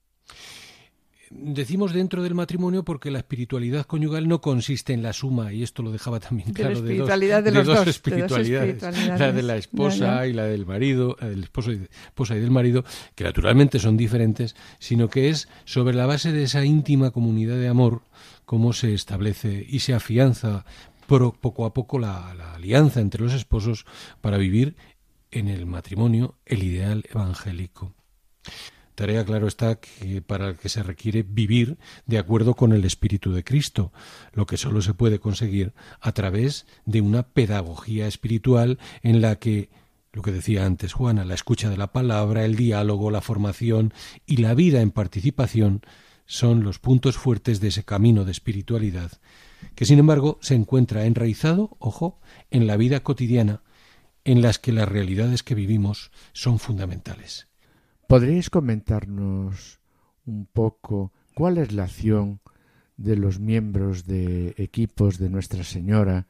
Decimos 1.30 1.92
dentro 1.92 2.22
del 2.22 2.34
matrimonio 2.34 2.84
porque 2.84 3.10
la 3.10 3.18
espiritualidad 3.18 3.86
conyugal 3.86 4.28
no 4.28 4.40
consiste 4.40 4.92
en 4.92 5.02
la 5.02 5.12
suma, 5.12 5.52
y 5.52 5.62
esto 5.62 5.82
lo 5.82 5.90
dejaba 5.92 6.20
también 6.20 6.52
De 6.52 6.62
la 6.62 6.68
claro, 6.70 6.84
espiritualidad 6.84 7.42
de 7.42 7.50
de 7.50 7.56
los 7.58 7.66
dos, 7.66 7.76
dos, 7.76 7.84
de 7.84 7.90
dos 7.90 7.96
espiritualidades, 7.96 8.82
la 9.18 9.32
de 9.32 9.42
la 9.42 9.56
esposa 9.56 10.26
y 10.26 10.32
la 10.32 10.44
del 10.44 10.66
marido, 10.66 11.16
la 11.20 11.28
del 11.30 11.42
esposo 11.44 11.72
y, 11.72 11.78
de- 11.78 11.88
esposa 12.06 12.36
y 12.36 12.40
del 12.40 12.50
marido, 12.50 12.84
que 13.14 13.24
naturalmente 13.24 13.78
son 13.78 13.96
diferentes, 13.96 14.54
sino 14.78 15.08
que 15.08 15.28
es 15.30 15.48
sobre 15.64 15.94
la 15.94 16.06
base 16.06 16.32
de 16.32 16.42
esa 16.44 16.64
íntima 16.64 17.10
comunidad 17.10 17.56
de 17.56 17.68
amor 17.68 18.02
cómo 18.44 18.72
se 18.72 18.92
establece 18.94 19.64
y 19.68 19.78
se 19.80 19.94
afianza 19.94 20.64
pro- 21.06 21.32
poco 21.32 21.64
a 21.66 21.72
poco 21.74 21.98
la, 21.98 22.34
la 22.34 22.54
alianza 22.54 23.00
entre 23.00 23.22
los 23.22 23.32
esposos 23.32 23.86
para 24.20 24.36
vivir 24.36 24.76
en 25.30 25.48
el 25.48 25.66
matrimonio 25.66 26.36
el 26.46 26.62
ideal 26.62 27.04
evangélico. 27.10 27.94
Tarea, 28.94 29.24
claro 29.24 29.48
está, 29.48 29.76
que 29.76 30.22
para 30.22 30.48
el 30.48 30.56
que 30.56 30.68
se 30.68 30.82
requiere 30.82 31.24
vivir 31.24 31.78
de 32.06 32.18
acuerdo 32.18 32.54
con 32.54 32.72
el 32.72 32.84
Espíritu 32.84 33.32
de 33.32 33.42
Cristo, 33.42 33.92
lo 34.32 34.46
que 34.46 34.56
solo 34.56 34.82
se 34.82 34.94
puede 34.94 35.18
conseguir 35.18 35.72
a 36.00 36.12
través 36.12 36.66
de 36.84 37.00
una 37.00 37.24
pedagogía 37.24 38.06
espiritual 38.06 38.78
en 39.02 39.20
la 39.20 39.36
que, 39.36 39.68
lo 40.12 40.22
que 40.22 40.30
decía 40.30 40.64
antes 40.64 40.92
Juana, 40.92 41.24
la 41.24 41.34
escucha 41.34 41.70
de 41.70 41.76
la 41.76 41.92
palabra, 41.92 42.44
el 42.44 42.54
diálogo, 42.54 43.10
la 43.10 43.20
formación 43.20 43.92
y 44.26 44.36
la 44.36 44.54
vida 44.54 44.80
en 44.80 44.92
participación 44.92 45.82
son 46.26 46.62
los 46.62 46.78
puntos 46.78 47.16
fuertes 47.16 47.60
de 47.60 47.68
ese 47.68 47.84
camino 47.84 48.24
de 48.24 48.30
espiritualidad, 48.30 49.10
que 49.74 49.86
sin 49.86 49.98
embargo 49.98 50.38
se 50.40 50.54
encuentra 50.54 51.04
enraizado, 51.06 51.76
ojo, 51.80 52.20
en 52.50 52.68
la 52.68 52.76
vida 52.76 53.02
cotidiana, 53.02 53.62
en 54.24 54.40
las 54.40 54.58
que 54.60 54.72
las 54.72 54.88
realidades 54.88 55.42
que 55.42 55.54
vivimos 55.54 56.12
son 56.32 56.58
fundamentales. 56.58 57.48
¿Podríais 58.08 58.50
comentarnos 58.50 59.80
un 60.26 60.46
poco 60.46 61.12
cuál 61.34 61.58
es 61.58 61.72
la 61.72 61.84
acción 61.84 62.40
de 62.96 63.16
los 63.16 63.40
miembros 63.40 64.06
de 64.06 64.54
equipos 64.56 65.18
de 65.18 65.30
Nuestra 65.30 65.64
Señora 65.64 66.26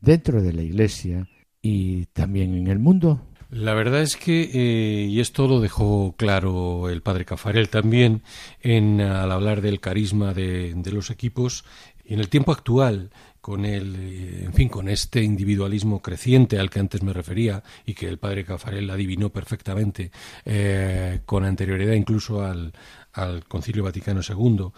dentro 0.00 0.42
de 0.42 0.52
la 0.52 0.62
Iglesia 0.62 1.28
y 1.62 2.06
también 2.06 2.54
en 2.54 2.68
el 2.68 2.78
mundo? 2.78 3.20
La 3.50 3.74
verdad 3.74 4.02
es 4.02 4.16
que, 4.16 4.50
eh, 4.52 5.06
y 5.06 5.20
esto 5.20 5.46
lo 5.46 5.60
dejó 5.60 6.14
claro 6.16 6.88
el 6.90 7.02
padre 7.02 7.24
Cafarel 7.24 7.68
también 7.68 8.22
en, 8.60 9.00
al 9.00 9.30
hablar 9.30 9.60
del 9.60 9.80
carisma 9.80 10.34
de, 10.34 10.74
de 10.74 10.92
los 10.92 11.10
equipos, 11.10 11.64
en 12.04 12.20
el 12.20 12.28
tiempo 12.28 12.52
actual, 12.52 13.10
con 13.44 13.66
el, 13.66 13.94
eh, 13.96 14.44
en 14.46 14.54
fin, 14.54 14.70
con 14.70 14.88
este 14.88 15.22
individualismo 15.22 16.00
creciente 16.00 16.58
al 16.58 16.70
que 16.70 16.80
antes 16.80 17.02
me 17.02 17.12
refería 17.12 17.62
y 17.84 17.92
que 17.92 18.08
el 18.08 18.16
padre 18.16 18.42
Cafarel 18.42 18.88
adivinó 18.88 19.28
perfectamente 19.28 20.10
eh, 20.46 21.20
con 21.26 21.44
anterioridad 21.44 21.92
incluso 21.92 22.42
al, 22.42 22.72
al 23.12 23.44
Concilio 23.44 23.84
Vaticano 23.84 24.22
II, 24.26 24.70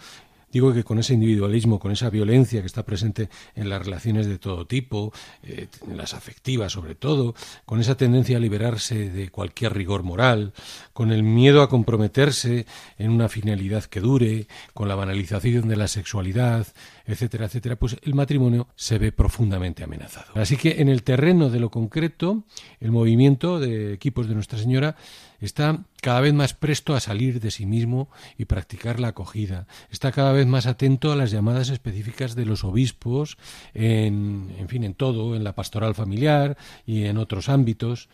Digo 0.57 0.73
que 0.73 0.83
con 0.83 0.97
ese 0.97 1.13
individualismo, 1.13 1.77
con 1.77 1.91
esa 1.91 2.09
violencia 2.09 2.61
que 2.61 2.65
está 2.65 2.83
presente 2.83 3.29
en 3.53 3.69
las 3.69 3.85
relaciones 3.85 4.25
de 4.25 4.39
todo 4.39 4.65
tipo, 4.65 5.13
eh, 5.43 5.67
en 5.87 5.95
las 5.95 6.15
afectivas 6.15 6.71
sobre 6.71 6.95
todo, 6.95 7.35
con 7.63 7.79
esa 7.79 7.95
tendencia 7.95 8.37
a 8.37 8.39
liberarse 8.39 9.11
de 9.11 9.29
cualquier 9.29 9.75
rigor 9.75 10.01
moral, 10.01 10.53
con 10.93 11.11
el 11.11 11.21
miedo 11.21 11.61
a 11.61 11.69
comprometerse 11.69 12.65
en 12.97 13.11
una 13.11 13.29
finalidad 13.29 13.83
que 13.83 13.99
dure, 13.99 14.47
con 14.73 14.87
la 14.87 14.95
banalización 14.95 15.67
de 15.67 15.75
la 15.75 15.87
sexualidad, 15.87 16.65
etcétera, 17.05 17.45
etcétera, 17.45 17.75
pues 17.75 17.95
el 18.01 18.15
matrimonio 18.15 18.67
se 18.75 18.97
ve 18.97 19.11
profundamente 19.11 19.83
amenazado. 19.83 20.41
Así 20.41 20.57
que 20.57 20.81
en 20.81 20.89
el 20.89 21.03
terreno 21.03 21.51
de 21.51 21.59
lo 21.59 21.69
concreto, 21.69 22.45
el 22.79 22.91
movimiento 22.91 23.59
de 23.59 23.93
equipos 23.93 24.27
de 24.27 24.33
Nuestra 24.33 24.57
Señora 24.57 24.95
está 25.39 25.83
cada 26.01 26.21
vez 26.21 26.33
más 26.33 26.53
presto 26.53 26.95
a 26.95 26.99
salir 26.99 27.39
de 27.39 27.51
sí 27.51 27.65
mismo 27.65 28.09
y 28.37 28.45
practicar 28.45 28.99
la 28.99 29.09
acogida. 29.09 29.67
Está 29.91 30.11
cada 30.11 30.31
vez 30.31 30.47
más 30.47 30.65
atento 30.65 31.11
a 31.11 31.15
las 31.15 31.31
llamadas 31.31 31.69
específicas 31.69 32.35
de 32.35 32.45
los 32.45 32.63
obispos, 32.63 33.37
en, 33.73 34.53
en 34.57 34.67
fin, 34.67 34.83
en 34.83 34.93
todo, 34.93 35.35
en 35.35 35.43
la 35.43 35.55
pastoral 35.55 35.95
familiar 35.95 36.57
y 36.85 37.05
en 37.05 37.17
otros 37.17 37.49
ámbitos. 37.49 38.09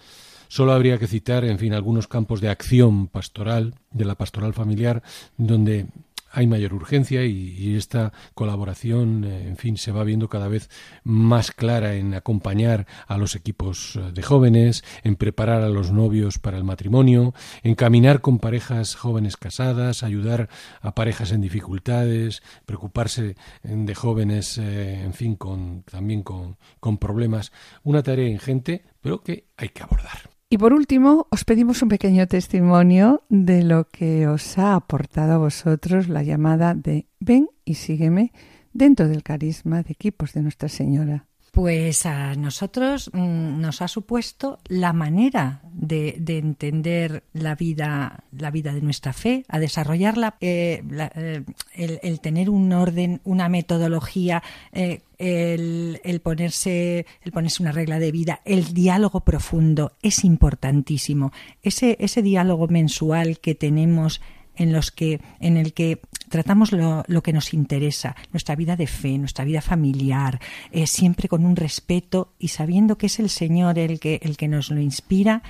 Solo 0.48 0.74
habría 0.74 1.00
que 1.00 1.08
citar, 1.08 1.46
en 1.46 1.58
fin, 1.58 1.74
algunos 1.74 2.08
campos 2.08 2.40
de 2.40 2.50
acción 2.50 3.08
pastoral, 3.08 3.74
de 3.92 4.06
la 4.06 4.16
pastoral 4.16 4.54
familiar, 4.54 5.02
donde 5.38 5.88
hay 6.34 6.48
mayor 6.48 6.74
urgencia 6.74 7.24
y, 7.26 7.76
esta 7.78 8.12
colaboración, 8.34 9.24
eh, 9.24 9.48
en 9.48 9.56
fin, 9.56 9.78
se 9.78 9.92
va 9.92 10.04
viendo 10.04 10.30
cada 10.30 10.48
vez 10.48 10.70
más 11.04 11.52
clara 11.52 11.94
en 11.94 12.14
acompañar 12.14 12.88
a 13.08 13.18
los 13.18 13.36
equipos 13.36 13.96
eh, 13.96 14.12
de 14.12 14.22
jóvenes, 14.24 14.84
en 15.04 15.16
preparar 15.16 15.62
a 15.62 15.70
los 15.70 15.92
novios 15.92 16.40
para 16.40 16.58
el 16.58 16.64
matrimonio, 16.64 17.34
en 17.62 17.76
caminar 17.76 18.22
con 18.22 18.40
parejas 18.40 18.96
jóvenes 18.96 19.38
casadas, 19.38 20.02
ayudar 20.02 20.50
a 20.82 20.96
parejas 20.96 21.32
en 21.32 21.42
dificultades, 21.42 22.42
preocuparse 22.66 23.30
eh, 23.30 23.36
de 23.64 23.96
jóvenes, 23.96 24.58
en 24.58 25.14
fin, 25.14 25.36
con, 25.36 25.84
también 25.84 26.24
con, 26.24 26.58
con 26.80 26.98
problemas. 26.98 27.52
Una 27.84 28.02
tarea 28.02 28.28
ingente, 28.28 28.84
pero 29.02 29.22
que 29.22 29.46
hay 29.56 29.70
que 29.70 29.84
abordar. 29.84 30.33
Y 30.54 30.60
por 30.60 30.72
último, 30.72 31.26
os 31.32 31.46
pedimos 31.46 31.82
un 31.82 31.90
pequeño 31.90 32.28
testimonio 32.28 33.24
de 33.28 33.64
lo 33.64 33.90
que 33.90 34.28
os 34.28 34.60
ha 34.60 34.76
aportado 34.76 35.34
a 35.34 35.38
vosotros 35.40 36.10
la 36.10 36.22
llamada 36.22 36.76
de 36.76 37.08
Ven 37.20 37.50
y 37.66 37.74
sígueme 37.74 38.32
dentro 38.72 39.08
del 39.08 39.24
carisma 39.24 39.82
de 39.82 39.94
equipos 39.94 40.34
de 40.34 40.44
Nuestra 40.44 40.70
Señora. 40.70 41.26
Pues 41.54 42.08
a 42.08 42.34
nosotros 42.34 43.12
mm, 43.14 43.62
nos 43.62 43.84
ha 43.84 43.88
supuesto 43.88 44.58
la 44.68 44.92
manera 44.92 45.62
de, 45.72 46.16
de 46.20 46.40
entender 46.40 47.26
la 47.32 47.54
vida, 47.54 48.24
la 48.36 48.50
vida 48.50 48.74
de 48.74 48.82
nuestra 48.82 49.14
fe, 49.14 49.46
a 49.50 49.60
desarrollarla, 49.60 50.36
eh, 50.42 50.82
la- 50.90 51.12
eh, 51.16 51.44
el, 51.76 52.00
el 52.02 52.20
tener 52.22 52.50
un 52.50 52.74
orden, 52.74 53.22
una 53.24 53.50
metodología, 53.50 54.42
eh, 54.72 55.02
el, 55.20 56.00
ponerse, 56.24 57.06
el 57.22 57.32
ponerse 57.32 57.62
una 57.62 57.72
regla 57.72 58.00
de 58.00 58.12
vida, 58.12 58.42
el 58.46 58.74
diálogo 58.74 59.20
profundo 59.20 59.92
es 60.02 60.24
importantísimo. 60.26 61.32
Ese 61.62 62.22
diálogo 62.24 62.68
mensual 62.68 63.38
que 63.40 63.54
tenemos 63.54 64.22
en 64.56 64.72
los 64.72 64.92
que 64.92 65.22
en 65.40 65.58
el 65.58 65.74
que 65.74 66.00
tratamos 66.30 66.72
lo, 66.72 67.04
lo 67.08 67.24
que 67.24 67.34
nos 67.34 67.54
interesa 67.54 68.16
nuestra 68.32 68.56
vida 68.56 68.76
de 68.76 68.88
fe 68.88 69.18
nuestra 69.18 69.46
vida 69.46 69.62
familiar 69.62 70.40
eh, 70.72 70.88
siempre 70.88 71.28
con 71.28 71.46
un 71.46 71.56
respeto 71.56 72.34
y 72.40 72.50
sabiendo 72.50 72.98
que 72.98 73.08
es 73.08 73.20
el 73.20 73.30
Señor 73.30 73.80
el 73.80 74.00
que 74.00 74.20
el 74.24 74.38
que 74.38 74.48
nos 74.48 74.70
lo 74.70 74.80
inspira 74.80 75.44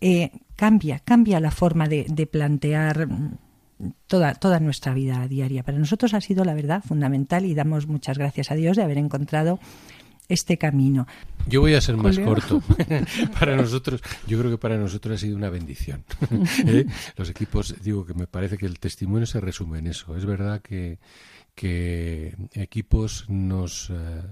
eh, 0.00 0.30
cambia 0.56 1.00
cambia 1.00 1.40
la 1.40 1.50
forma 1.50 1.88
de, 1.88 2.06
de 2.08 2.26
plantear 2.26 3.06
mm, 3.08 3.38
toda 4.06 4.34
toda 4.34 4.60
nuestra 4.60 4.94
vida 4.94 5.26
diaria. 5.26 5.62
Para 5.62 5.78
nosotros 5.78 6.14
ha 6.14 6.20
sido 6.20 6.44
la 6.44 6.54
verdad 6.54 6.82
fundamental 6.82 7.44
y 7.44 7.54
damos 7.54 7.86
muchas 7.86 8.18
gracias 8.18 8.50
a 8.50 8.54
Dios 8.54 8.76
de 8.76 8.84
haber 8.84 8.98
encontrado 8.98 9.58
este 10.28 10.58
camino. 10.58 11.06
Yo 11.46 11.60
voy 11.60 11.74
a 11.74 11.80
ser 11.80 11.96
más 11.96 12.16
Julio. 12.16 12.34
corto. 12.34 12.62
para 13.38 13.56
nosotros, 13.56 14.02
yo 14.26 14.38
creo 14.38 14.50
que 14.50 14.58
para 14.58 14.76
nosotros 14.76 15.16
ha 15.16 15.18
sido 15.18 15.36
una 15.36 15.50
bendición. 15.50 16.04
¿Eh? 16.66 16.86
Los 17.16 17.30
equipos, 17.30 17.74
digo 17.82 18.06
que 18.06 18.14
me 18.14 18.26
parece 18.26 18.56
que 18.56 18.66
el 18.66 18.78
testimonio 18.78 19.26
se 19.26 19.40
resume 19.40 19.78
en 19.78 19.88
eso. 19.88 20.16
Es 20.16 20.24
verdad 20.24 20.60
que, 20.62 20.98
que 21.54 22.34
equipos 22.52 23.26
nos, 23.28 23.90
eh, 23.90 24.22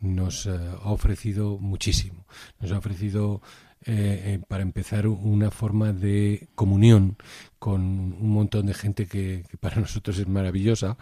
nos 0.00 0.46
eh, 0.46 0.50
ha 0.52 0.90
ofrecido 0.90 1.58
muchísimo. 1.58 2.26
Nos 2.60 2.72
ha 2.72 2.78
ofrecido, 2.78 3.42
eh, 3.86 4.34
eh, 4.34 4.40
para 4.48 4.62
empezar, 4.62 5.06
una 5.06 5.50
forma 5.50 5.92
de 5.92 6.48
comunión 6.54 7.16
con 7.58 7.82
un 7.82 8.30
montón 8.30 8.66
de 8.66 8.74
gente 8.74 9.06
que, 9.06 9.44
que 9.50 9.58
para 9.58 9.76
nosotros 9.80 10.18
es 10.18 10.26
maravillosa. 10.26 10.96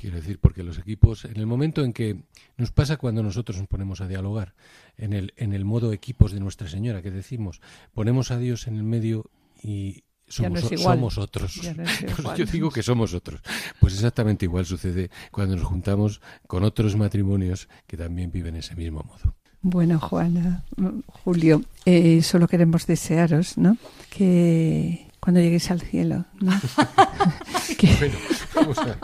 Quiero 0.00 0.16
decir, 0.16 0.38
porque 0.38 0.62
los 0.62 0.78
equipos, 0.78 1.24
en 1.24 1.36
el 1.36 1.46
momento 1.46 1.82
en 1.82 1.92
que 1.92 2.24
nos 2.56 2.72
pasa 2.72 2.96
cuando 2.96 3.22
nosotros 3.22 3.58
nos 3.58 3.68
ponemos 3.68 4.00
a 4.00 4.08
dialogar, 4.08 4.54
en 4.98 5.12
el, 5.12 5.32
en 5.36 5.52
el 5.52 5.64
modo 5.64 5.92
equipos 5.92 6.32
de 6.32 6.40
Nuestra 6.40 6.68
Señora, 6.68 7.02
que 7.02 7.10
decimos, 7.10 7.60
ponemos 7.94 8.30
a 8.30 8.38
Dios 8.38 8.66
en 8.66 8.76
el 8.76 8.82
medio 8.82 9.30
y 9.62 10.04
no 10.26 10.60
somos, 10.60 10.80
somos 10.82 11.18
otros. 11.18 11.60
No. 12.22 12.36
Yo 12.36 12.44
digo 12.46 12.70
que 12.70 12.82
somos 12.82 13.14
otros. 13.14 13.40
Pues 13.80 13.94
exactamente 13.94 14.44
igual 14.44 14.66
sucede 14.66 15.10
cuando 15.30 15.56
nos 15.56 15.64
juntamos 15.64 16.20
con 16.46 16.64
otros 16.64 16.96
matrimonios 16.96 17.68
que 17.86 17.96
también 17.96 18.32
viven 18.32 18.56
ese 18.56 18.74
mismo 18.74 19.02
modo. 19.04 19.35
Bueno, 19.68 19.98
Juana, 19.98 20.62
mm, 20.76 21.00
Julio, 21.24 21.60
eh, 21.86 22.22
solo 22.22 22.46
queremos 22.46 22.86
desearos, 22.86 23.58
¿no? 23.58 23.76
Que 24.10 25.08
cuando 25.18 25.40
lleguéis 25.40 25.72
al 25.72 25.80
cielo, 25.80 26.24
¿no? 26.40 26.52
Que- 27.76 27.88
Bueno, 27.98 28.14
vamos 28.54 28.78
a... 28.78 28.96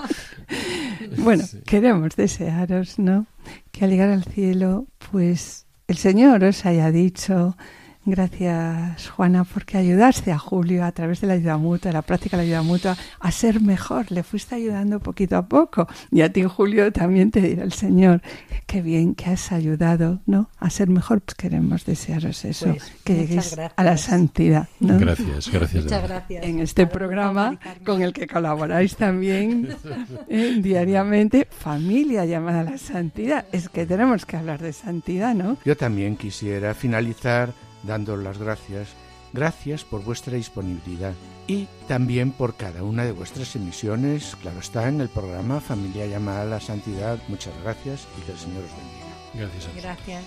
bueno, 1.18 1.44
Sí. 1.46 1.58
queremos 1.66 2.14
desearos, 2.14 3.00
¿no? 3.00 3.26
Que 3.72 3.84
al 3.84 3.90
llegar 3.90 4.10
al 4.10 4.22
cielo, 4.22 4.86
pues 5.10 5.66
el 5.88 5.96
Señor 5.96 6.44
os 6.44 6.64
haya 6.64 6.92
dicho, 6.92 7.56
gracias 8.04 9.08
Juana, 9.10 9.44
porque 9.44 9.78
ayudaste 9.78 10.32
a 10.32 10.38
Julio 10.38 10.84
a 10.84 10.92
través 10.92 11.20
de 11.20 11.26
la 11.26 11.34
ayuda 11.34 11.56
mutua, 11.56 11.92
la 11.92 12.02
práctica 12.02 12.36
de 12.36 12.42
la 12.44 12.46
ayuda 12.48 12.62
mutua, 12.62 12.96
a 13.20 13.30
ser 13.30 13.60
mejor. 13.60 14.10
Le 14.10 14.22
fuiste 14.22 14.54
ayudando 14.54 15.00
poquito 15.00 15.36
a 15.36 15.46
poco. 15.46 15.86
Y 16.10 16.22
a 16.22 16.32
ti, 16.32 16.42
Julio, 16.44 16.92
también 16.92 17.30
te 17.30 17.40
dirá 17.40 17.64
el 17.64 17.72
Señor, 17.72 18.22
qué 18.66 18.82
bien 18.82 19.14
que 19.14 19.30
has 19.30 19.52
ayudado, 19.52 20.20
¿no? 20.26 20.50
A 20.58 20.70
ser 20.70 20.88
mejor. 20.88 21.20
Pues 21.20 21.34
queremos 21.34 21.84
desearos 21.84 22.44
eso, 22.44 22.66
Pues, 22.66 22.92
que 23.04 23.14
lleguéis 23.14 23.52
gracias. 23.54 23.72
a 23.76 23.84
la 23.84 23.96
santidad, 23.96 24.68
¿no? 24.80 24.98
Gracias, 24.98 25.50
gracias. 25.50 25.84
Muchas 25.84 26.02
gracias. 26.08 26.44
en 26.44 26.60
este 26.60 26.86
programa 26.86 27.58
con 27.84 28.02
el 28.02 28.12
que 28.12 28.26
colaboráis 28.26 28.96
también 28.96 29.68
eh, 30.28 30.58
diariamente, 30.60 31.46
familia 31.50 32.24
llamada 32.24 32.60
a 32.60 32.64
la 32.64 32.78
santidad. 32.78 33.44
Es 33.52 33.68
que 33.68 33.86
tenemos 33.86 34.26
que 34.26 34.36
hablar 34.36 34.60
de 34.60 34.72
santidad, 34.72 35.34
¿no? 35.34 35.56
Yo 35.64 35.76
también 35.76 36.16
quisiera 36.16 36.74
finalizar 36.74 37.52
dando 37.82 38.16
las 38.16 38.38
gracias. 38.38 38.88
Gracias 39.32 39.84
por 39.84 40.04
vuestra 40.04 40.34
disponibilidad 40.34 41.14
y 41.46 41.66
también 41.88 42.32
por 42.32 42.54
cada 42.54 42.82
una 42.82 43.04
de 43.04 43.12
vuestras 43.12 43.56
emisiones. 43.56 44.36
Claro 44.42 44.60
está 44.60 44.88
en 44.88 45.00
el 45.00 45.08
programa 45.08 45.60
Familia 45.60 46.06
llamada 46.06 46.42
a 46.42 46.46
la 46.46 46.60
Santidad. 46.60 47.18
Muchas 47.28 47.54
gracias 47.62 48.06
y 48.18 48.22
que 48.22 48.32
el 48.32 48.38
Señor 48.38 48.64
os 48.64 48.70
bendiga. 48.76 49.12
Gracias 49.34 49.66
a 49.66 49.70
ti. 49.70 49.80
Gracias. 49.80 50.24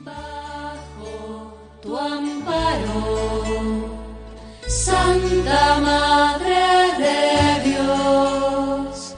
Bajo 0.00 1.58
tu 1.82 1.96
amparo, 1.98 3.90
Santa 4.66 5.80
Madre 5.80 6.92
de 6.98 7.70
Dios, 7.70 9.14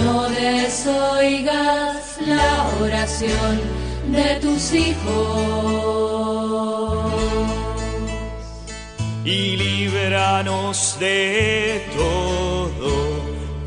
no 0.00 0.28
desoigas 0.28 2.18
la 2.26 2.68
oración 2.80 3.87
de 4.12 4.38
tus 4.40 4.74
hijos. 4.74 5.98
y 9.28 9.56
líbranos 9.56 10.96
de 10.98 11.82
todo 11.94 12.88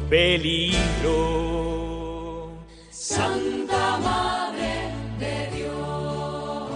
peligro. 0.09 1.21
Santa 2.89 3.99
Madre 3.99 4.89
de 5.19 5.51
Dios. 5.55 6.69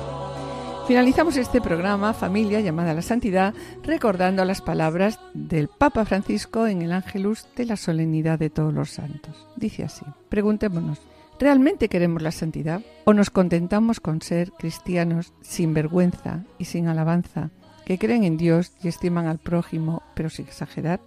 Finalizamos 0.87 1.35
este 1.37 1.61
programa, 1.61 2.13
familia 2.13 2.59
llamada 2.59 2.91
a 2.91 2.93
la 2.93 3.01
santidad, 3.01 3.55
recordando 3.81 4.45
las 4.45 4.61
palabras 4.61 5.19
del 5.33 5.67
Papa 5.67 6.05
Francisco 6.05 6.67
en 6.67 6.83
el 6.83 6.91
Ángelus 6.91 7.47
de 7.55 7.65
la 7.65 7.77
solemnidad 7.77 8.37
de 8.37 8.51
todos 8.51 8.71
los 8.71 8.91
santos. 8.91 9.47
Dice 9.55 9.83
así, 9.83 10.05
preguntémonos, 10.29 10.99
¿realmente 11.39 11.89
queremos 11.89 12.21
la 12.21 12.31
santidad? 12.31 12.81
¿O 13.05 13.13
nos 13.13 13.29
contentamos 13.29 13.99
con 13.99 14.21
ser 14.21 14.51
cristianos 14.51 15.33
sin 15.41 15.73
vergüenza 15.73 16.43
y 16.57 16.65
sin 16.65 16.87
alabanza, 16.87 17.51
que 17.85 17.97
creen 17.97 18.23
en 18.23 18.37
Dios 18.37 18.73
y 18.81 18.87
estiman 18.87 19.27
al 19.27 19.39
prójimo, 19.39 20.03
pero 20.15 20.29
sin 20.29 20.45
exagerar? 20.45 21.01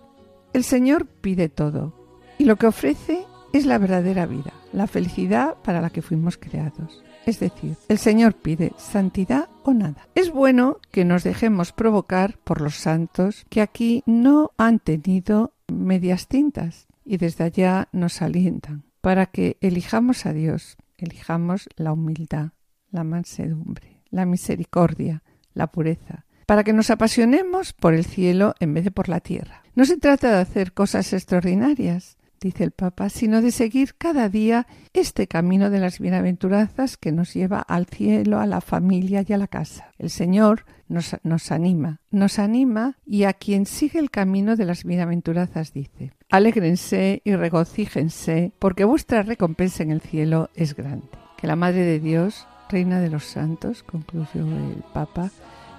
El 0.52 0.64
Señor 0.64 1.06
pide 1.06 1.48
todo, 1.48 1.94
y 2.38 2.44
lo 2.44 2.56
que 2.56 2.66
ofrece 2.66 3.24
es 3.52 3.66
la 3.66 3.78
verdadera 3.78 4.26
vida, 4.26 4.52
la 4.72 4.86
felicidad 4.86 5.56
para 5.62 5.80
la 5.80 5.90
que 5.90 6.02
fuimos 6.02 6.36
creados. 6.36 7.02
Es 7.26 7.40
decir, 7.40 7.76
el 7.88 7.98
Señor 7.98 8.34
pide 8.34 8.72
santidad 8.78 9.48
o 9.62 9.74
nada. 9.74 10.08
Es 10.14 10.32
bueno 10.32 10.78
que 10.90 11.04
nos 11.04 11.24
dejemos 11.24 11.72
provocar 11.72 12.38
por 12.38 12.60
los 12.60 12.76
santos 12.76 13.44
que 13.50 13.60
aquí 13.60 14.02
no 14.06 14.52
han 14.56 14.78
tenido 14.78 15.52
medias 15.66 16.26
tintas 16.26 16.86
y 17.04 17.18
desde 17.18 17.44
allá 17.44 17.88
nos 17.92 18.22
alientan 18.22 18.87
para 19.00 19.26
que 19.26 19.56
elijamos 19.60 20.26
a 20.26 20.32
Dios, 20.32 20.76
elijamos 20.96 21.68
la 21.76 21.92
humildad, 21.92 22.50
la 22.90 23.04
mansedumbre, 23.04 24.02
la 24.10 24.26
misericordia, 24.26 25.22
la 25.54 25.68
pureza, 25.68 26.26
para 26.46 26.64
que 26.64 26.72
nos 26.72 26.90
apasionemos 26.90 27.72
por 27.72 27.94
el 27.94 28.04
cielo 28.04 28.54
en 28.60 28.74
vez 28.74 28.84
de 28.84 28.90
por 28.90 29.08
la 29.08 29.20
tierra. 29.20 29.62
No 29.74 29.84
se 29.84 29.96
trata 29.96 30.32
de 30.32 30.40
hacer 30.40 30.72
cosas 30.72 31.12
extraordinarias, 31.12 32.17
dice 32.40 32.64
el 32.64 32.70
Papa, 32.70 33.08
sino 33.08 33.42
de 33.42 33.50
seguir 33.50 33.94
cada 33.96 34.28
día 34.28 34.66
este 34.92 35.26
camino 35.26 35.70
de 35.70 35.80
las 35.80 35.98
bienaventuranzas 35.98 36.96
que 36.96 37.12
nos 37.12 37.34
lleva 37.34 37.60
al 37.60 37.86
cielo, 37.86 38.40
a 38.40 38.46
la 38.46 38.60
familia 38.60 39.24
y 39.26 39.32
a 39.32 39.38
la 39.38 39.46
casa. 39.46 39.92
El 39.98 40.10
Señor 40.10 40.64
nos, 40.88 41.52
anima, 41.52 42.00
nos 42.10 42.38
anima 42.38 42.96
y 43.06 43.24
a 43.24 43.32
quien 43.32 43.66
sigue 43.66 43.98
el 43.98 44.10
camino 44.10 44.56
de 44.56 44.64
las 44.64 44.84
bienaventuranzas 44.84 45.72
dice, 45.72 46.12
alégrense 46.30 47.22
y 47.24 47.34
regocíjense, 47.36 48.52
porque 48.58 48.84
vuestra 48.84 49.22
recompensa 49.22 49.82
en 49.82 49.90
el 49.90 50.00
cielo 50.00 50.50
es 50.54 50.74
grande. 50.74 51.08
Que 51.36 51.46
la 51.46 51.56
Madre 51.56 51.84
de 51.84 52.00
Dios, 52.00 52.46
Reina 52.70 53.00
de 53.00 53.10
los 53.10 53.24
Santos, 53.24 53.82
concluyó 53.82 54.46
el 54.46 54.82
Papa, 54.92 55.30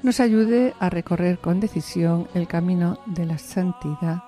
nos 0.03 0.19
ayude 0.19 0.73
a 0.79 0.89
recorrer 0.89 1.39
con 1.39 1.59
decisión 1.59 2.27
el 2.33 2.47
camino 2.47 2.99
de 3.05 3.25
la 3.25 3.37
santidad, 3.37 4.23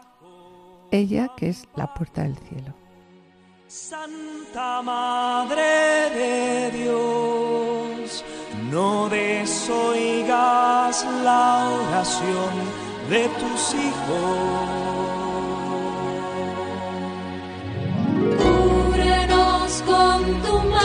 ella 0.91 1.29
que 1.35 1.49
es 1.49 1.67
la 1.75 1.93
puerta 1.93 2.23
del 2.23 2.37
cielo. 2.37 2.73
Santa 3.67 4.81
Madre 4.81 6.09
de 6.13 6.71
Dios, 6.71 8.23
no 8.69 9.07
desoigas 9.09 11.05
la 11.23 11.69
oración 11.69 12.53
de 13.09 13.29
tus 13.29 13.73
hijos. 13.73 14.91
Cúbrenos 18.37 19.83
con 19.83 20.41
tu 20.41 20.59
manto, 20.69 20.80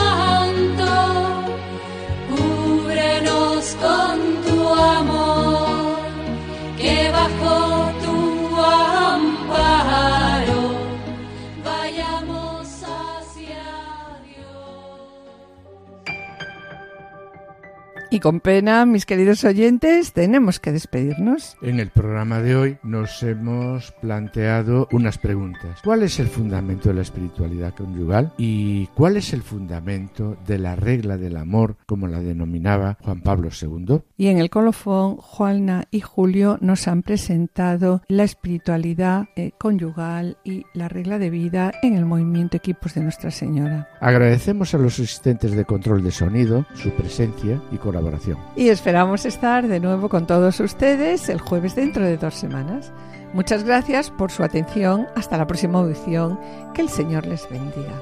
Y 18.17 18.19
con 18.19 18.39
pena, 18.39 18.83
mis 18.87 19.05
queridos 19.05 19.43
oyentes, 19.43 20.11
tenemos 20.11 20.59
que 20.59 20.71
despedirnos. 20.71 21.55
En 21.61 21.79
el 21.79 21.91
programa 21.91 22.41
de 22.41 22.55
hoy 22.55 22.77
nos 22.81 23.21
hemos 23.21 23.91
planteado 24.01 24.87
unas 24.91 25.19
preguntas. 25.19 25.81
¿Cuál 25.83 26.01
es 26.01 26.19
el 26.19 26.25
fundamento 26.25 26.89
de 26.89 26.95
la 26.95 27.03
espiritualidad 27.03 27.75
conyugal? 27.75 28.33
¿Y 28.39 28.87
cuál 28.95 29.17
es 29.17 29.33
el 29.33 29.43
fundamento 29.43 30.35
de 30.47 30.57
la 30.57 30.75
regla 30.75 31.15
del 31.17 31.37
amor, 31.37 31.77
como 31.85 32.07
la 32.07 32.19
denominaba 32.19 32.97
Juan 33.03 33.21
Pablo 33.21 33.49
II? 33.49 33.99
Y 34.17 34.29
en 34.29 34.39
el 34.39 34.49
colofón, 34.49 35.17
Juana 35.17 35.85
y 35.91 36.01
Julio 36.01 36.57
nos 36.59 36.87
han 36.87 37.03
presentado 37.03 38.01
la 38.07 38.23
espiritualidad 38.23 39.27
eh, 39.35 39.51
conyugal 39.59 40.39
y 40.43 40.65
la 40.73 40.87
regla 40.87 41.19
de 41.19 41.29
vida 41.29 41.71
en 41.83 41.95
el 41.95 42.07
movimiento 42.07 42.57
Equipos 42.57 42.95
de 42.95 43.03
Nuestra 43.03 43.29
Señora. 43.29 43.89
Agradecemos 44.01 44.73
a 44.73 44.79
los 44.79 44.93
asistentes 44.93 45.51
de 45.51 45.65
control 45.65 46.03
de 46.03 46.09
sonido 46.09 46.65
su 46.73 46.89
presencia 46.89 47.61
y 47.71 47.77
colaboración. 47.77 48.06
Y 48.55 48.69
esperamos 48.69 49.25
estar 49.25 49.67
de 49.67 49.79
nuevo 49.79 50.09
con 50.09 50.25
todos 50.25 50.59
ustedes 50.59 51.29
el 51.29 51.39
jueves 51.39 51.75
dentro 51.75 52.03
de 52.03 52.17
dos 52.17 52.35
semanas. 52.35 52.91
Muchas 53.33 53.63
gracias 53.63 54.09
por 54.09 54.31
su 54.31 54.43
atención. 54.43 55.07
Hasta 55.15 55.37
la 55.37 55.47
próxima 55.47 55.79
audición. 55.79 56.39
Que 56.73 56.81
el 56.81 56.89
Señor 56.89 57.25
les 57.25 57.49
bendiga. 57.49 58.01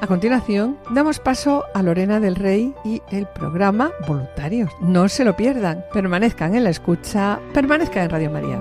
A 0.00 0.06
continuación, 0.08 0.78
damos 0.90 1.20
paso 1.20 1.64
a 1.74 1.82
Lorena 1.82 2.18
del 2.18 2.34
Rey 2.34 2.74
y 2.84 3.00
el 3.12 3.26
programa 3.26 3.92
Voluntarios. 4.08 4.72
No 4.80 5.08
se 5.08 5.24
lo 5.24 5.36
pierdan, 5.36 5.84
permanezcan 5.92 6.56
en 6.56 6.64
la 6.64 6.70
escucha, 6.70 7.38
permanezcan 7.54 8.04
en 8.04 8.10
Radio 8.10 8.30
María. 8.30 8.60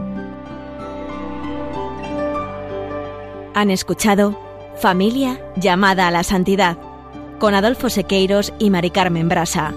Han 3.55 3.71
escuchado 3.71 4.37
Familia 4.77 5.39
llamada 5.55 6.07
a 6.07 6.11
la 6.11 6.23
santidad 6.23 6.77
con 7.39 7.55
Adolfo 7.55 7.89
Sequeiros 7.89 8.53
y 8.59 8.69
Mari 8.69 8.91
Carmen 8.91 9.27
Brasa. 9.27 9.73